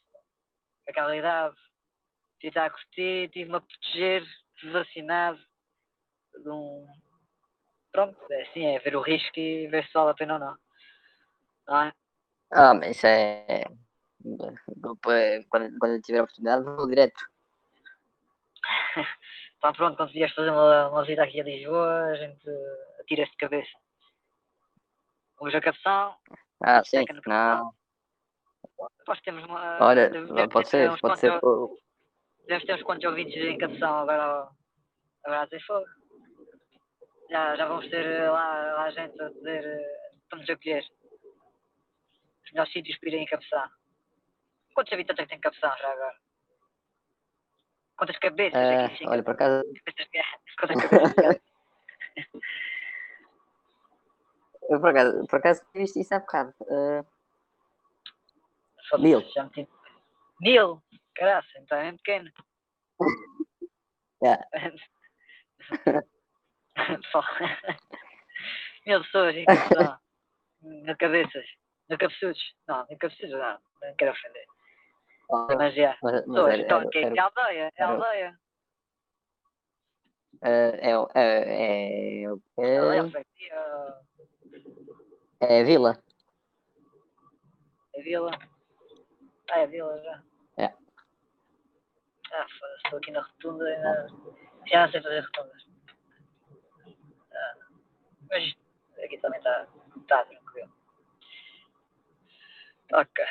aquela 0.89 1.17
idade, 1.17 1.57
tive 2.39 2.57
a 2.61 2.71
curtir, 2.71 3.29
tive-me 3.31 3.57
a 3.57 3.61
proteger, 3.61 4.25
vacinado 4.71 5.45
de 6.41 6.49
um, 6.49 6.87
pronto, 7.96 8.16
é 8.30 8.42
assim, 8.42 8.66
é 8.66 8.78
ver 8.78 8.94
o 8.94 9.00
risco 9.00 9.40
e 9.40 9.66
ver 9.68 9.87
se 9.87 9.92
vale 9.94 10.11
a 10.11 10.14
pena 10.14 10.35
ou 10.35 10.40
não. 10.40 10.56
Não 11.66 11.82
é? 11.82 11.92
Ah, 12.52 12.74
mas 12.74 12.96
isso 12.96 13.06
é. 13.06 13.64
Quando, 15.02 15.78
quando 15.78 15.94
eu 15.94 16.02
tiver 16.02 16.18
a 16.18 16.24
oportunidade, 16.24 16.64
vou 16.64 16.87
direto. 16.87 17.24
então 19.56 19.72
pronto, 19.72 19.96
quando 19.96 20.12
vieres 20.12 20.35
fazer 20.35 20.50
uma, 20.50 20.88
uma 20.88 21.02
visita 21.02 21.22
aqui 21.22 21.40
a 21.40 21.44
Lisboa, 21.44 22.04
a 22.04 22.14
gente 22.16 22.48
atira-se 23.00 23.30
de 23.30 23.37
cabeça. 23.38 23.72
Vamos 25.38 25.54
a 25.54 25.61
Cabeção. 25.61 26.14
Ah, 26.62 26.82
sim, 26.85 27.04
não. 27.26 27.74
Nós 29.06 29.20
temos 29.20 29.44
uma. 29.44 29.78
Olha, 29.80 30.11
deve, 30.11 30.48
pode 30.48 30.68
ser, 30.68 30.98
pode 31.00 31.18
ser. 31.18 31.32
Devemos 32.42 32.64
ter 32.64 32.74
uns 32.74 32.82
quantos 32.82 33.04
ouvintes 33.04 33.37
em 33.37 33.59
Cabeção 33.59 33.98
agora, 34.00 34.48
agora 35.24 35.42
a 35.42 35.44
dizer 35.44 35.61
fogo 35.66 35.87
já, 37.31 37.57
já 37.57 37.67
vamos 37.67 37.89
ter 37.91 38.31
lá, 38.31 38.75
lá 38.75 38.91
gente 38.91 39.21
a 39.21 39.29
dizer 39.29 39.81
para 40.29 40.39
nos 40.39 40.51
acolher. 40.51 40.85
Os 42.45 42.53
melhores 42.53 42.73
sítios 42.73 42.99
para 42.99 43.09
irem 43.09 43.25
encabeçar. 43.25 43.71
Quantos 44.75 44.93
habitantes 44.93 45.23
é 45.23 45.25
que 45.25 45.31
tem 45.31 45.41
Cabeção 45.41 45.77
já 45.79 45.91
agora? 45.91 46.17
Quantas 47.97 48.19
cabeças 48.19 48.61
é, 48.61 48.85
aqui 48.85 48.99
sim? 48.99 49.09
Olha, 49.09 49.23
por 49.23 49.33
acaso. 49.33 49.65
Quantas 50.59 50.83
cabeças? 50.83 51.41
Eu 54.69 54.81
por 54.81 54.91
acaso, 54.91 55.27
por 55.29 55.39
acaso 55.39 55.65
visto 55.75 55.99
isso 55.99 56.15
há 56.15 56.19
bocado. 56.19 56.53
Uh... 56.61 57.07
Mil. 58.99 59.23
Mil? 60.41 60.83
Caraca, 61.15 61.47
então 61.59 61.79
é 61.79 61.93
pequeno. 61.93 62.31
Yeah. 64.23 64.43
Mil 68.87 69.03
pessoas 69.03 69.35
em 69.37 69.45
cabeção. 69.45 69.99
Na 70.62 70.97
cabeças. 70.97 71.47
Na 71.89 71.97
cabeçudos. 71.99 72.55
Não, 72.68 72.87
na 72.89 72.97
cabeçudos 72.97 73.33
não. 73.33 73.59
Não 73.83 73.97
quero 73.97 74.12
ofender. 74.12 74.47
Mas 75.59 75.74
já. 75.74 75.99
Mas, 76.03 76.27
mas 76.27 76.47
era, 76.47 76.62
então, 76.62 76.81
era, 76.81 76.91
era, 76.95 77.14
é 77.14 77.20
aldeia. 77.20 77.72
É 77.77 77.83
aldeia. 77.83 78.39
É, 80.43 80.51
é, 80.83 80.93
é, 81.14 82.24
é, 82.59 82.81
é 85.41 85.64
vila. 85.64 85.99
É 87.95 88.03
vila. 88.03 88.31
Ah, 89.51 89.61
é 89.61 89.66
vila 89.66 90.01
já. 90.03 90.22
É. 90.59 90.74
Ah, 92.33 92.47
foda-se, 92.59 92.83
estou 92.85 92.99
aqui 92.99 93.11
na 93.11 93.22
rotunda 93.22 93.68
e 93.68 93.74
ainda... 93.74 94.09
já 94.66 94.85
não 94.85 94.93
sei 94.93 95.03
fazer 95.03 95.20
rotundas. 95.20 95.66
Mas 98.31 98.57
aqui 99.05 99.18
também 99.18 99.39
está 99.39 99.66
tá 100.09 100.24
tranquilo. 100.24 100.72
Ok, 102.93 103.24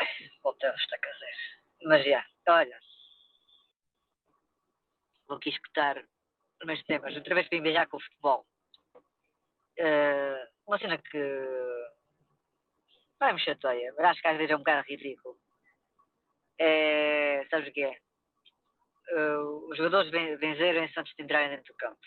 voltamos 0.44 0.82
a 0.92 0.98
caseiro. 0.98 1.38
Mas 1.84 2.06
já, 2.06 2.26
olha, 2.50 2.80
vou 5.28 5.38
aqui 5.38 5.50
escutar 5.50 6.04
primeiros 6.58 6.86
temas. 6.86 7.16
Outra 7.16 7.36
vez 7.36 7.48
para 7.48 7.62
viajar 7.62 7.88
com 7.88 7.98
o 7.98 8.02
futebol. 8.02 8.46
Uh, 9.78 10.48
uma 10.68 10.80
cena 10.80 10.98
que 10.98 11.18
não 13.20 13.34
me 13.34 13.40
chateia, 13.40 13.94
mas 13.98 14.06
acho 14.06 14.22
que 14.22 14.28
às 14.28 14.38
vezes 14.38 14.52
é 14.52 14.56
um 14.56 14.60
bocado 14.60 14.88
ridículo. 14.88 15.38
É, 16.60 17.46
sabes 17.50 17.68
o 17.68 17.72
que 17.72 17.84
é? 17.84 17.98
Uh, 19.12 19.70
os 19.70 19.78
jogadores 19.78 20.10
vencerem-se 20.40 21.00
antes 21.00 21.14
de 21.16 21.24
entrarem 21.24 21.50
dentro 21.50 21.74
do 21.74 21.78
campo. 21.78 22.00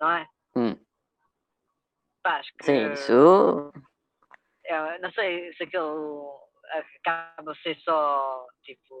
Não 0.00 0.10
é? 0.12 0.28
Acho 2.28 2.52
que, 2.58 2.64
Sim, 2.66 2.92
isso. 2.92 3.72
É, 4.66 4.98
não 4.98 5.10
sei 5.12 5.50
se 5.54 5.62
aquele 5.62 5.88
acaba 7.02 7.52
a 7.52 7.54
ser 7.56 7.74
só 7.80 8.46
tipo 8.62 8.94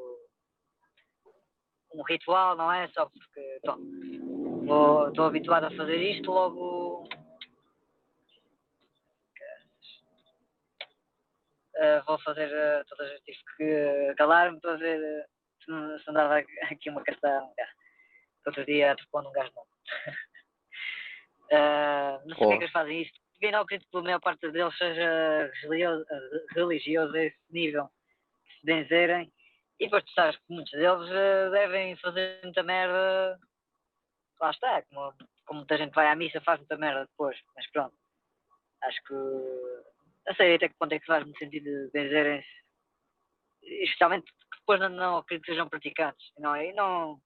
um 1.92 2.02
ritual, 2.04 2.56
não 2.56 2.72
é? 2.72 2.88
Só 2.88 3.06
porque 3.06 3.60
estou 5.10 5.24
habituado 5.26 5.64
a 5.64 5.76
fazer 5.76 5.96
isto, 5.96 6.30
logo. 6.30 7.06
Uh, 11.76 12.02
vou 12.06 12.18
fazer 12.20 12.48
uh, 12.48 12.84
todas 12.88 13.12
as 13.12 13.20
tive 13.20 13.38
que 13.56 14.14
calar-me 14.16 14.58
para 14.60 14.76
ver 14.76 14.98
uh, 15.68 15.98
se, 15.98 16.10
andava 16.10 16.38
aqui 16.38 16.88
uma. 16.88 17.02
Yeah. 17.06 17.72
Outro 18.46 18.64
dia 18.64 18.94
respondo 18.94 19.28
um 19.28 19.32
gajo 19.32 19.52
novo. 19.54 19.68
uh, 21.52 22.28
não 22.28 22.36
sei 22.36 22.46
que 22.46 22.52
é 22.52 22.56
que 22.56 22.64
eles 22.64 22.72
fazem 22.72 23.02
isto. 23.02 23.20
Eu 23.40 23.52
não 23.52 23.60
acredito 23.60 23.88
que 23.88 23.96
a 23.96 24.02
maior 24.02 24.20
parte 24.20 24.50
deles 24.50 24.76
seja 24.76 25.50
religioso, 25.62 26.04
religioso 26.54 27.14
a 27.14 27.24
esse 27.24 27.38
nível. 27.50 27.88
Se 28.48 28.66
benzerem 28.66 29.32
e 29.78 29.84
depois 29.84 30.04
tu 30.04 30.12
sabes 30.12 30.36
que 30.36 30.52
muitos 30.52 30.72
deles 30.72 31.08
uh, 31.08 31.50
devem 31.52 31.96
fazer 31.98 32.40
muita 32.42 32.62
merda. 32.62 33.38
Lá 34.40 34.50
está, 34.50 34.82
como, 34.82 35.14
como 35.46 35.60
muita 35.60 35.78
gente 35.78 35.94
vai 35.94 36.08
à 36.08 36.16
missa 36.16 36.40
faz 36.40 36.58
muita 36.58 36.76
merda 36.76 37.06
depois, 37.06 37.38
mas 37.54 37.70
pronto. 37.70 37.94
Acho 38.82 39.02
que. 39.04 39.14
Não 39.14 40.34
sei 40.36 40.56
até 40.56 40.68
que 40.68 40.74
ponto 40.78 40.92
é 40.92 40.98
que 40.98 41.06
faz 41.06 41.24
muito 41.24 41.38
sentido 41.38 41.90
benzerem-se. 41.92 42.48
Especialmente 43.62 44.32
depois 44.60 44.80
não, 44.80 44.88
não 44.88 45.16
acredito 45.18 45.46
que 45.46 45.52
sejam 45.52 45.68
praticantes. 45.68 46.26
Não, 46.38 46.56
e 46.56 46.72
não, 46.72 47.20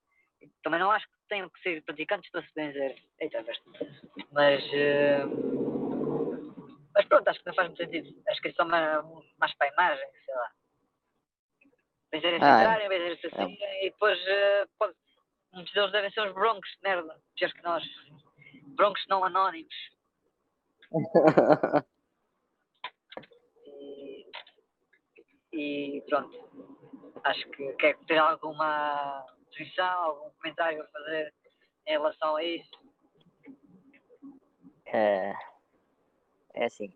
também 0.63 0.79
não 0.79 0.91
acho 0.91 1.07
que 1.07 1.13
tenham 1.33 1.49
que 1.49 1.61
ser 1.63 1.83
praticantes 1.83 2.31
para 2.31 2.43
se 2.43 2.55
benzer. 2.55 2.95
Eita, 3.21 3.45
mas. 4.33 4.65
Uh, 4.65 5.53
mas 6.95 7.07
pronto, 7.07 7.27
acho 7.29 7.41
que 7.41 7.47
não 7.47 7.55
faz 7.55 7.69
muito 7.69 7.83
sentido. 7.83 8.23
Acho 8.29 8.43
que 8.43 8.49
é 8.49 8.53
só 8.53 8.65
mais, 8.67 9.03
mais 9.39 9.55
para 9.57 9.69
a 9.69 9.73
imagem, 9.73 10.07
sei 10.25 10.35
lá 10.35 10.51
vezes 12.13 12.43
ah, 12.43 12.61
entrarem, 12.61 12.89
vezes 12.89 13.21
saírem, 13.31 13.59
é. 13.63 13.87
e 13.87 13.91
depois 13.91 14.19
uh, 14.19 14.69
pode, 14.79 14.95
muitos 15.53 15.73
deles 15.73 15.93
devem 15.93 16.11
ser 16.11 16.21
os 16.29 16.35
broncos, 16.35 16.69
merda, 16.83 17.19
piores 17.35 17.57
que 17.57 17.63
nós. 17.63 17.83
Broncos 18.77 19.03
não 19.09 19.25
anónimos. 19.25 19.75
e, 23.67 24.27
e, 25.53 26.03
pronto. 26.09 26.53
Acho 27.25 27.49
que 27.51 27.73
quer 27.75 27.97
ter 28.07 28.19
alguma 28.19 29.25
posição, 29.57 29.85
algum 29.85 30.31
comentário 30.31 30.83
a 30.83 30.87
fazer 30.87 31.33
em 31.87 31.93
relação 31.93 32.37
a 32.37 32.45
isso. 32.45 32.83
É, 34.87 35.33
é 36.55 36.65
assim, 36.65 36.93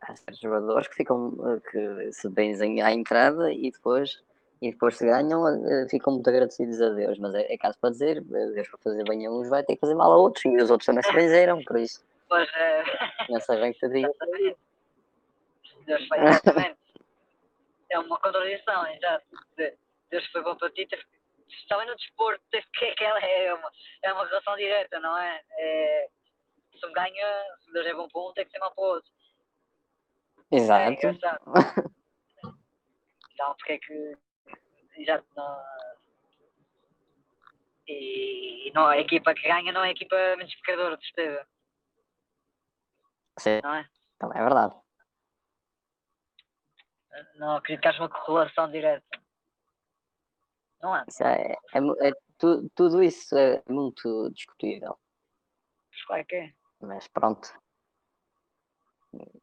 há 0.00 0.14
certos 0.14 0.40
jogadores 0.40 0.88
que 0.88 0.94
ficam 0.94 1.60
que 1.70 2.12
se 2.12 2.28
benzem 2.28 2.82
à 2.82 2.92
entrada 2.92 3.52
e 3.52 3.70
depois 3.70 4.22
e 4.62 4.70
depois 4.72 4.96
se 4.96 5.06
ganham, 5.06 5.48
eh, 5.48 5.88
ficam 5.88 6.12
muito 6.12 6.28
agradecidos 6.28 6.82
a 6.82 6.90
Deus. 6.90 7.18
Mas 7.18 7.34
é, 7.34 7.52
é 7.52 7.56
caso 7.56 7.78
para 7.78 7.90
dizer, 7.90 8.18
eh, 8.18 8.46
Deus 8.52 8.68
para 8.68 8.78
fazer 8.78 9.04
bem 9.04 9.26
a 9.26 9.30
uns 9.30 9.48
vai 9.48 9.62
ter 9.62 9.74
que 9.74 9.80
fazer 9.80 9.94
mal 9.94 10.12
a 10.12 10.16
outros, 10.18 10.44
e 10.44 10.56
os 10.56 10.70
outros 10.70 10.86
também 10.86 11.02
se 11.02 11.12
benzeram, 11.12 11.64
por 11.64 11.78
isso. 11.78 12.04
Pois 12.28 12.48
é. 12.54 12.84
Nessa 13.30 13.56
dia. 13.88 14.12
Deus 15.86 16.06
foi 16.06 16.18
exatamente. 16.18 16.78
é 17.88 17.98
uma 17.98 18.18
contradição, 18.20 18.86
exato. 18.88 19.24
Deus 20.10 20.26
foi 20.26 20.42
bom 20.42 20.54
para 20.56 20.70
ti, 20.70 20.86
também 21.68 21.86
no 21.86 21.96
desporto, 21.96 22.42
teve 22.50 22.66
que 22.72 22.84
aquela 22.86 23.18
é 23.20 23.54
uma, 23.54 23.70
é 24.02 24.12
uma 24.12 24.26
relação 24.26 24.56
direta, 24.56 25.00
não 25.00 25.16
é? 25.16 25.42
é 25.58 26.08
se 26.78 26.86
um 26.86 26.92
ganha, 26.92 27.44
se 27.60 27.72
Deus 27.72 27.86
é 27.86 27.94
bom 27.94 28.08
para 28.08 28.20
um, 28.22 28.32
tem 28.32 28.44
que 28.44 28.50
ser 28.50 28.58
mal 28.58 28.74
para 28.74 28.82
o 28.82 28.86
outro. 28.86 29.10
Exato. 30.50 31.06
É 31.06 31.10
então, 33.32 33.54
porque 33.54 33.72
é 33.72 33.78
que 33.78 34.16
exato. 34.96 35.26
Não... 35.36 35.62
E 37.86 38.70
não, 38.74 38.86
a 38.86 38.98
equipa 38.98 39.34
que 39.34 39.42
ganha 39.42 39.72
não 39.72 39.82
é 39.82 39.88
a 39.88 39.92
equipa 39.92 40.16
multiplicadora 40.36 40.96
de 40.96 41.02
despesa. 41.02 41.46
Sim. 43.38 43.60
Não 43.62 43.74
é? 43.74 43.88
Também 44.18 44.38
é 44.38 44.42
verdade. 44.44 44.76
Não 47.34 47.56
acredito 47.56 47.82
que 47.82 47.88
haja 47.88 48.02
uma 48.02 48.08
correlação 48.08 48.70
direta. 48.70 49.20
Não 50.82 50.94
há. 50.94 51.04
É, 51.20 51.52
é, 51.52 52.08
é, 52.08 52.12
tu, 52.38 52.70
tudo 52.74 53.02
isso 53.02 53.36
é 53.36 53.62
muito 53.68 54.30
discutível. 54.30 54.96
Mas 55.92 56.04
claro 56.04 56.24
que 56.26 56.36
é. 56.36 56.52
Mas 56.80 57.08
pronto. 57.08 57.52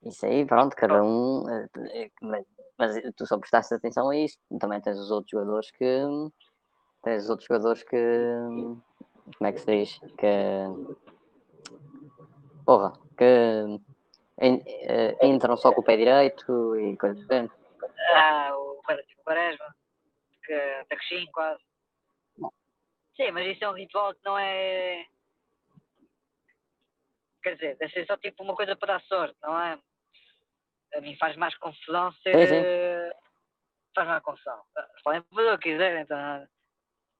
Isso 0.03 0.25
aí, 0.25 0.45
pronto, 0.45 0.75
cada 0.75 1.03
um. 1.03 1.47
Eh, 1.49 1.67
eh, 1.91 2.11
mas, 2.21 2.45
mas 2.77 2.95
tu 3.15 3.25
só 3.25 3.37
prestaste 3.37 3.73
atenção 3.73 4.09
a 4.09 4.15
isto. 4.15 4.39
Também 4.59 4.81
tens 4.81 4.97
os 4.97 5.11
outros 5.11 5.31
jogadores 5.31 5.69
que. 5.71 6.03
Tens 7.03 7.23
os 7.23 7.29
outros 7.29 7.47
jogadores 7.47 7.83
que. 7.83 7.97
Como 9.37 9.47
é 9.47 9.51
que 9.51 9.59
se 9.59 9.65
diz? 9.65 9.99
Que. 10.17 10.65
Porra, 12.65 12.93
que. 13.17 13.79
Eh, 14.39 15.27
entram 15.27 15.57
só 15.57 15.71
com 15.71 15.81
o 15.81 15.83
pé 15.83 15.97
direito 15.97 16.75
e 16.77 16.95
coisas 16.97 17.23
assim. 17.29 17.49
Ah, 18.15 18.51
o 18.55 18.81
Quaresma, 19.23 19.75
que 20.47 20.95
coxinho 20.95 21.31
quase. 21.31 21.61
Sim, 23.15 23.31
mas 23.31 23.47
isso 23.47 23.63
é 23.63 23.69
um 23.69 23.73
ritual 23.73 24.13
que 24.13 24.21
não 24.23 24.37
é 24.37 25.05
quer 27.47 27.55
dizer, 27.55 27.77
deve 27.77 27.93
ser 27.93 28.05
só 28.05 28.17
tipo 28.17 28.43
uma 28.43 28.55
coisa 28.55 28.75
para 28.75 28.93
dar 28.93 29.01
sorte, 29.03 29.37
não 29.41 29.59
é? 29.59 29.79
A 30.95 31.01
mim 31.01 31.15
faz 31.17 31.35
mais 31.37 31.55
confusão 31.57 32.11
ser. 32.23 32.47
Sim. 32.47 33.17
Faz 33.95 34.07
mais 34.07 34.23
confusão. 34.23 34.61
Podem 35.03 35.23
fazer 35.33 35.51
o 35.51 35.57
que 35.57 35.71
quiserem, 35.71 36.01
então 36.03 36.47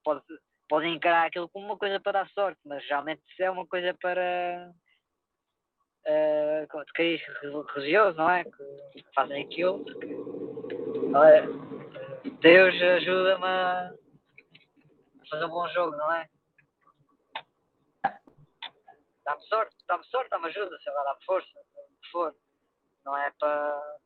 pode, 0.04 0.22
podem 0.68 0.94
encarar 0.94 1.26
aquilo 1.26 1.48
como 1.48 1.66
uma 1.66 1.78
coisa 1.78 1.98
para 2.00 2.24
dar 2.24 2.30
sorte, 2.30 2.60
mas 2.64 2.84
realmente 2.86 3.22
é 3.40 3.50
uma 3.50 3.66
coisa 3.66 3.94
para. 3.94 4.72
Uh, 6.06 6.84
de 6.86 6.92
cariz 6.92 7.22
religioso, 7.74 8.16
não 8.16 8.30
é? 8.30 8.44
Que 8.44 9.04
fazem 9.14 9.44
aquilo, 9.44 9.84
porque. 9.84 10.06
É? 11.26 11.67
Deus 12.40 12.74
ajuda-me 12.82 13.44
a 13.44 13.92
fazer 15.30 15.44
um 15.44 15.50
bom 15.50 15.68
jogo, 15.68 15.96
não 15.96 16.12
é? 16.12 16.28
dá-me 19.28 19.42
sorte, 19.46 19.76
dá-me 19.86 20.04
sorte, 20.06 20.30
dá-me 20.30 20.46
ajuda, 20.46 20.78
sei 20.82 20.92
lá, 20.92 21.02
dá-me 21.04 21.24
força, 21.24 21.48
o 21.58 22.00
que 22.00 22.10
for. 22.10 22.34
Não 23.04 23.16
é 23.16 23.30
para. 23.38 23.98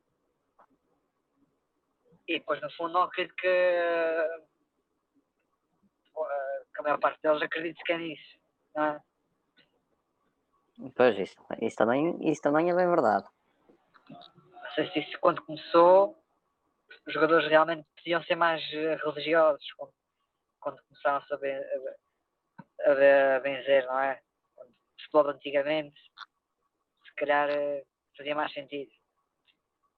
E 2.26 2.38
depois, 2.38 2.60
no 2.60 2.70
fundo, 2.72 2.92
não 2.92 3.02
acredito 3.02 3.34
que, 3.36 3.48
que 6.74 6.80
a 6.80 6.82
maior 6.82 6.98
parte 6.98 7.20
deles 7.22 7.42
acredite 7.42 7.82
que 7.84 7.92
é 7.92 7.98
nisso, 7.98 8.38
não 8.74 8.84
é? 8.84 9.00
Pois, 10.96 11.18
isso, 11.18 11.36
isso, 11.60 11.76
também, 11.76 12.30
isso 12.30 12.42
também 12.42 12.70
é 12.70 12.74
bem 12.74 12.88
verdade. 12.88 13.26
Não 14.08 14.70
sei 14.74 14.90
se 14.90 15.00
isso, 15.00 15.18
quando 15.20 15.42
começou, 15.42 16.16
os 17.06 17.14
jogadores 17.14 17.48
realmente 17.48 17.86
podiam 17.96 18.22
ser 18.24 18.36
mais 18.36 18.62
religiosos, 19.04 19.66
quando, 19.76 19.92
quando 20.60 20.82
começaram 20.84 21.18
a 21.18 21.26
saber 21.26 21.62
a, 22.84 22.90
a, 22.90 23.36
a 23.36 23.40
benzer, 23.40 23.86
não 23.86 23.98
é? 23.98 24.20
futebol 25.12 25.30
antigamente, 25.30 26.00
se 27.04 27.14
calhar 27.16 27.48
eh, 27.50 27.84
fazia 28.16 28.34
mais 28.34 28.52
sentido. 28.52 28.90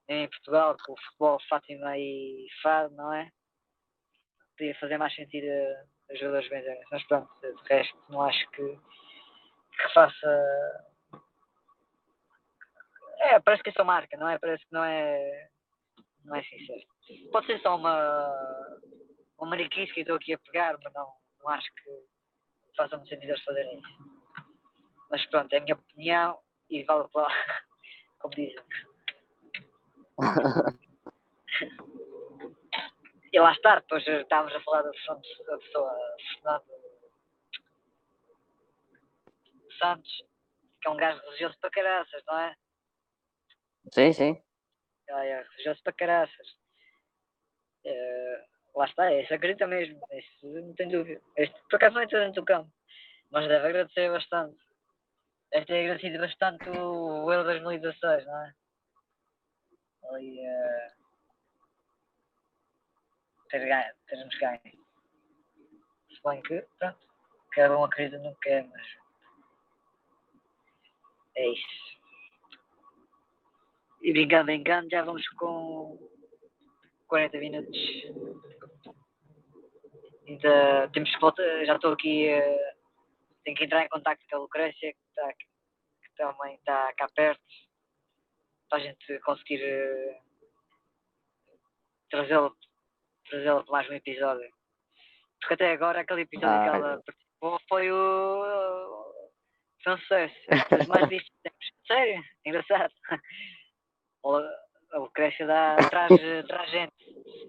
Em 0.08 0.28
Portugal, 0.28 0.76
com 0.84 0.92
o 0.92 1.00
futebol 1.00 1.40
Fátima 1.48 1.96
e 1.96 2.46
Fado, 2.62 2.94
não 2.94 3.12
é? 3.12 3.30
Podia 4.58 4.74
fazer 4.78 4.98
mais 4.98 5.14
sentido 5.14 5.46
as 6.10 6.18
jogadores 6.18 6.48
benzerem. 6.50 6.84
Mas 6.90 7.02
pronto, 7.06 7.30
de 7.40 7.68
resto, 7.68 7.96
não 8.10 8.22
acho 8.22 8.50
que, 8.50 8.78
que 9.76 9.94
faça. 9.94 10.84
É, 13.18 13.40
parece 13.40 13.62
que 13.62 13.70
é 13.70 13.72
só 13.72 13.84
marca, 13.84 14.16
não 14.16 14.28
é? 14.28 14.38
Parece 14.38 14.64
que 14.66 14.72
não 14.72 14.84
é. 14.84 15.48
Não 16.24 16.36
é 16.36 16.42
sincero. 16.42 16.93
Pode 17.30 17.46
ser 17.46 17.60
só 17.60 17.76
uma. 17.76 18.80
Uma 19.38 19.50
mariquice 19.50 19.92
que 19.92 20.00
estou 20.00 20.16
aqui 20.16 20.32
a 20.32 20.38
pegar, 20.38 20.78
mas 20.82 20.92
não, 20.94 21.12
não 21.40 21.48
acho 21.50 21.68
que 21.74 21.90
faça 22.76 22.96
muito 22.96 23.08
sentido 23.08 23.30
eles 23.30 23.42
fazerem 23.42 23.78
isso. 23.78 24.14
Mas 25.10 25.26
pronto, 25.26 25.52
é 25.52 25.58
a 25.58 25.60
minha 25.60 25.74
opinião 25.74 26.40
e 26.70 26.82
vale 26.84 27.08
para 27.08 27.26
como 28.20 28.34
dizem. 28.34 28.64
e 33.32 33.40
lá 33.40 33.52
está, 33.52 33.80
depois 33.80 34.06
estávamos 34.06 34.54
a 34.54 34.60
falar 34.60 34.82
da 34.82 34.90
pessoa, 34.92 35.20
da 35.46 35.58
pessoa 35.58 36.16
Fernando. 36.32 36.64
Santos, 39.78 40.24
que 40.80 40.88
é 40.88 40.90
um 40.90 40.96
gajo 40.96 41.20
religioso 41.22 41.58
para 41.60 41.70
caraças, 41.70 42.22
não 42.26 42.38
é? 42.38 42.56
Sim, 43.92 44.12
sim. 44.12 44.42
Ah, 45.10 45.24
é 45.24 45.42
religioso 45.42 45.82
para 45.82 45.92
caraças. 45.92 46.63
Eh, 47.84 48.44
lá 48.74 48.86
está, 48.86 49.12
isso 49.12 49.34
acredita 49.34 49.66
mesmo, 49.66 50.00
isso 50.12 50.46
não 50.46 50.74
tem 50.74 50.88
dúvida. 50.88 51.20
Este, 51.36 51.60
por 51.68 51.76
acaso 51.76 51.94
não 51.94 52.02
entra 52.02 52.20
dentro 52.20 52.42
do 52.42 52.46
campo, 52.46 52.70
mas 53.30 53.46
deve 53.46 53.66
agradecer 53.66 54.10
bastante. 54.10 54.56
Deve 55.52 55.66
ter 55.66 55.84
agradecido 55.84 56.18
bastante 56.18 56.68
o, 56.70 57.32
Euro 57.32 57.44
2016, 57.44 58.26
não 58.26 58.44
é? 58.44 58.54
Ali, 60.10 60.40
eh, 60.40 60.92
ter 63.50 63.66
ganho, 63.66 63.94
termos 64.08 64.38
ganho. 64.38 64.60
Se 64.62 66.20
bem 66.24 66.42
que, 66.42 66.66
pronto, 66.78 66.98
cada 67.52 67.78
um 67.78 67.84
acredita 67.84 68.18
no 68.18 68.34
que 68.36 68.48
é, 68.48 68.62
mas 68.62 68.86
é 71.36 71.48
isso. 71.48 71.94
E 74.02 74.12
brincando, 74.12 74.46
brincando, 74.46 74.90
já 74.90 75.02
vamos 75.02 75.26
com 75.30 76.13
40 77.14 77.38
minutos. 77.38 77.78
Ainda 80.26 80.90
temos 80.92 81.14
que 81.14 81.20
voltar, 81.20 81.64
já 81.64 81.76
estou 81.76 81.92
aqui, 81.92 82.26
eh, 82.26 82.74
tenho 83.44 83.56
que 83.56 83.64
entrar 83.64 83.84
em 83.84 83.88
contato 83.88 84.18
com 84.28 84.36
a 84.36 84.38
Lucrécia, 84.40 84.92
que, 84.92 84.98
está, 85.10 85.32
que 85.32 86.16
também 86.16 86.56
está 86.56 86.92
cá 86.94 87.06
perto, 87.14 87.40
para 88.68 88.78
a 88.78 88.80
gente 88.80 89.20
conseguir 89.20 89.62
eh, 89.62 90.20
trazê-la 92.10 92.50
trazê-la 93.28 93.62
para 93.62 93.72
mais 93.72 93.88
um 93.88 93.92
episódio. 93.92 94.50
Porque 95.40 95.54
até 95.54 95.70
agora 95.70 96.00
aquele 96.00 96.22
episódio 96.22 96.48
Ah, 96.48 96.62
que 96.62 96.76
ela 96.76 97.02
participou 97.04 97.60
foi 97.68 97.92
o. 97.92 99.14
Foi 99.84 99.92
um 99.92 99.98
sucesso. 99.98 100.34
Mais 100.88 101.08
vistos 101.08 101.38
tempos. 101.44 101.72
Sério? 101.86 102.24
Engraçado. 102.44 102.92
O- 104.94 104.96
A 104.96 104.98
Lucrécia 104.98 105.46
dá, 105.46 105.76
traz, 105.90 106.08
traz 106.46 106.70
gente. 106.70 106.94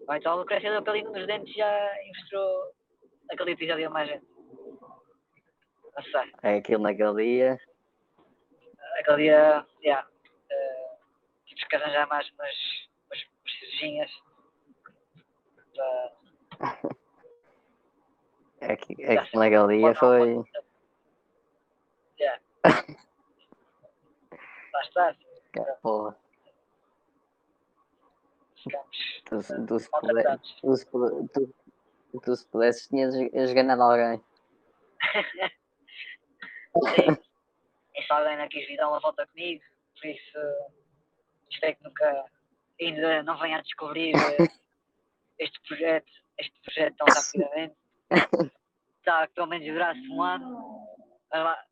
Ou 0.08 0.16
então 0.16 0.32
a 0.34 0.36
Lucrécia 0.36 0.72
deu 0.72 0.84
pelinho 0.84 1.12
nos 1.12 1.28
dentes 1.28 1.54
e 1.54 1.58
já 1.58 1.92
mostrou 2.18 2.74
aquele 3.32 3.52
episódio 3.52 3.88
a 3.88 3.90
mais 3.90 4.10
gente. 4.10 4.26
Não 5.96 6.04
sei. 6.04 6.32
É 6.44 6.56
aquilo 6.58 6.84
naquele 6.84 7.24
dia. 7.24 7.60
Aquele 9.00 9.18
dia, 9.24 9.66
yeah, 9.84 10.08
eh, 10.50 10.98
tivemos 11.46 11.68
que 11.70 11.76
arranjar 11.76 12.08
mais 12.08 12.30
umas, 12.32 12.56
umas, 13.06 13.24
para 15.76 16.12
É 18.62 18.76
que, 18.78 18.94
é 19.04 19.24
que 19.24 19.38
naquele 19.38 19.78
dia 19.78 19.94
foi. 19.96 20.44
Yeah. 22.20 22.42
Lá 24.74 24.82
está, 24.82 25.16
Porra, 25.82 26.14
ficamos 26.14 26.25
tu, 29.26 29.42
se- 29.42 29.66
tu, 29.66 29.80
se 29.80 29.90
maltratados. 29.92 30.58
tu, 30.62 30.76
se 30.76 30.86
puder- 30.88 31.30
tu, 31.34 31.54
tu 32.24 32.36
se 32.36 32.48
pudesses 32.48 32.88
tinhas 32.88 33.14
esganado 33.16 33.82
alguém. 33.84 34.24
Sim. 36.96 37.18
E 37.96 38.02
se 38.04 38.12
alguém 38.14 38.38
não 38.38 38.48
quis 38.50 38.68
vir 38.68 38.78
dar 38.78 38.90
uma 38.90 39.00
volta 39.00 39.26
comigo, 39.28 39.64
por 40.00 40.08
isso 40.08 40.38
espero 41.50 41.76
que 41.78 41.84
nunca 41.84 42.26
ainda 42.82 43.24
não 43.24 43.38
venha 43.38 43.58
a 43.58 43.62
descobrir 43.62 44.14
eh, 44.16 44.38
este 45.40 45.60
projeto, 45.68 46.12
este 46.38 46.60
projeto 46.62 46.96
tão 46.98 47.08
rapidamente. 47.08 47.76
Tá, 49.04 49.28
que 49.28 49.34
pelo 49.36 49.48
menos 49.48 49.68
durasse 49.68 50.00
um 50.10 50.22
ano, 50.22 50.86
mas 51.32 51.44
lá, 51.44 51.64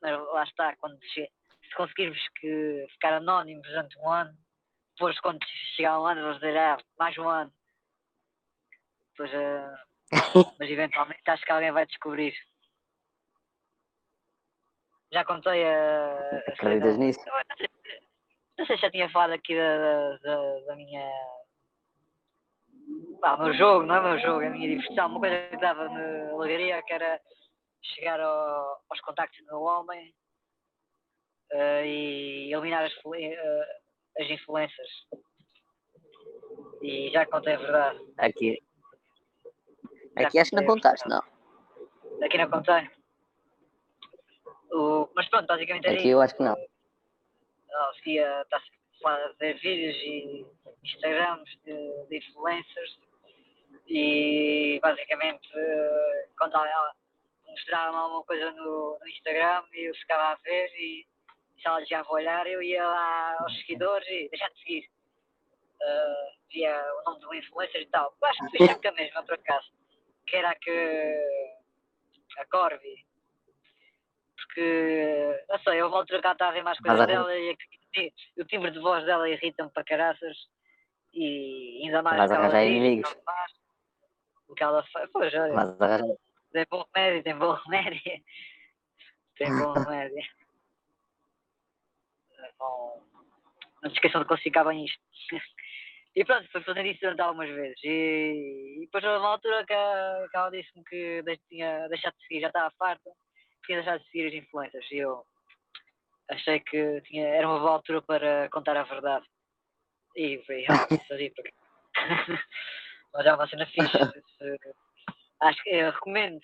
mas 0.00 0.12
lá 0.32 0.44
está, 0.44 0.76
quando 0.76 0.98
che- 1.12 1.30
se 1.68 1.74
conseguirmos 1.76 2.18
que 2.40 2.86
ficar 2.92 3.14
anónimos 3.14 3.66
durante 3.66 3.98
um 3.98 4.08
ano, 4.10 4.36
depois 4.96 5.18
quando 5.20 5.38
chegar 5.76 6.00
um 6.00 6.06
ano 6.06 6.22
vamos 6.22 6.36
dizer, 6.36 6.56
ah, 6.56 6.78
mais 6.98 7.16
um 7.18 7.28
ano. 7.28 7.52
Depois, 9.12 9.32
eh, 9.32 9.74
mas 10.58 10.70
eventualmente 10.70 11.20
acho 11.26 11.44
que 11.44 11.52
alguém 11.52 11.70
vai 11.72 11.86
descobrir. 11.86 12.34
Já 15.12 15.24
contei 15.24 15.64
a. 15.64 16.42
Acreditas 16.48 16.96
nisso? 16.98 17.20
Não 17.26 17.56
sei, 17.56 17.66
se- 17.68 18.08
não 18.58 18.66
sei 18.66 18.76
se 18.76 18.82
já 18.82 18.90
tinha 18.90 19.08
falado 19.10 19.32
aqui 19.32 19.54
da, 19.54 20.16
da, 20.18 20.60
da 20.66 20.76
minha. 20.76 21.08
O 23.22 23.42
meu 23.44 23.54
jogo, 23.54 23.86
não 23.86 23.94
é 23.96 24.00
o 24.00 24.02
meu 24.02 24.18
jogo, 24.18 24.40
é 24.42 24.46
a 24.46 24.50
minha 24.50 24.68
diversão. 24.68 25.08
Uma 25.08 25.20
coisa 25.20 25.48
que 25.48 25.56
dava 25.58 25.88
na 25.88 26.30
alegria 26.32 26.82
que 26.82 26.92
era 26.92 27.20
chegar 27.82 28.20
ao- 28.20 28.80
aos 28.88 29.00
contactos 29.02 29.44
do 29.46 29.60
homem 29.60 30.14
eh, 31.52 31.86
e 31.86 32.52
eliminar 32.54 32.84
as, 32.84 32.92
eh, 32.92 33.78
as 34.18 34.30
influências. 34.30 34.88
E 36.82 37.10
já 37.10 37.26
contei 37.26 37.54
a 37.54 37.58
verdade. 37.58 38.00
Aqui. 38.18 38.62
Já 40.18 40.26
Aqui 40.28 40.38
acho 40.38 40.50
que 40.50 40.56
não 40.56 40.62
a 40.62 40.66
contaste, 40.66 41.08
não. 41.08 41.22
Aqui 42.22 42.38
não 42.38 42.50
contei. 42.50 42.90
O, 44.72 45.08
mas 45.14 45.28
pronto, 45.28 45.46
basicamente 45.46 45.86
era 45.86 45.98
Aqui 45.98 46.08
eu 46.08 46.20
acho 46.20 46.34
que 46.36 46.42
não. 46.42 46.56
ela 47.70 47.94
seguia, 47.94 48.42
está 48.42 48.56
a 48.56 48.60
fazer 49.02 49.54
vídeos 49.60 49.96
e 49.96 50.46
Instagrams 50.82 51.50
de, 51.64 52.06
de 52.08 52.16
influencers 52.18 52.98
e 53.88 54.80
basicamente 54.82 55.48
eh, 55.54 56.28
quando 56.36 56.56
ela 56.56 56.92
mostrava 57.46 57.96
alguma 57.96 58.24
coisa 58.24 58.50
no, 58.52 58.98
no 58.98 59.08
Instagram 59.08 59.62
eu 59.74 59.94
ficava 59.94 60.32
a 60.32 60.34
ver 60.36 60.68
e 60.78 61.06
se 61.60 61.66
ela 61.66 61.84
já 61.84 62.00
a 62.02 62.12
olhar 62.12 62.46
eu 62.46 62.62
ia 62.62 62.84
lá 62.86 63.36
aos 63.40 63.58
seguidores 63.60 64.06
e 64.08 64.28
deixar 64.28 64.50
de 64.50 64.58
seguir. 64.60 64.90
Eh, 65.82 66.32
via 66.52 66.94
o 67.00 67.10
nome 67.10 67.20
do 67.20 67.34
influencer 67.34 67.82
e 67.82 67.86
tal. 67.86 68.14
Eu 68.20 68.28
acho 68.28 68.44
que 68.50 68.58
foi 68.58 68.66
sempre 68.66 68.88
a 68.88 68.92
mesma 68.92 69.22
por 69.24 69.34
acaso. 69.34 69.70
Que 70.26 70.36
era 70.36 70.50
a 70.50 70.54
que 70.54 71.22
a 72.38 72.46
Corby. 72.46 73.06
Porque, 74.36 75.44
não 75.48 75.58
sei, 75.60 75.80
eu 75.80 75.90
volto 75.90 76.14
a 76.14 76.22
cá 76.22 76.36
a 76.38 76.50
ver 76.50 76.62
mais 76.62 76.78
Mas 76.80 76.86
coisas 76.90 77.00
a- 77.02 77.06
dela 77.06 77.36
e 77.36 77.56
o 78.38 78.44
timbre 78.44 78.70
de 78.70 78.78
voz 78.78 79.04
dela 79.04 79.28
irrita-me 79.28 79.70
para 79.70 79.84
caraças 79.84 80.36
e 81.12 81.80
ainda 81.84 82.02
mais 82.02 82.30
ela 82.30 82.40
arranjar 82.46 82.64
inimigos. 82.66 83.10
o 83.10 83.14
que 83.14 83.18
ela 83.18 83.24
faz, 83.24 83.52
o 84.48 84.54
que 84.54 84.62
ela 84.62 84.82
faz. 84.92 85.10
Pois, 85.12 85.34
olha, 85.34 85.54
Mas 85.54 85.76
tem 86.52 86.66
bom 86.70 86.86
remédio, 86.94 87.22
tem 87.24 87.38
bom 87.38 87.52
remédio. 87.52 88.24
Tem 89.36 89.54
bom 89.54 89.72
remédio. 89.74 90.24
Bom, 92.58 93.02
não 93.82 93.90
se 93.90 93.96
esqueçam 93.96 94.20
de 94.22 94.26
classificar 94.28 94.66
bem 94.66 94.84
isto. 94.84 95.00
E 96.14 96.24
pronto, 96.24 96.48
foi 96.50 96.62
fazendo 96.62 96.86
isso 96.86 97.00
durante 97.00 97.20
algumas 97.20 97.50
vezes. 97.50 97.78
E, 97.84 98.76
e 98.78 98.80
depois 98.86 99.04
houve 99.04 99.18
uma 99.18 99.28
altura 99.32 99.66
que, 99.66 99.72
a- 99.74 100.26
que 100.30 100.36
ela 100.36 100.50
disse-me 100.50 100.82
que 100.84 101.22
tinha 101.48 101.88
deixado 101.88 102.14
de 102.16 102.26
seguir, 102.26 102.40
já 102.40 102.46
estava 102.48 102.74
farta, 102.78 103.10
tinha 103.66 103.82
deixado 103.82 104.00
de 104.02 104.08
seguir 104.10 104.28
as 104.28 104.34
influências. 104.34 104.90
E 104.90 104.96
eu 104.96 105.22
achei 106.30 106.60
que 106.60 107.00
tinha, 107.02 107.26
era 107.28 107.46
uma 107.46 107.58
boa 107.58 107.72
altura 107.72 108.00
para 108.02 108.48
contar 108.50 108.76
a 108.76 108.82
verdade. 108.84 109.26
E 110.16 110.42
foi, 110.46 110.64
isso 111.02 111.12
ali, 111.12 111.30
porque... 111.34 111.52
Mas 113.12 113.26
é 113.26 113.34
uma 113.34 113.48
cena 113.48 113.66
fixe. 113.66 113.98
Acho 115.40 115.62
que 115.62 115.70
eu 115.70 115.90
recomendo, 115.90 116.40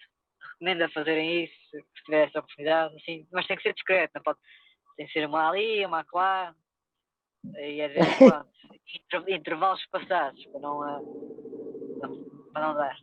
recomendo 0.52 0.82
a 0.82 0.88
fazerem 0.90 1.44
isso, 1.44 1.54
se 1.70 1.82
tiver 2.04 2.28
essa 2.28 2.40
oportunidade, 2.40 2.94
assim, 2.96 3.26
mas 3.32 3.46
tem 3.46 3.56
que 3.56 3.62
ser 3.62 3.72
discreto, 3.74 4.12
não 4.14 4.22
pode, 4.22 4.38
tem 4.96 5.06
que 5.06 5.12
ser 5.12 5.26
uma 5.26 5.48
ali, 5.50 5.84
uma 5.84 6.04
lá, 6.12 6.54
e 7.58 7.82
às 7.82 7.92
vezes 7.92 8.16
pronto, 8.18 8.48
inter- 8.94 9.34
intervalos 9.36 9.80
espaçados, 9.80 10.44
para 10.46 10.60
não, 10.60 10.80
não- 12.00 12.50
para 12.52 12.66
não 12.66 12.74
dar. 12.74 12.96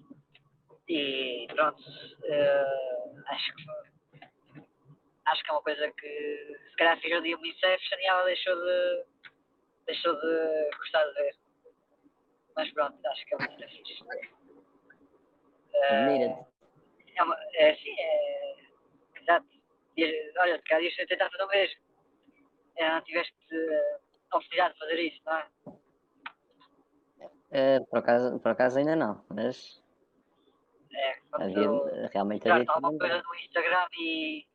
E 0.87 1.47
pronto, 1.53 1.81
eh, 2.23 2.65
acho 3.27 3.55
que 3.55 3.63
foi- 3.65 3.89
acho 5.25 5.43
que 5.43 5.49
é 5.49 5.53
uma 5.53 5.61
coisa 5.61 5.91
que 5.91 6.57
se 6.69 6.75
calhar 6.77 6.99
fez 6.99 7.17
o 7.17 7.21
dia 7.21 7.37
muito 7.37 7.55
Inception 7.55 7.99
e 7.99 8.05
ela 8.05 8.23
deixou 8.25 8.55
de 8.55 9.03
deixou 9.85 10.13
de 10.19 10.69
gostar 10.77 11.03
de 11.05 11.13
ver. 11.13 11.35
Mas 12.55 12.71
pronto, 12.73 12.97
acho 13.07 13.25
que 13.25 13.33
é 13.33 13.37
uma 13.37 13.47
cena 13.51 13.67
fixe. 13.69 14.03
Mira-te. 16.07 16.45
é, 17.15 17.23
uma, 17.23 17.35
é 17.53 17.71
assim, 17.71 17.95
é. 17.99 18.55
Exato. 19.21 19.47
Olha, 20.39 20.57
se 20.57 20.63
calhar 20.63 20.83
ias 20.83 20.95
tentar 20.95 21.29
fazer 21.29 21.43
o 21.43 21.47
mesmo. 21.47 21.81
É, 22.77 22.89
não 22.89 23.01
tiveste 23.01 23.35
eh, 23.51 23.99
a 24.31 24.37
oportunidade 24.37 24.73
de 24.73 24.79
fazer 24.79 24.99
isso, 24.99 25.21
não 25.25 25.37
é? 25.37 25.47
Eh, 27.51 27.79
por, 27.89 27.99
acaso, 27.99 28.39
por 28.39 28.51
acaso 28.51 28.77
ainda 28.77 28.95
não, 28.95 29.25
mas 29.29 29.81
É, 30.93 31.19
havia, 31.33 31.67
realmente 32.13 32.47
havia 32.49 32.65
alguma 32.69 32.97
coisa 32.97 33.21
no 33.23 33.35
Instagram 33.35 33.87
e, 33.97 34.45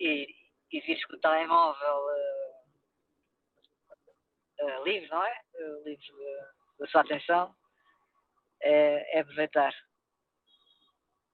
e, 0.00 0.26
e 0.72 0.80
vires 0.80 1.04
com 1.06 1.16
o 1.16 1.20
telemóvel 1.20 2.10
eh, 2.10 2.48
eh, 4.58 4.82
livre, 4.84 5.08
não 5.08 5.24
é? 5.24 5.40
Eh, 5.54 5.82
livre 5.84 6.12
da 6.78 6.86
sua 6.88 7.00
atenção, 7.00 7.54
é, 8.60 9.16
é 9.18 9.20
aproveitar. 9.20 9.74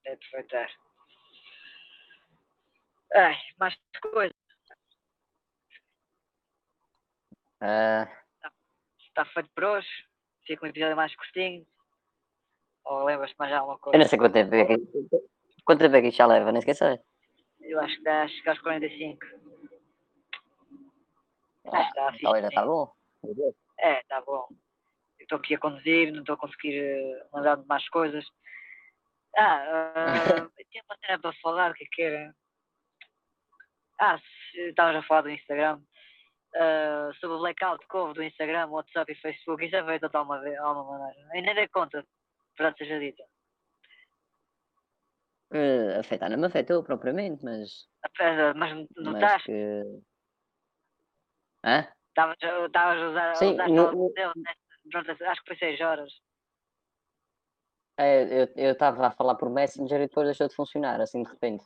É 0.04 0.12
aproveitar. 0.12 0.70
Ai, 3.14 3.36
mais 3.58 3.74
coisas. 4.00 4.43
Ah, 7.66 8.06
Está 9.08 9.24
feito 9.24 9.48
por 9.54 9.64
hoje. 9.64 9.88
Fica 10.46 10.66
um 10.66 10.68
episódio 10.68 10.96
mais 10.96 11.16
curtinho. 11.16 11.66
Ou 12.84 13.04
lembras-te 13.04 13.36
mais 13.38 13.52
alguma 13.54 13.76
eu 13.76 13.78
coisa? 13.78 13.98
não 13.98 14.06
sei 14.06 14.18
quanto 14.18 14.34
tempo 14.34 14.54
é 14.54 14.66
que, 14.66 14.76
quanto 15.64 15.80
tempo 15.80 15.96
é 15.96 16.02
que 16.02 16.08
isto 16.08 16.18
já 16.18 16.26
leva, 16.26 16.52
nem 16.52 16.58
esqueci. 16.58 17.00
Eu 17.62 17.80
acho 17.80 17.96
que 17.96 18.02
dá 18.02 18.28
chegar 18.28 18.52
aos 18.52 18.60
45. 18.60 19.26
Acho 21.72 21.88
que 21.88 21.94
dá 21.94 22.08
a 22.08 22.30
Olha, 22.30 22.50
tá 22.50 22.66
bom. 22.66 22.92
É, 23.78 24.02
tá 24.02 24.20
bom. 24.20 24.46
Eu 25.18 25.22
estou 25.22 25.38
aqui 25.38 25.54
a 25.54 25.58
conduzir, 25.58 26.12
não 26.12 26.20
estou 26.20 26.34
a 26.34 26.38
conseguir 26.38 26.78
eh, 26.78 27.26
mandar 27.32 27.56
mais 27.64 27.88
coisas. 27.88 28.26
Ah, 29.38 29.64
ah, 29.96 30.50
eu 30.58 30.66
tinha 30.70 30.84
uma 30.84 30.98
cena 30.98 31.18
para 31.18 31.32
falar, 31.40 31.70
o 31.70 31.74
que 31.74 31.84
é 31.84 31.88
que 31.90 32.02
era? 32.02 32.36
Ah, 33.98 34.20
estavas 34.54 34.96
a 34.96 35.02
falar 35.02 35.22
do 35.22 35.30
Instagram. 35.30 35.80
Ah, 36.56 37.10
sobre 37.20 37.36
o 37.36 37.40
blackout 37.40 37.86
que 37.86 37.96
houve 37.96 38.14
do 38.14 38.22
Instagram, 38.22 38.66
WhatsApp 38.68 39.12
e 39.12 39.16
Facebook. 39.16 39.64
Isso 39.64 39.76
é 39.76 39.84
feito 39.84 40.08
de 40.08 40.16
alguma, 40.16 40.36
alguma 40.60 40.98
maneira. 40.98 41.20
Eu 41.34 41.42
nem 41.42 41.54
dei 41.54 41.68
conta, 41.68 42.04
verdade 42.58 42.78
seja 42.78 42.98
dita. 42.98 43.22
Uh, 45.52 46.00
afetar 46.00 46.28
não 46.30 46.38
me 46.38 46.46
afetou 46.46 46.82
propriamente, 46.82 47.44
mas. 47.44 47.86
Mas 48.56 48.88
Mas 48.96 48.96
notaste, 48.96 49.44
que. 49.46 50.02
Hã? 51.64 51.86
estavas 52.08 52.36
a 52.42 52.48
a 52.48 53.08
usar, 53.10 53.30
a 53.30 53.34
Sim, 53.36 53.52
usar 53.54 53.68
no- 53.68 54.10
dele, 54.10 54.32
né? 54.36 54.52
Acho 55.28 55.42
que 55.42 55.48
foi 55.48 55.56
6 55.56 55.80
horas. 55.80 56.12
É, 57.96 58.48
eu 58.56 58.72
estava 58.72 59.06
a 59.06 59.10
falar 59.12 59.36
por 59.36 59.48
Messenger 59.48 60.00
e 60.00 60.08
depois 60.08 60.26
deixou 60.26 60.48
de 60.48 60.54
funcionar, 60.56 61.00
assim 61.00 61.22
de 61.22 61.30
repente. 61.30 61.64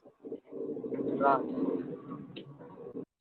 Pronto. 1.16 1.67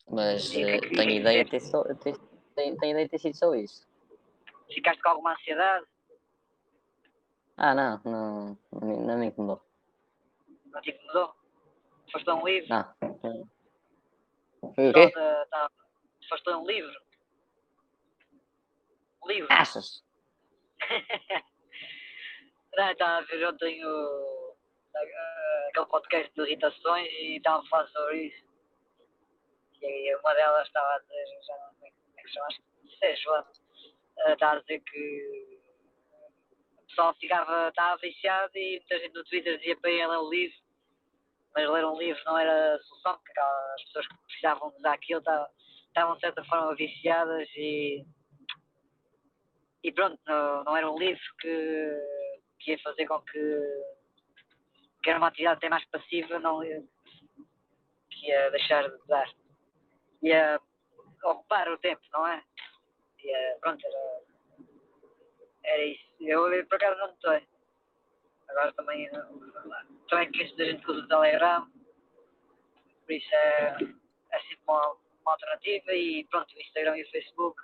Mas 0.10 0.54
é 0.56 0.78
eh, 0.78 0.80
tenho 0.80 1.12
ideia 1.12 1.44
de 1.44 1.52
ter, 1.52 1.60
só, 1.60 1.84
ter, 1.84 2.18
tenho, 2.56 2.78
tenho 2.78 2.92
ideia 2.92 3.06
de 3.06 3.12
ter 3.12 3.20
sido 3.20 3.36
só 3.36 3.54
isso. 3.56 3.88
Ficaste 4.74 5.02
com 5.02 5.10
alguma 5.10 5.34
ansiedade? 5.34 5.86
Ah, 7.58 7.74
não, 7.74 8.02
não, 8.06 8.58
não, 8.72 9.02
não 9.06 9.18
me 9.18 9.26
incomodou. 9.28 9.62
Não 10.68 10.82
te 10.82 10.92
incomodou? 10.92 11.34
Foste 12.12 12.30
um 12.30 12.46
livro? 12.46 12.70
Não. 12.70 12.96
Foi 14.74 14.90
o 14.90 14.94
quê? 14.94 15.12
Foste 16.30 16.50
um 16.52 16.66
livro? 16.66 17.02
Um 19.24 19.28
livro? 19.28 19.48
Achas? 19.52 20.04
Não, 22.76 22.92
estava 22.92 23.18
a 23.18 23.22
ver 23.22 23.48
ontem 23.48 23.84
o, 23.84 24.56
a- 24.96 25.70
aquele 25.70 25.86
podcast 25.88 26.32
de 26.36 26.42
irritações 26.44 27.08
e 27.12 27.38
estava 27.38 27.64
a 27.64 27.68
falar 27.70 27.88
sobre 27.88 28.28
isso. 28.28 28.47
E 29.82 30.16
uma 30.16 30.34
delas 30.34 30.68
estava 30.68 30.96
a 30.96 31.00
dizer, 31.00 31.26
já 31.46 31.58
não 31.58 31.74
sei 31.80 31.92
como 31.92 32.20
é 32.20 32.24
que 32.24 32.30
chama, 32.30 32.48
é 33.02 33.16
Joana, 33.16 33.52
estava 34.28 34.58
a 34.58 34.62
dizer 34.62 34.82
que 34.82 35.60
o 36.78 36.88
pessoal 36.88 37.16
ficava, 37.16 37.70
estava 37.70 37.98
viciado 37.98 38.58
e 38.58 38.80
muita 38.80 39.00
gente 39.00 39.14
no 39.14 39.24
Twitter 39.26 39.58
dizia 39.58 39.78
para 39.78 39.92
ir 39.92 40.08
ler 40.08 40.18
o 40.18 40.30
livro, 40.30 40.58
mas 41.56 41.70
ler 41.70 41.86
um 41.86 41.98
livro 41.98 42.22
não 42.26 42.38
era 42.38 42.76
a 42.76 42.80
solução, 42.80 43.18
porque 43.18 43.40
as 43.40 43.84
pessoas 43.84 44.08
que 44.08 44.18
precisavam 44.28 44.74
usar 44.76 44.94
aquilo 44.94 45.22
estavam, 45.88 46.16
de 46.16 46.22
certa 46.22 46.44
forma 46.46 46.76
viciadas 46.76 47.48
e, 47.56 48.06
e 49.84 49.92
pronto, 49.92 50.20
não, 50.26 50.64
não 50.64 50.78
era 50.78 50.90
um 50.90 50.98
livro 50.98 51.22
que, 51.40 51.92
que 52.60 52.72
ia 52.72 52.80
fazer 52.80 53.06
com 53.08 53.22
que, 53.22 53.62
que 55.04 55.10
era 55.10 55.20
uma 55.20 55.28
atividade 55.28 55.58
até 55.58 55.70
mais 55.70 55.86
passiva, 55.86 56.40
não 56.40 56.62
que 56.62 58.28
ia 58.28 58.50
deixar 58.52 58.90
de 58.90 58.98
usar. 60.24 60.28
Ia 60.30 60.62
ocupar 61.24 61.68
o 61.70 61.78
tempo, 61.78 62.02
não 62.14 62.26
é? 62.28 62.44
Ia, 63.24 63.58
pronto, 63.62 63.86
era, 63.86 64.22
era 65.64 65.86
isso. 65.86 66.06
Eu, 66.20 66.44
por 66.68 66.76
acaso 66.76 66.98
não 67.00 67.08
notei. 67.08 67.48
Agora 68.50 68.74
também, 68.74 69.10
não- 69.12 69.40
também 70.10 70.32
conheço 70.32 70.56
da 70.56 70.66
gente 70.66 70.84
que 70.86 70.92
usa 70.92 71.02
o 71.04 71.08
Telegram, 71.08 71.70
por 73.06 73.12
isso 73.12 73.36
é, 73.36 73.78
é 74.32 74.40
sempre 74.40 74.60
uma, 74.68 74.94
uma 75.22 75.32
alternativa 75.34 75.92
e 75.94 76.26
pronto, 76.30 76.56
o 76.56 76.62
Instagram 76.62 76.98
e 76.98 77.04
o 77.04 77.12
Facebook, 77.12 77.62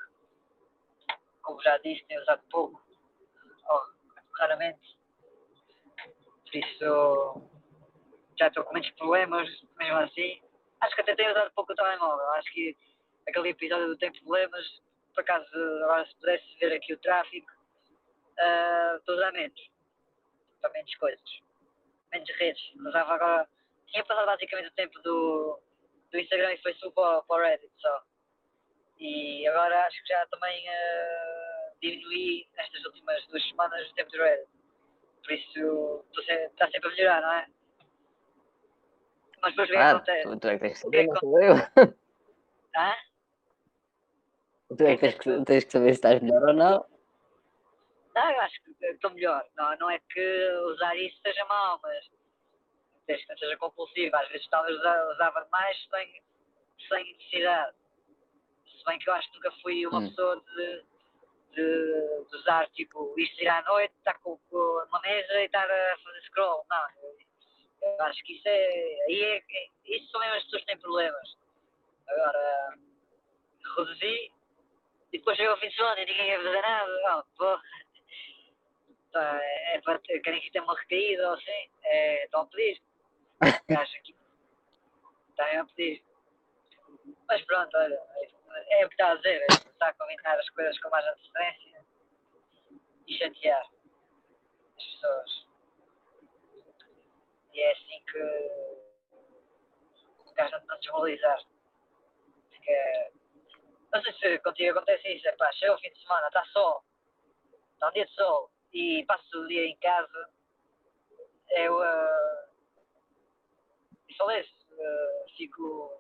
como 1.42 1.62
já 1.62 1.78
disse, 1.80 2.04
tenho 2.06 2.22
usado 2.22 2.44
pouco, 2.50 2.82
ou 3.70 3.82
raramente, 4.40 4.98
por 6.46 6.56
isso 6.56 7.50
já 8.38 8.48
estou 8.48 8.64
com 8.66 8.72
muitos 8.74 8.92
problemas, 8.92 9.48
mesmo 9.78 9.98
assim. 10.00 10.42
Acho 10.84 10.96
que 10.96 11.02
até 11.02 11.16
tenho 11.16 11.32
usado 11.32 11.50
pouco 11.54 11.72
o 11.72 11.76
telemóvel, 11.76 12.30
acho 12.32 12.52
que 12.52 12.76
aquele 13.26 13.50
episódio 13.50 13.88
do 13.88 13.98
Tem 13.98 14.12
Problemas, 14.12 14.66
por 15.16 15.22
acaso 15.22 15.48
agora 15.82 16.06
se 16.06 16.16
pudesse 16.16 16.60
ver 16.60 16.74
aqui 16.74 16.94
o 16.94 17.00
tráfico, 17.00 17.50
ah, 18.38 18.96
estou 18.98 19.16
a 19.16 19.18
usar 19.18 19.32
menos, 19.32 19.72
para 20.62 20.72
menos 20.72 20.94
coisas, 20.96 21.42
menos 22.12 22.30
redes, 22.32 22.62
usava 22.76 23.14
agora, 23.14 23.48
tinha 23.88 24.04
passado 24.04 24.26
basicamente 24.26 24.68
o 24.68 24.74
tempo 24.74 25.00
do, 25.04 25.58
do 26.12 26.20
Instagram 26.20 26.54
e 26.54 26.58
Facebook 26.58 26.96
para, 26.96 27.22
para 27.22 27.36
o 27.38 27.48
Reddit 27.48 27.74
só. 27.80 28.04
E 29.00 29.48
agora 29.48 29.86
acho 29.86 30.02
que 30.02 30.10
já 30.10 30.26
também 30.28 30.68
ah, 30.68 31.72
diminuí 31.82 32.46
nestas 32.58 32.84
últimas 32.88 33.26
duas 33.28 33.48
semanas 33.48 33.90
o 33.90 33.94
tempo 33.94 34.12
do 34.12 34.18
Reddit. 34.18 34.50
Por 35.24 35.32
isso 35.32 36.06
está 36.20 36.70
sempre 36.70 36.90
a 36.90 36.92
melhorar, 36.92 37.22
não 37.22 37.32
é? 37.32 37.48
Mas 39.44 39.52
depois 39.52 39.70
o 39.70 39.72
que 39.72 39.78
é 39.78 39.82
Ah, 39.82 39.92
acontece? 39.92 40.40
tu, 40.40 40.48
é 40.48 40.54
que 40.54 40.60
tens 40.60 40.60
que 40.60 40.66
é 40.68 40.76
saber, 40.76 41.02
que 41.02 41.08
não 41.08 41.16
sou 41.20 41.42
eu. 41.42 41.54
Hã? 42.76 42.96
Tu 44.76 44.84
é 44.86 44.96
que 44.96 45.02
tens 45.02 45.14
que, 45.20 45.46
tens 45.46 45.64
que 45.66 45.72
saber 45.72 45.86
se 45.90 45.92
estás 45.96 46.22
melhor 46.22 46.48
ou 46.48 46.54
não. 46.54 46.86
Não, 48.16 48.30
eu 48.32 48.42
acho 48.42 48.64
que 48.64 48.86
estou 48.86 49.12
melhor. 49.12 49.46
Não, 49.56 49.78
não 49.78 49.90
é 49.92 50.00
que 50.00 50.50
usar 50.72 50.96
isso 50.96 51.20
seja 51.22 51.44
mau, 51.46 51.80
mas 51.84 52.10
desde 53.06 53.26
que 53.26 53.32
não 53.34 53.38
seja 53.38 53.58
compulsivo. 53.58 54.16
Às 54.16 54.30
vezes 54.30 54.48
talvez 54.50 54.78
usa- 54.80 55.12
usava 55.14 55.44
demais 55.44 55.78
sem, 55.92 56.24
sem 56.88 57.14
necessidade. 57.14 57.76
Se 58.66 58.84
bem 58.86 58.98
que 59.00 59.10
eu 59.10 59.14
acho 59.14 59.30
que 59.30 59.36
nunca 59.36 59.52
fui 59.62 59.86
uma 59.88 60.00
Hum. 60.00 60.10
pessoa 60.10 60.42
de, 60.56 60.86
de, 61.52 62.26
de 62.30 62.36
usar 62.38 62.70
tipo 62.70 63.14
isto 63.20 63.42
ir 63.44 63.48
à 63.50 63.62
noite, 63.64 63.94
estar 63.98 64.14
com, 64.20 64.38
com 64.50 64.86
uma 64.88 65.02
mesa 65.02 65.34
e 65.42 65.46
estar 65.46 65.70
a 65.70 65.98
fazer 66.04 66.22
scroll. 66.28 66.66
Não, 66.70 66.86
eu, 67.84 68.06
acho 68.06 68.24
que 68.24 68.34
isso 68.34 68.48
é. 68.48 69.06
Aí 69.08 69.24
é, 69.24 69.38
é- 69.38 69.70
isso 69.86 70.10
são 70.12 70.20
mesmo 70.20 70.36
as 70.36 70.44
pessoas 70.44 70.62
que 70.62 70.68
têm 70.68 70.80
problemas. 70.80 71.38
Agora 72.08 72.78
reduzi 73.78 74.32
e 75.12 75.18
depois 75.18 75.38
chega 75.38 75.52
ao 75.52 75.58
fim 75.58 75.70
de 75.70 75.76
semana 75.76 76.02
e 76.02 76.06
ninguém 76.06 76.26
quer 76.26 76.44
fazer 76.44 76.62
nada. 76.62 77.02
Não, 77.02 77.24
porra. 77.38 77.62
Tá, 79.12 79.40
é, 79.44 79.82
para 79.82 80.00
ter, 80.00 80.20
querem 80.22 80.42
que 80.42 80.52
tenha 80.52 80.64
uma 80.64 80.78
recaída 80.78 81.28
ou 81.30 81.36
assim, 81.36 81.70
é, 81.84 82.26
estão 82.26 82.42
a 82.42 82.48
pedir. 82.48 82.82
Acho 83.80 84.02
que 84.02 84.16
estão 85.30 85.62
a 85.62 85.66
pedir. 85.66 86.04
Mas 87.28 87.46
pronto, 87.46 87.78
olha, 87.78 88.02
é, 88.16 88.82
é 88.82 88.86
o 88.86 88.90
que 88.90 88.96
está 88.96 89.12
a 89.12 89.16
dizer, 89.16 89.42
é 89.44 89.58
começar 89.64 89.88
a 89.88 89.94
combinar 89.94 90.40
as 90.40 90.50
coisas 90.50 90.80
com 90.80 90.90
mais 90.90 91.06
antecedência 91.06 91.86
e 93.08 93.18
chatear 93.18 93.68
as 94.78 94.84
pessoas. 94.84 95.43
E 97.54 97.62
é 97.62 97.72
assim 97.72 98.04
que 98.12 98.20
o 100.26 100.34
gajo 100.34 100.52
não 100.58 100.66
não 100.68 100.80
desmoralizar. 100.80 101.40
Porque, 102.50 102.72
é, 102.72 103.12
não 103.94 104.02
sei 104.02 104.14
se 104.14 104.40
contigo 104.40 104.72
acontece 104.78 105.08
isso, 105.10 105.28
é 105.28 105.32
pá, 105.34 105.52
chega 105.54 105.76
o 105.76 105.80
fim 105.80 105.92
de 105.92 106.02
semana, 106.02 106.28
está 106.28 106.44
sol, 106.46 106.84
está 107.74 107.90
um 107.90 107.92
dia 107.92 108.06
de 108.06 108.14
sol 108.14 108.50
e 108.74 109.06
passo 109.06 109.40
o 109.40 109.48
dia 109.48 109.66
em 109.68 109.78
casa, 109.78 110.30
eu 111.52 111.78
uh, 111.78 112.48
falei 114.18 114.42
uh, 114.42 115.30
fico, 115.38 115.92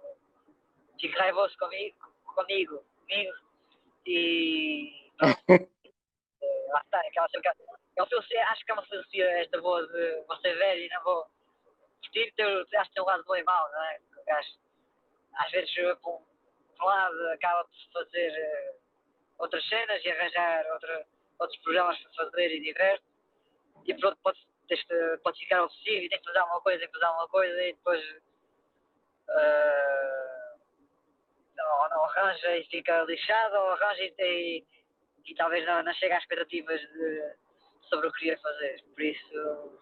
fico 0.99 1.20
raivoso 1.20 1.56
comigo, 1.60 1.97
comigo, 2.26 2.84
comigo 3.01 3.34
e 4.06 5.12
pronto. 5.18 5.43
Eh, 6.43 6.68
lá 6.74 6.82
está, 6.82 6.99
aquela 6.99 7.28
é 7.95 8.01
uma 8.01 8.08
filosofia, 8.08 8.47
acho 8.49 8.66
que 8.66 8.72
é 8.72 8.74
uma 8.74 8.86
filosofia 8.86 9.39
esta 9.39 9.62
boa 9.62 9.88
de 9.88 10.24
você 10.28 10.54
velho 10.56 10.82
e 10.82 10.89
não 10.89 11.04
vou 11.04 11.26
discutir, 12.14 12.34
tem, 12.36 12.45
acho 12.80 12.89
que 12.89 12.93
tem 12.95 13.03
um 13.03 13.07
lado 13.07 13.24
bom 13.26 13.36
e 13.36 13.43
mau, 13.43 13.72
não 13.72 13.84
é? 13.84 13.99
Às 15.36 15.51
vezes 15.51 15.74
por 16.01 16.22
um, 16.82 16.86
lado 16.86 17.30
acaba 17.30 17.66
por 17.66 17.76
fazer 18.03 18.30
eh, 18.32 18.76
outras 19.39 19.68
cenas 19.68 20.03
e 20.03 20.11
arranjar 20.11 20.66
outra, 20.74 21.05
outros 21.39 21.59
programas 21.61 21.97
para 21.99 22.26
fazer 22.26 22.51
e 22.55 22.61
diverte 22.61 23.03
e 23.86 23.93
pronto, 23.95 24.18
pode, 24.24 24.39
tens 24.68 24.84
que- 24.84 25.18
pode 25.24 25.39
ficar 25.39 25.64
obsessivo 25.64 26.05
e 26.05 26.09
tem 26.09 26.20
que 26.20 26.26
fazer 26.26 26.38
alguma 26.39 26.61
coisa, 26.61 26.86
que 26.86 26.93
fazer 26.93 27.05
alguma 27.05 27.28
coisa 27.30 27.64
e 27.64 27.74
depois 27.74 28.01
eh, 29.30 30.55
não, 31.55 31.89
não 31.89 32.05
arranja 32.05 32.57
e 32.57 32.64
fica 32.66 33.03
lixado 33.03 33.55
ou 33.55 33.70
arranja 33.72 34.03
e, 34.03 34.14
e, 34.20 34.66
e 35.32 35.36
talvez 35.36 35.66
não, 35.66 35.82
não 35.84 35.93
chega 35.95 36.16
às 36.18 36.24
expectativas 36.24 36.80
de, 36.80 37.36
sobre 37.89 38.07
o 38.07 38.11
que 38.11 38.20
queria 38.20 38.39
fazer. 38.39 38.84
Por 38.93 39.01
isso 39.01 39.80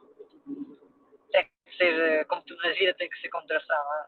que 1.72 1.78
ser, 1.78 2.00
eh, 2.00 2.24
como 2.26 2.42
tudo 2.44 2.62
na 2.62 2.74
vida, 2.74 2.94
tem 2.96 3.10
que 3.10 3.20
ser 3.20 3.30
com 3.30 3.42
moderação. 3.42 3.84
Não 3.84 3.96
é? 3.96 4.06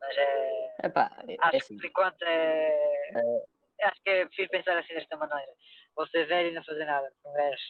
Mas 0.00 0.16
é. 0.16 0.76
Epá, 0.84 1.10
é 1.28 1.36
Acho 1.40 1.56
assim. 1.56 1.74
que 1.76 1.80
por 1.82 1.86
enquanto 1.86 2.22
é. 2.22 3.12
Acho 3.82 4.02
que 4.02 4.10
é 4.10 4.26
prefiro 4.26 4.50
pensar 4.50 4.78
assim 4.78 4.94
desta 4.94 5.16
maneira. 5.16 5.52
Vou 5.94 6.06
ser 6.08 6.26
velho 6.26 6.50
e 6.50 6.52
não 6.54 6.64
fazer 6.64 6.84
nada. 6.84 7.12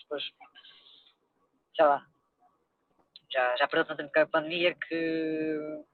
Depois. 0.03 0.23
Sei 1.77 1.85
lá. 1.85 2.07
Já, 3.31 3.57
já 3.57 3.69
perdeu 3.69 3.97
tanto 3.97 4.11
tempo 4.11 4.19
a 4.21 4.27
pandemia 4.27 4.75
que. 4.75 5.85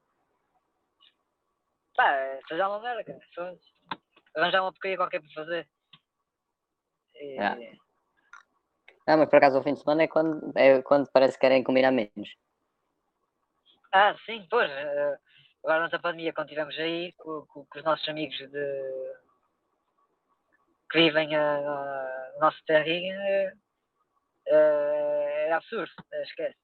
Pá, 1.96 2.10
é 2.12 2.40
fazer 2.48 2.62
uma 2.62 2.80
merda, 2.80 3.04
cara. 3.04 3.20
Arranjar 4.36 4.62
uma 4.62 4.72
porcaria 4.72 4.96
qualquer 4.96 5.20
para 5.20 5.30
fazer. 5.34 5.68
E, 7.14 7.34
Yeah. 7.34 7.56
Não, 9.06 9.18
mas 9.18 9.28
por 9.28 9.36
acaso 9.36 9.58
o 9.58 9.62
fim 9.62 9.74
de 9.74 9.80
semana 9.80 10.02
é 10.04 10.08
quando, 10.08 10.52
é 10.56 10.82
quando 10.82 11.10
parece 11.12 11.34
que 11.34 11.40
querem 11.40 11.62
combinar 11.62 11.90
menos. 11.90 12.36
Ah, 13.92 14.14
sim, 14.26 14.46
pois. 14.50 14.70
eh, 14.70 15.18
Agora 15.62 15.78
durante 15.78 15.96
a 15.96 15.98
pandemia, 15.98 16.32
quando 16.34 16.48
estivemos 16.48 16.78
aí 16.78 17.12
com, 17.14 17.46
com- 17.46 17.64
com 17.64 17.78
os 17.78 17.84
nossos 17.84 18.06
amigos 18.06 18.36
de 18.36 19.14
que 20.90 20.98
vivem 20.98 21.34
a, 21.34 21.56
a- 21.56 22.30
no 22.34 22.40
nosso 22.40 22.58
eh, 22.68 23.52
eh, 24.48 25.50
absurdo, 25.52 25.90
esquece. 26.22 26.58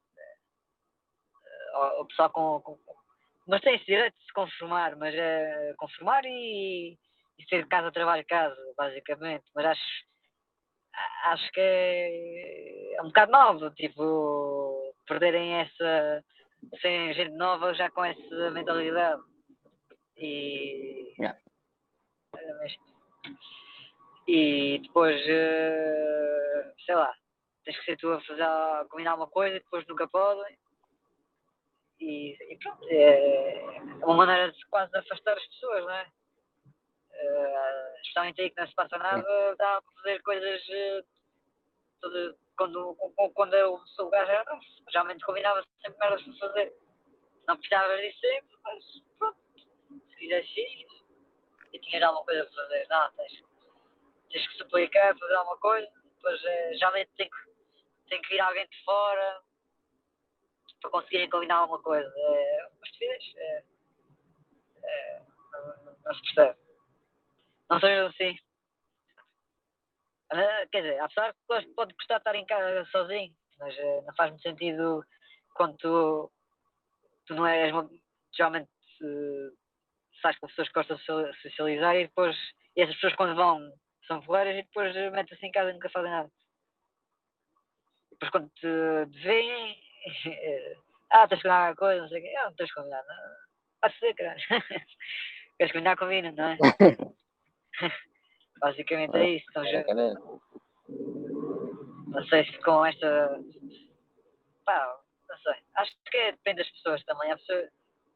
O- 1.75 2.03
o 2.03 2.07
pessoal 2.07 2.31
com, 2.31 2.61
com- 2.61 2.79
Mas 3.47 3.63
tem 3.63 3.75
esse 3.77 3.87
direito 3.87 4.17
de 4.19 4.25
se 4.27 4.33
conformar, 4.35 4.95
mas 4.97 5.15
é 5.15 5.73
conformar 5.79 6.23
e, 6.27 6.99
e 7.39 7.45
ser 7.49 7.67
casa, 7.69 7.91
trabalho, 7.91 8.25
casa, 8.29 8.55
basicamente. 8.77 9.45
Mas 9.55 9.65
acho, 9.65 9.83
a- 9.83 10.10
acho 11.25 11.51
que 11.53 11.61
é, 11.61 12.95
é 12.97 13.03
um 13.03 13.07
bocado 13.07 13.33
novo, 13.33 13.71
tipo, 13.71 14.95
perderem 15.07 15.55
essa 15.55 16.25
sem 16.81 17.13
gente 17.15 17.33
nova 17.33 17.75
já 17.75 17.91
com 17.91 18.05
essa 18.05 18.51
mentalidade. 18.51 19.23
E. 20.17 21.15
Yeah. 21.19 21.39
E 24.29 24.79
depois, 24.83 25.21
eh, 25.27 26.73
sei 26.85 26.95
lá, 26.95 27.13
tens 27.65 27.79
que 27.79 27.85
ser 27.85 27.97
tu 27.97 28.13
a 28.13 28.21
fazer, 28.21 28.43
a 28.43 28.87
combinar 28.89 29.17
uma 29.17 29.27
coisa 29.27 29.57
e 29.57 29.61
depois 29.61 29.85
nunca 29.89 30.07
podem. 30.09 30.57
E, 31.99 32.37
e 32.53 32.59
pronto, 32.59 32.87
é 32.91 33.81
uma 34.05 34.15
maneira 34.15 34.53
de 34.53 34.67
quase 34.67 34.97
afastar 34.97 35.37
as 35.37 35.47
pessoas, 35.49 35.85
não 35.85 35.93
é? 35.93 36.07
Eh, 37.23 37.93
especialmente 38.01 38.41
aí 38.41 38.51
que 38.51 38.61
não 38.61 38.67
se 38.67 38.75
passa 38.75 38.97
nada, 38.99 39.57
dá 39.57 39.83
para 39.83 39.93
fazer 39.97 40.23
coisas 40.23 40.63
eh, 40.71 41.05
tudo- 42.01 42.37
quando, 42.57 42.95
quando, 43.35 43.55
eu 43.55 43.79
sou 43.89 44.07
o 44.07 44.11
gajo 44.11 44.33
novo, 44.51 44.63
geralmente 44.89 45.25
combinava 45.25 45.63
sempre 45.83 45.99
merdas 45.99 46.23
para 46.23 46.49
fazer. 46.49 46.75
Não 47.47 47.57
precisava 47.57 47.97
disso 47.99 48.21
sempre, 48.21 48.57
mas 48.65 48.85
pronto, 49.19 49.39
se 50.19 50.33
X 50.43 50.87
e 51.73 51.79
tinha 51.79 52.07
alguma 52.07 52.25
coisa 52.25 52.45
para 52.47 52.55
fazer, 52.65 52.87
não, 52.89 53.13
tens, 53.13 53.45
tens 54.31 54.49
que 54.49 54.57
se 54.57 54.63
aplicar, 54.63 55.17
fazer 55.19 55.35
alguma 55.35 55.59
coisa, 55.59 55.91
depois 56.17 56.45
eh, 56.45 56.75
geralmente 56.75 57.11
tem 57.17 57.29
que, 57.31 57.37
tem 58.09 58.23
que 58.23 58.29
vir 58.29 58.41
alguém 58.41 58.67
de 58.67 58.85
fora 58.85 59.43
para 60.81 60.91
conseguirem 60.91 61.29
combinar 61.31 61.57
alguma 61.59 61.83
coisa. 61.83 62.11
É 62.17 62.67
uma 62.73 62.87
estupidez. 62.87 63.33
É, 63.37 63.65
é, 64.85 65.23
não, 65.53 65.67
não- 65.85 65.97
não 66.05 66.15
se 66.15 66.23
percebe. 66.23 66.59
Não 67.71 67.81
seja 67.81 68.07
assim. 68.09 68.37
Ah, 70.33 70.67
Quer 70.71 70.83
dizer, 70.83 71.01
apesar 71.01 71.33
que 71.33 71.75
pode 71.75 71.95
gostar 71.95 72.17
de 72.17 72.21
estar 72.21 72.35
em 72.37 72.47
casa 72.47 72.85
sozinho, 72.91 73.35
mas 73.59 73.77
eh, 73.77 74.01
não 74.03 74.15
faz 74.15 74.31
muito 74.31 74.43
sentido 74.43 75.05
quando 75.55 75.77
tu, 75.79 76.33
tu 77.27 77.35
não 77.35 77.47
és 77.47 77.73
geralmente 78.33 78.71
eh, 79.03 79.51
sais 80.23 80.39
com 80.39 80.47
pessoas 80.47 80.69
que 80.69 80.75
gostam 80.75 80.97
de 80.97 81.05
so- 81.05 81.35
socializar 81.43 81.97
e 81.97 82.07
depois 82.07 82.37
e 82.77 82.83
essas 82.83 82.95
pessoas 82.95 83.17
quando 83.17 83.35
vão 83.35 83.73
são 84.07 84.21
porreiras 84.23 84.57
e 84.57 84.63
depois 84.63 84.95
eh, 84.95 85.11
metem-se 85.11 85.45
em 85.45 85.51
casa 85.53 85.71
e 85.71 85.73
nunca 85.73 85.91
fazem 85.91 86.11
nada. 86.11 86.31
Depois 88.13 88.31
quando 88.31 88.49
te, 88.51 88.67
te 89.13 89.19
veem, 89.23 89.83
ah, 91.11 91.27
tens 91.27 91.39
que 91.43 91.49
combinar 91.49 91.69
alguma 91.69 91.77
coisa, 91.77 92.03
não 92.03 92.09
sei 92.09 92.21
o 92.21 92.23
quê, 92.23 92.37
ah, 92.37 92.45
não 92.45 92.55
tens 92.55 92.69
que 92.69 92.75
combinar, 92.75 93.03
não. 93.05 93.17
Pode 93.83 93.99
ser, 93.99 94.15
caralho. 94.15 94.41
Queres 95.59 95.73
combinar, 95.73 95.97
combina, 95.97 96.33
não 96.33 96.45
é? 96.51 96.57
Basicamente 98.61 99.17
é 99.17 99.29
isso. 99.31 99.47
Então, 99.51 99.65
já- 99.65 99.85
não 102.13 102.25
sei 102.29 102.45
se 102.45 102.59
com 102.63 102.85
esta. 102.85 103.41
Pá, 104.65 105.01
não 105.29 105.39
sei. 105.39 105.55
Acho 105.77 105.93
que 106.11 106.17
é- 106.17 106.33
depende 106.33 106.59
das 106.63 106.71
pessoas 106.73 107.03
também. 107.05 107.31
Há 107.31 107.37
pessoas 107.39 107.71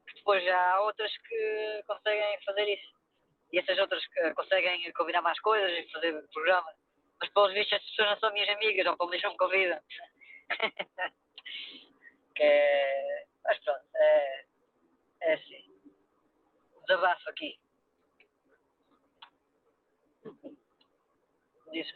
que 0.07 0.15
depois 0.17 0.45
já 0.45 0.73
há 0.73 0.81
outras 0.83 1.11
que 1.19 1.83
conseguem 1.87 2.39
fazer 2.45 2.69
isso. 2.75 2.93
E 3.53 3.59
essas 3.59 3.79
outras 3.79 4.05
que 4.09 4.35
conseguem 4.35 4.93
combinar 4.93 5.23
mais 5.23 5.39
coisas 5.41 5.71
e 5.79 5.91
fazer 5.93 6.23
programa. 6.33 6.73
Mas 7.21 7.31
pelos 7.31 7.53
vistos 7.55 7.79
as 7.79 7.85
pessoas 7.85 8.11
não 8.11 8.19
são 8.19 8.33
minhas 8.33 8.49
amigas, 8.49 8.87
ou 8.87 8.97
pelo 8.97 9.11
menos 9.11 9.23
não 9.25 9.31
me 9.31 9.37
convidam. 9.39 9.81
que 12.35 12.43
é. 12.43 13.25
Mas 13.45 13.59
pronto, 13.65 13.85
é. 13.97 14.45
É 15.23 15.35
assim. 15.35 15.65
Desabafo 16.87 17.31
aqui. 17.31 17.59
Diz, 21.75 21.89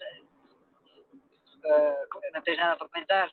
eh, 1.64 2.06
não 2.32 2.42
tens 2.42 2.58
nada 2.58 2.76
para 2.76 2.88
comentar? 2.88 3.30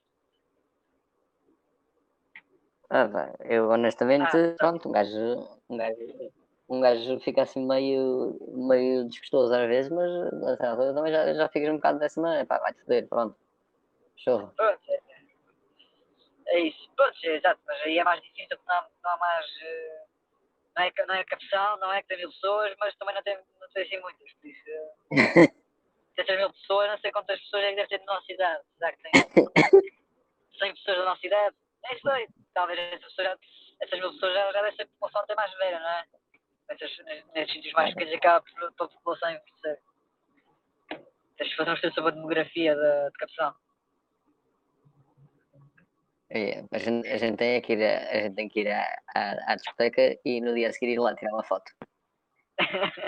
Ah, 2.90 3.08
pá, 3.10 3.34
eu 3.46 3.68
honestamente, 3.70 4.30
Ah, 4.38 4.52
tá. 4.52 4.56
pronto, 4.58 4.88
um 4.88 4.92
gajo, 4.92 5.60
um 5.70 5.78
gajo, 5.78 6.32
um 6.70 6.82
gajo 6.82 7.20
fica 7.22 7.42
assim 7.42 7.66
meio, 7.66 8.38
meio 8.70 9.06
desgostoso 9.10 9.54
às 9.56 9.68
vezes, 9.68 9.92
mas 9.92 10.08
a 10.44 10.48
certa 10.50 10.70
altura 10.70 10.94
também 10.94 11.12
já, 11.12 11.34
já 11.34 11.50
ficas 11.50 11.70
um 11.70 11.78
bocado 11.78 11.98
dessa 12.00 12.22
maneira, 12.22 12.46
pá, 12.46 12.60
vai-te 12.60 12.80
foder, 12.82 13.08
pronto. 13.08 13.36
Chorra. 14.18 14.54
Pronto, 14.56 14.80
é, 14.88 15.00
é 16.48 16.60
isso. 16.60 16.90
Pronto, 16.96 17.18
é 17.24 17.36
exato, 17.38 17.60
mas 17.66 17.82
aí 17.82 17.98
é 17.98 18.04
mais 18.04 18.22
difícil 18.22 18.56
porque 18.58 18.72
não, 18.72 18.84
não 19.04 19.12
há 19.12 19.18
mais. 19.18 19.46
eh, 19.64 20.06
Não 20.78 20.84
é, 20.84 20.92
não 21.08 21.16
é 21.16 21.24
capção, 21.26 21.78
não 21.78 21.92
é 21.92 22.02
que 22.04 22.08
tem 22.08 22.18
mil 22.18 22.30
pessoas, 22.30 22.76
mas 22.80 22.96
também 22.98 23.16
não 23.16 23.24
tem, 23.24 23.36
não 23.60 23.70
tem 23.74 23.84
assim 23.84 24.00
muitas. 24.00 24.32
Por 24.34 24.48
isso, 24.48 24.64
tem 26.16 26.26
3 26.26 26.40
mil 26.40 26.52
pessoas, 26.52 26.90
não 26.90 26.98
sei 27.00 27.12
quantas 27.12 27.40
pessoas 27.42 27.64
é 27.64 27.70
que 27.70 27.76
deve 27.76 27.90
ter 27.90 28.00
na 28.06 28.14
nossa 28.14 28.32
idade. 28.32 28.64
Será 28.78 28.92
que 28.92 29.02
tem 29.04 29.12
100 30.60 30.74
pessoas 30.76 30.98
da 30.98 31.06
nossa 31.06 31.28
idade? 31.28 31.56
Nem 31.84 32.00
sei. 32.00 32.28
Talvez 32.54 32.80
essas, 32.80 33.14
pessoas 33.14 33.40
essas 33.82 34.00
mil 34.00 34.12
pessoas 34.14 34.34
já, 34.34 34.52
já 34.52 34.62
deve 34.62 34.76
ser 34.76 34.84
a 34.84 34.88
população 34.88 35.22
até 35.22 35.36
mais 35.36 35.54
velha, 35.58 35.80
não 35.80 35.90
é? 35.90 36.06
Nesses, 36.70 36.98
nesses 37.34 37.54
sítios 37.54 37.74
mais 37.74 37.94
pequenos 37.94 38.16
acaba 38.16 38.42
por, 38.42 38.74
por 38.74 38.86
a 38.86 38.88
população 38.88 39.30
envelhecer. 39.30 39.82
Tens 41.38 41.50
de 41.50 41.56
fazer 41.56 41.70
um 41.70 41.74
estudo 41.74 41.94
sobre 41.94 42.12
a 42.12 42.16
demografia 42.16 42.76
da, 42.76 43.10
de 43.10 43.18
capção. 43.18 43.56
É, 46.30 46.64
a, 46.72 46.78
gente, 46.80 47.08
a 47.08 47.18
gente 47.18 47.38
tem 47.38 47.62
que 47.62 47.74
ir, 47.74 47.84
a, 47.84 48.10
a 48.10 48.22
gente 48.22 48.36
tem 48.36 48.50
que 48.50 48.62
ir 48.62 48.72
à, 48.72 48.82
à, 49.16 49.52
à 49.52 49.56
discoteca 49.56 50.18
e 50.26 50.42
no 50.42 50.56
dia 50.56 50.70
a 50.70 50.74
seguir 50.74 50.94
ir 50.94 51.00
lá 51.00 51.14
tirar 51.16 51.34
uma 51.34 51.44
foto. 51.44 51.72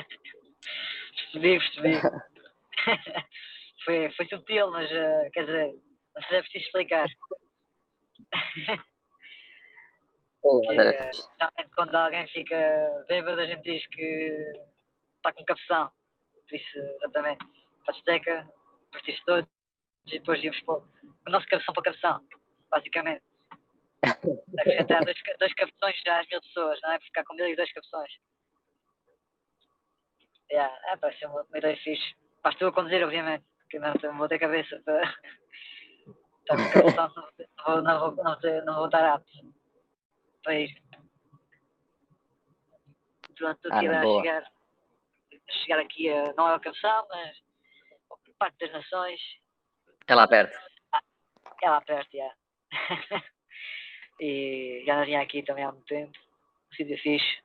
percebi, 1.32 1.58
percebi. 1.58 1.94
foi, 3.86 4.12
foi 4.12 4.28
subtil, 4.28 4.72
mas 4.72 4.92
eh, 4.92 5.30
quer 5.34 5.46
dizer, 5.46 5.74
não 6.16 6.22
sei 6.24 6.30
se 6.30 6.36
é 6.36 6.42
preciso 6.42 6.66
explicar. 6.66 7.08
Que, 10.40 10.80
eh, 10.80 11.12
geralmente 11.12 11.76
quando 11.76 11.96
alguém 11.96 12.26
fica 12.28 13.06
bêbado, 13.10 13.42
a 13.42 13.46
gente 13.46 13.64
diz 13.64 13.86
que 13.88 14.54
está 15.18 15.34
com 15.34 15.44
capção. 15.44 15.92
Por 16.48 16.56
isso, 16.56 16.78
exatamente, 16.78 17.40
para 17.84 17.90
a 17.90 17.92
discoteca, 17.92 18.50
partir 18.92 19.22
todos 19.26 19.50
e 20.06 20.20
depois 20.20 20.42
íamos 20.42 20.62
para 20.62 20.76
o 20.76 21.32
nosso 21.32 21.46
capção 21.48 21.74
para 21.74 21.84
capção, 21.84 22.26
basicamente. 22.70 23.24
Acrescentar 24.60 25.04
dois, 25.04 25.18
dois 25.40 25.54
capções 25.54 26.02
já 26.06 26.22
às 26.22 26.28
mil 26.30 26.42
pessoas, 26.42 26.80
não 26.82 26.92
é? 26.92 27.00
Ficar 27.02 27.24
com 27.26 27.34
mil 27.34 27.48
e 27.48 27.56
dois 27.56 27.72
capções. 27.74 28.12
Yeah, 30.50 30.74
é, 30.86 30.96
parece 30.96 31.20
ser 31.20 31.26
uma, 31.26 31.44
uma 31.44 31.58
ideia 31.58 31.76
fixe. 31.78 32.16
Mas 32.44 32.54
estou 32.54 32.70
a 32.70 32.72
conduzir, 32.74 33.04
obviamente, 33.04 33.46
porque 33.60 33.80
não, 33.80 33.94
não 34.04 34.18
vou 34.18 34.28
ter 34.28 34.40
cabeça 34.40 34.82
para. 34.86 35.02
não 36.50 36.82
vou, 36.82 36.94
não, 36.96 37.10
vou, 38.00 38.24
não, 38.24 38.40
vou, 38.40 38.66
não 38.66 38.76
vou 38.76 38.86
estar 38.86 39.14
apto 39.14 39.54
para 40.44 40.56
ir. 40.60 40.82
Pronto, 43.38 43.56
estou 43.58 43.72
Ah, 43.72 43.78
aqui 43.78 43.88
a 43.88 44.02
boa. 44.02 44.22
chegar, 44.24 44.44
a 44.44 45.52
chegar 45.54 45.80
aqui 45.80 46.10
a, 46.10 46.34
não 46.36 46.48
é 46.50 46.54
ao 46.54 46.60
capção, 46.60 47.08
mas 47.10 47.38
ao 48.10 48.20
Parque 48.40 48.58
das 48.60 48.72
Nações, 48.74 49.20
É 50.08 50.16
lá 50.16 50.28
perto. 50.28 50.58
é 51.62 51.70
lá 51.70 51.82
perto, 51.82 52.10
já. 52.16 52.34
e 54.20 54.84
já 54.86 54.98
não 54.98 55.06
vinha 55.06 55.22
aqui 55.22 55.44
também 55.44 55.64
há 55.64 55.72
muito 55.72 55.86
tempo. 55.86 56.18
Um 56.72 56.76
sítio 56.76 56.98
fixe. 57.00 57.38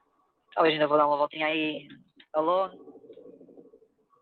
Talvez 0.54 0.74
ainda 0.74 0.86
vou 0.86 0.96
dar 0.96 1.06
uma 1.06 1.16
voltinha 1.16 1.46
aí 1.46 1.88
alone. 2.32 2.78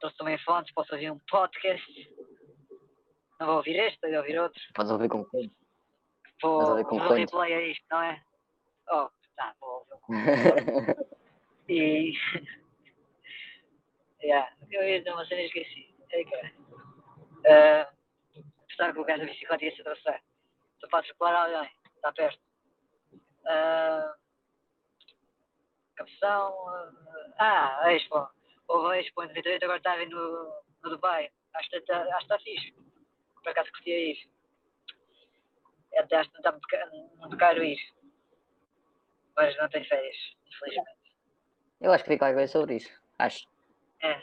Trouxe 0.00 0.16
também 0.16 0.38
fontes, 0.38 0.72
posso 0.72 0.94
ouvir 0.94 1.10
um 1.10 1.18
podcast. 1.30 2.10
Não 3.38 3.46
vou 3.46 3.56
ouvir 3.56 3.76
este, 3.76 4.00
vou 4.00 4.16
ouvir 4.18 4.38
outro. 4.38 4.60
Podes 4.74 4.90
ouvir 4.90 5.08
com 5.08 5.24
quem? 5.26 5.54
Vou, 6.42 6.60
vou 6.60 6.70
ouvir 6.70 6.84
com 6.84 6.98
fontes. 6.98 7.18
replay 7.18 7.54
a 7.54 7.62
isto, 7.68 7.84
não 7.90 8.02
é? 8.02 8.22
Oh, 8.90 9.08
tá, 9.36 9.54
vou 9.60 9.70
ouvir 9.70 9.94
um 9.94 10.00
E. 11.68 12.12
yeah, 14.22 14.50
eu 14.70 14.82
ia 14.82 14.98
dizer 14.98 15.12
uma 15.12 15.26
cena 15.26 15.42
e 15.42 15.46
esqueci. 15.46 15.94
Ei, 16.10 16.24
cara. 16.24 16.52
Uh, 17.40 17.86
gostava 18.66 18.92
que 18.92 18.98
o 18.98 19.04
gajo 19.04 19.20
da 19.20 19.26
bicicleta 19.26 19.64
ia 19.64 19.74
se 19.74 19.80
atravessar. 19.82 20.20
Tu 20.80 20.88
podes 20.88 21.10
reparar 21.10 21.44
alguém, 21.44 21.70
está 21.94 22.12
perto. 22.12 22.40
Uh, 23.44 24.12
capção. 25.94 26.52
Uh, 26.52 27.32
ah, 27.38 27.84
a 27.84 27.92
Expo. 27.92 28.28
A 28.70 28.98
Expo 28.98 29.22
em 29.24 29.28
98, 29.28 29.64
agora 29.64 29.78
está 29.78 29.92
a 29.92 29.96
vir 29.96 30.08
no, 30.08 30.62
no 30.82 30.90
Dubai. 30.90 31.30
Acho 31.54 31.70
que 31.70 31.76
está, 31.76 32.02
acho 32.02 32.16
que 32.16 32.22
está 32.22 32.38
fixe. 32.38 32.74
Por 33.42 33.50
acaso 33.50 33.72
curtia 33.72 34.12
ir. 34.12 34.30
Até 35.96 36.16
acho 36.16 36.30
que 36.30 36.34
não 36.34 36.40
está 36.40 36.52
muito 36.52 36.68
caro, 36.68 36.90
muito 37.16 37.36
caro 37.36 37.64
ir. 37.64 37.78
Mas 39.36 39.56
não 39.56 39.68
tenho 39.68 39.84
férias, 39.86 40.16
infelizmente. 40.46 41.00
Eu 41.80 41.92
acho 41.92 42.04
que 42.04 42.10
vi 42.10 42.18
qualquer 42.18 42.34
coisa 42.34 42.52
sobre 42.52 42.76
isso. 42.76 42.92
Acho. 43.18 43.48
É. 44.02 44.22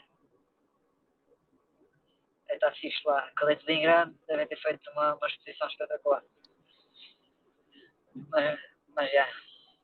É, 2.48 2.54
Está 2.56 2.72
fixe 2.72 3.02
lá. 3.06 3.30
Calete 3.36 3.66
bem 3.66 3.82
grande, 3.82 4.16
devem 4.28 4.48
ter 4.48 4.58
feito 4.58 4.90
uma, 4.92 5.16
uma 5.16 5.28
exposição 5.28 5.68
espetacular. 5.68 6.24
Mas, 8.30 8.60
mas 8.90 9.12
já. 9.12 9.28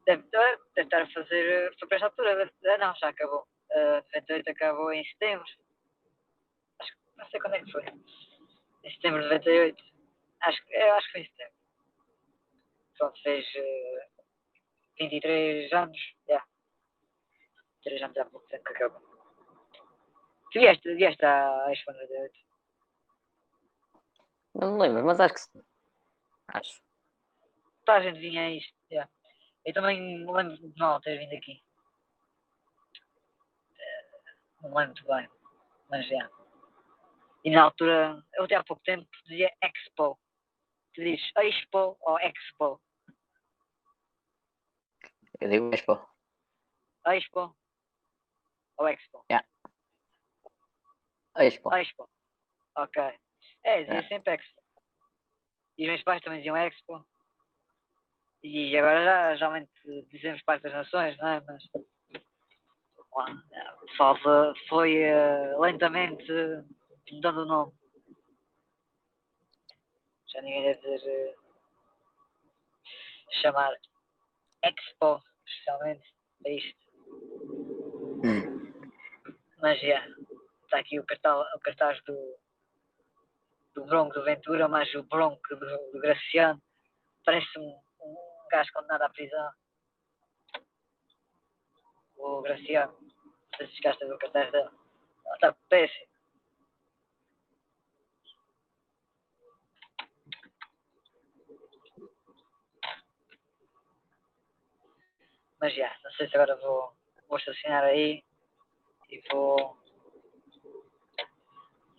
Deve, 0.06 0.24
deve 0.24 0.60
estar 0.78 1.02
a 1.02 1.10
fazer. 1.10 1.76
Foi 1.80 1.88
para 1.88 1.96
esta 1.98 2.08
altura. 2.08 2.52
ah, 2.66 2.78
não, 2.78 2.96
já 2.96 3.10
acabou. 3.10 3.48
Uh, 3.76 4.04
98 4.16 4.50
acabou 4.52 4.92
em 4.94 5.04
setembro. 5.06 5.46
Acho, 6.80 6.92
que- 6.92 7.18
não 7.18 7.28
sei 7.30 7.40
quando 7.40 7.56
é 7.56 7.64
que 7.64 7.72
foi. 7.72 7.84
Em 8.84 8.92
setembro 8.92 9.22
de 9.24 9.30
98. 9.30 9.84
Acho, 10.42 10.66
que- 10.66 10.74
eu 10.76 10.94
acho 10.94 11.06
que 11.08 11.12
foi 11.14 11.22
em 11.22 11.26
setembro. 11.26 11.54
Pronto, 12.98 13.22
fez 13.24 13.46
eh, 13.56 14.08
23 15.00 15.74
anos. 15.74 15.98
Já. 16.28 16.44
3 17.84 18.02
anos 18.04 18.18
há 18.18 18.26
pouco 18.26 18.48
tempo 18.48 18.64
que 18.64 18.74
acabou. 18.74 19.02
Tu 20.52 20.60
vieste, 20.60 20.94
vieste 20.96 21.26
à 21.26 21.72
Expo 21.72 21.92
98? 21.94 22.40
Não 24.56 24.74
me 24.74 24.82
lembro, 24.84 25.04
mas 25.04 25.20
acho 25.20 25.34
que 25.34 25.40
sim. 25.40 25.64
Acho. 26.50 26.82
Toda 27.86 27.98
a 27.98 28.02
gente 28.02 28.20
vinha 28.20 28.44
a 28.44 28.52
isto. 28.52 28.74
já. 28.92 29.10
Eu 29.66 29.74
também 29.74 30.00
me 30.00 30.32
lembro 30.32 30.56
de 30.58 30.80
mal 30.80 31.02
ter 31.02 31.18
vindo 31.18 31.34
aqui. 31.36 31.64
Não 34.64 34.70
lembro 34.74 34.94
muito 34.94 35.06
bem. 35.06 35.30
Mas 35.90 36.08
já. 36.08 36.30
E 37.44 37.52
na 37.52 37.64
altura, 37.64 38.24
eu 38.36 38.46
até 38.46 38.56
há 38.56 38.64
pouco 38.64 38.82
tempo 38.84 39.06
dizia 39.26 39.52
Expo. 39.62 40.18
Tu 40.94 41.04
dizes 41.04 41.32
Expo 41.38 41.98
ou 42.02 42.20
Expo? 42.20 42.82
Eu 45.42 45.50
digo 45.50 45.74
Expo. 45.74 46.10
Expo 47.08 47.56
ou 48.78 48.88
Expo? 48.88 49.26
Expo. 51.38 51.76
Expo. 51.76 52.10
Ok. 52.78 53.02
É, 53.64 53.84
dizia 53.84 54.00
É. 54.00 54.08
sempre 54.08 54.36
Expo. 54.36 54.62
E 55.78 55.84
os 55.84 55.88
meus 55.90 56.04
pais 56.04 56.22
também 56.22 56.40
diziam 56.40 56.56
Expo. 56.56 57.06
E 58.44 58.78
agora 58.78 59.04
já, 59.04 59.36
geralmente 59.36 59.72
dizemos 60.10 60.42
Parque 60.44 60.64
das 60.64 60.74
Nações, 60.74 61.18
não 61.18 61.28
é? 61.28 61.42
Mas 61.42 61.64
pessoal 63.88 64.18
foi- 64.70 65.02
eh, 65.04 65.56
lentamente 65.60 66.32
mudando 67.12 67.42
o 67.42 67.46
nome. 67.46 67.74
Já 70.28 70.42
ninguém 70.42 70.64
deve 70.64 70.98
dizer 70.98 71.10
eh, 71.10 71.36
chamar 73.42 73.74
Expo, 74.64 75.22
especialmente, 75.46 76.14
para 76.42 76.52
isto. 76.52 76.84
Hum. 78.26 78.74
Mas 79.62 79.80
já, 79.82 80.06
está 80.64 80.80
aqui 80.80 81.00
o 81.00 81.06
cartaz, 81.06 81.54
o 81.56 81.60
cartaz 81.60 82.04
do, 82.06 82.38
do 83.76 83.86
Bronco 83.86 84.14
do 84.14 84.24
Ventura, 84.24 84.68
mas 84.68 84.94
o 84.96 85.04
Bronco 85.04 85.42
do, 85.50 85.92
do 85.92 86.00
Graciano 86.00 86.62
parece 87.26 87.60
um, 87.60 87.80
um 88.02 88.16
gajo 88.52 88.72
condenado 88.74 89.04
à 89.04 89.10
prisão. 89.10 89.52
O 92.24 92.42
Graciano, 92.42 92.98
não 93.02 93.58
sei 93.58 93.68
se 93.68 93.76
chegaste 93.76 94.02
a 94.02 94.08
ver 94.08 94.14
o 94.14 94.18
cartaz 94.18 94.50
dele. 94.50 94.70
Ele 94.70 95.36
Está 95.36 95.54
péssimo. 95.68 96.08
Mas 105.60 105.76
já, 105.76 105.98
não 106.02 106.12
sei 106.12 106.30
se 106.30 106.36
agora 106.38 106.56
vou, 106.56 106.94
vou 107.28 107.38
estacionar 107.38 107.84
aí 107.84 108.24
e 109.10 109.22
vou. 109.30 109.78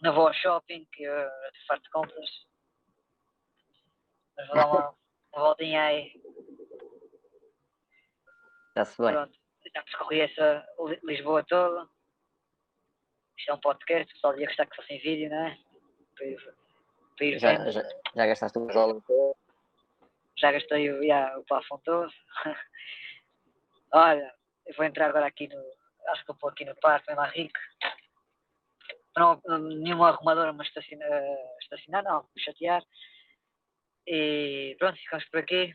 Não 0.01 0.15
vou 0.15 0.29
ao 0.29 0.35
shopping, 0.35 0.87
que 0.87 1.03
eu 1.03 1.19
estou 1.19 1.67
farto 1.67 1.83
de 1.83 1.91
compras. 1.91 2.47
Mas 4.37 4.47
vou 4.49 4.57
dar 4.57 4.67
uma, 4.67 4.97
uma 5.35 5.45
voltinha 5.45 5.83
aí. 5.83 6.23
Já-se 8.75 9.03
bem. 9.03 9.13
Pronto. 9.13 9.44
Já 9.75 9.83
percorri 9.83 10.21
essa 10.21 10.67
Li- 10.87 11.01
Lisboa 11.05 11.43
toda. 11.45 11.89
Isto 13.39 13.51
é 13.51 13.55
um 13.55 13.61
podcast, 13.61 14.11
o 14.11 14.15
pessoal 14.15 14.39
ia 14.39 14.47
gostar 14.47 14.67
que 14.67 14.77
fosse 14.77 14.93
em 14.95 15.01
vídeo, 15.01 15.29
não 15.31 15.47
é? 15.47 15.59
Para 16.17 16.27
ir, 16.27 16.55
para 17.17 17.27
ir 17.27 17.39
Já, 17.41 17.71
já, 17.71 17.83
já 18.15 18.27
gastaste 18.27 18.59
o 18.59 18.67
dólar 18.67 19.03
todo? 19.03 19.37
já 20.37 20.53
gastei 20.53 20.91
o, 20.91 21.05
já, 21.07 21.39
o 21.39 21.45
plafond 21.45 21.83
todo. 21.85 22.13
Olha, 23.93 24.35
eu 24.67 24.75
vou 24.75 24.85
entrar 24.85 25.09
agora 25.09 25.27
aqui 25.27 25.49
no. 25.49 25.57
Acho 26.09 26.25
que 26.25 26.31
eu 26.31 26.37
vou 26.41 26.51
aqui 26.51 26.65
no 26.65 26.77
parque, 26.77 27.07
bem 27.07 27.17
lá 27.17 27.27
rico. 27.27 27.59
Não, 29.17 29.41
não- 29.47 29.59
nenhuma 29.59 30.09
arrumadora 30.11 30.53
me 30.53 30.65
estaciona, 30.65 31.05
estacionar, 31.63 32.03
não, 32.05 32.29
me 32.35 32.43
chatear. 32.43 32.83
E 34.07 34.77
pronto, 34.79 34.99
ficamos 34.99 35.25
por 35.31 35.41
aqui. 35.41 35.75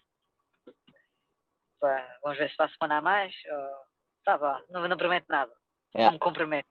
Pá, 1.79 2.17
vamos 2.21 2.37
ver 2.37 2.49
se 2.49 2.55
para 2.57 2.65
a 2.67 2.69
semana 2.69 2.97
a 2.97 3.01
mais. 3.01 3.33
ou- 3.49 3.88
Tá 4.23 4.37
bom, 4.37 4.59
não, 4.69 4.87
não 4.87 4.97
prometo 4.97 5.25
nada. 5.29 5.51
É. 5.95 6.05
Não 6.05 6.13
me 6.13 6.19
comprometo. 6.19 6.69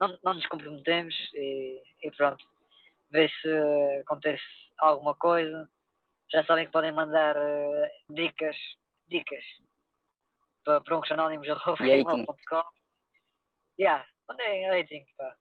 Não, 0.00 0.18
não 0.22 0.34
nos 0.34 0.46
comprometemos 0.46 1.14
e, 1.34 1.82
e 2.02 2.10
pronto. 2.10 2.44
Ver 3.10 3.30
se 3.40 3.48
acontece 4.02 4.42
alguma 4.78 5.14
coisa. 5.14 5.68
Já 6.30 6.44
sabem 6.44 6.66
que 6.66 6.72
podem 6.72 6.92
mandar 6.92 7.36
eh, 7.36 7.92
dicas, 8.10 8.56
dicas 9.08 9.44
para 10.64 10.80
pronchanónimos.com. 10.80 12.62
Yeah, 13.78 14.04
mandem 14.28 14.68
rating, 14.68 15.06
pá. 15.16 15.36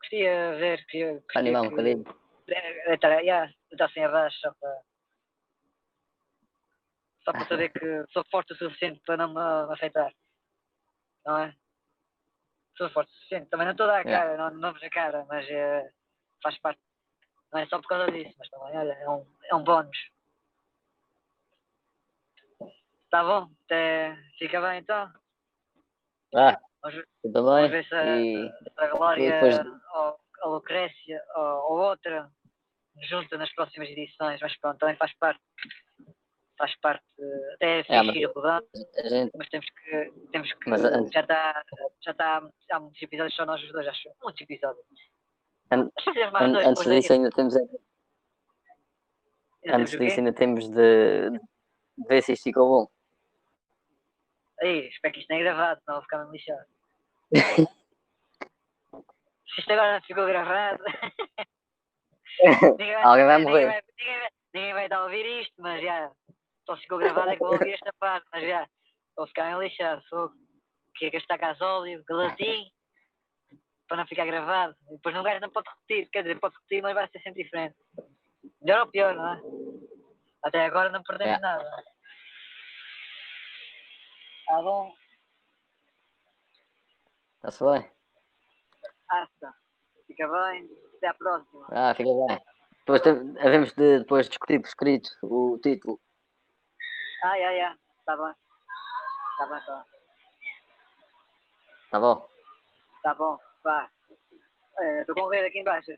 Gostaria 0.00 0.52
de 0.52 0.58
ver 0.58 0.86
que 0.86 1.22
Para 1.32 1.40
animar 1.40 1.62
um 1.62 1.70
bocadinho. 1.70 2.04
Deitar, 2.46 3.20
yeah, 3.20 3.52
deitar 3.70 3.86
assim 3.86 4.00
abaixo 4.00 4.36
só 4.40 4.52
para. 4.60 4.80
Só 7.26 7.32
para 7.32 7.48
saber 7.48 7.70
que 7.70 8.04
sou 8.12 8.24
forte 8.30 8.52
o 8.52 8.56
suficiente 8.56 9.02
para 9.04 9.16
não 9.16 9.34
me 9.34 9.72
afetar. 9.74 10.14
Não 11.26 11.38
é? 11.38 11.52
Sou 12.78 12.88
forte 12.90 13.10
o 13.10 13.14
suficiente. 13.16 13.50
Também 13.50 13.66
não 13.66 13.72
estou 13.72 13.84
a 13.86 13.88
dar 13.88 13.98
a 13.98 14.02
Yeah. 14.08 14.36
cara, 14.36 14.36
não, 14.50 14.56
não 14.60 14.72
vos 14.72 14.82
a 14.84 14.88
cara, 14.90 15.24
mas 15.28 15.44
eh, 15.50 15.90
faz 16.40 16.56
parte. 16.60 16.80
Não 17.52 17.60
é 17.60 17.66
só 17.66 17.80
por 17.80 17.88
causa 17.88 18.12
disso, 18.12 18.32
mas 18.38 18.48
também, 18.48 18.78
olha, 18.78 18.92
é 18.92 19.10
um, 19.10 19.26
é 19.50 19.54
um 19.56 19.64
bónus. 19.64 19.98
Tá 23.10 23.24
bom? 23.24 23.50
Até, 23.64 24.16
fica 24.38 24.60
bem 24.60 24.78
então. 24.78 25.12
Ah, 26.34 26.60
Vamos, 26.82 26.96
ver- 26.98 27.08
eu 27.24 27.32
vamos 27.32 27.70
ver 27.70 27.84
se 27.86 27.94
a, 27.94 28.16
E 28.18 28.52
a 28.76 28.86
Glória 28.88 29.30
depois- 29.40 29.66
ou 29.94 30.20
a 30.42 30.46
Lucrécia 30.48 31.20
ou, 31.34 31.42
ou 31.72 31.78
outra 31.90 32.30
junta 33.08 33.36
nas 33.36 33.52
próximas 33.54 33.88
edições, 33.88 34.40
mas 34.40 34.56
pronto, 34.60 34.78
também 34.78 34.96
faz 34.96 35.12
parte. 35.18 35.40
Faz 36.58 36.74
parte, 36.80 37.04
até 37.54 37.80
é 37.80 37.84
É, 37.88 37.98
mas- 38.02 38.06
fixe 38.06 38.18
ir 38.20 38.32
rodando, 38.32 38.66
gente, 39.04 39.30
mas 39.36 39.48
temos 39.50 39.66
que, 39.68 40.12
temos 40.32 40.52
que 40.54 40.70
Mas 40.70 40.82
antes- 40.84 41.12
já 41.12 41.20
está, 41.20 41.62
já 42.02 42.10
está, 42.12 42.42
há 42.70 42.80
muitos 42.80 43.02
episódios 43.02 43.34
só 43.36 43.44
nós 43.44 43.62
os 43.62 43.70
dois, 43.72 43.86
acho, 43.86 44.08
muitos 44.22 44.40
episódios. 44.40 44.86
An- 45.70 45.90
dois 46.52 46.66
antes 46.66 46.84
disso 46.84 47.12
ainda 47.12 47.28
temos. 47.30 47.54
Ainda 47.56 47.78
temos 49.60 49.80
antes 49.80 49.98
disso 49.98 50.18
ainda 50.18 50.32
temos 50.32 50.68
de, 50.70 51.30
de 51.30 52.06
ver 52.08 52.22
se 52.22 52.32
isto 52.32 52.44
ficou 52.44 52.68
bom. 52.68 52.88
Aí, 54.62 54.88
espero 54.88 55.12
que 55.12 55.20
isto 55.20 55.28
não 55.30 55.36
é 55.36 55.42
gravado, 55.42 55.80
senão 55.84 55.96
vou 55.96 56.02
ficar 56.04 56.18
mesmo 56.18 56.32
lixado. 56.32 56.66
Se 59.54 59.60
isto 59.60 59.72
agora 59.72 59.94
não 59.94 60.02
ficou 60.06 60.26
gravado. 60.26 60.82
ninguém 62.78 62.94
Alguém 62.96 63.26
vai 63.26 63.38
ninguém 63.38 63.44
morrer. 63.52 63.66
vai- 63.66 63.82
ninguém 63.98 64.18
vai- 64.20 64.30
ninguém 64.54 64.72
vai 64.74 64.84
estar 64.84 64.96
a 64.98 65.04
ouvir 65.04 65.40
isto, 65.42 65.54
mas 65.58 65.82
já. 65.82 66.10
Só 66.66 66.76
ficou 66.76 66.98
gravado 66.98 67.30
é 67.30 67.34
que 67.34 67.38
vou 67.42 67.52
ouvir 67.52 67.74
esta 67.74 67.92
parte, 67.98 68.26
mas 68.32 68.42
já. 68.46 68.68
Vou 69.16 69.26
ficar 69.28 69.46
meio 69.46 69.62
lixado. 69.62 70.02
Sou 70.08 70.30
que 70.96 71.06
é 71.06 71.10
gastar 71.10 71.36
gasóleo, 71.36 72.02
gelatim, 72.08 72.70
para 73.86 73.98
não 73.98 74.06
ficar 74.06 74.24
gravado. 74.26 74.74
E 74.90 74.94
depois 74.96 75.14
não 75.14 75.22
gajo 75.22 75.40
não 75.40 75.50
pode 75.50 75.68
repetir, 75.68 76.10
quer 76.10 76.22
dizer, 76.22 76.40
pode 76.40 76.54
repetir, 76.56 76.82
mas 76.82 76.94
vai 76.94 77.08
ser 77.08 77.20
sempre 77.20 77.44
diferente. 77.44 77.76
Melhor 78.62 78.80
ou 78.80 78.90
pior, 78.90 79.14
não 79.14 79.32
é? 79.34 79.40
Até 80.44 80.64
agora 80.64 80.90
não 80.90 81.02
perdemos 81.02 81.36
É. 81.36 81.40
nada. 81.40 81.84
Tá 84.46 84.62
bom? 84.62 84.92
Está-se 87.36 87.64
bem? 87.64 87.90
Asta. 89.08 89.54
Fica 90.06 90.28
bem. 90.28 90.68
Até 90.96 91.08
à 91.08 91.14
próxima. 91.14 91.66
Ah, 91.70 91.94
fica 91.94 92.08
bem. 92.26 92.40
Depois 92.78 93.02
tem- 93.02 93.38
havemos 93.40 93.72
de 93.74 93.98
depois 94.00 94.28
discutir 94.28 94.60
por 94.60 94.68
escrito 94.68 95.08
o 95.22 95.58
título. 95.62 96.00
Ah, 97.26 97.36
já, 97.40 97.56
já. 97.56 97.76
Está 97.98 98.16
bem. 98.16 98.34
Está 99.32 99.46
bem, 99.46 99.58
está 99.58 99.74
bem. 99.74 99.84
Tá 101.90 102.00
bom? 102.00 102.28
Tá 103.02 103.14
bom. 103.14 103.38
Vá. 103.64 103.90
É, 104.78 105.00
Estou 105.00 105.16
com 105.16 105.22
o 105.22 105.28
rei 105.28 105.44
aqui 105.44 105.58
embaixo, 105.58 105.90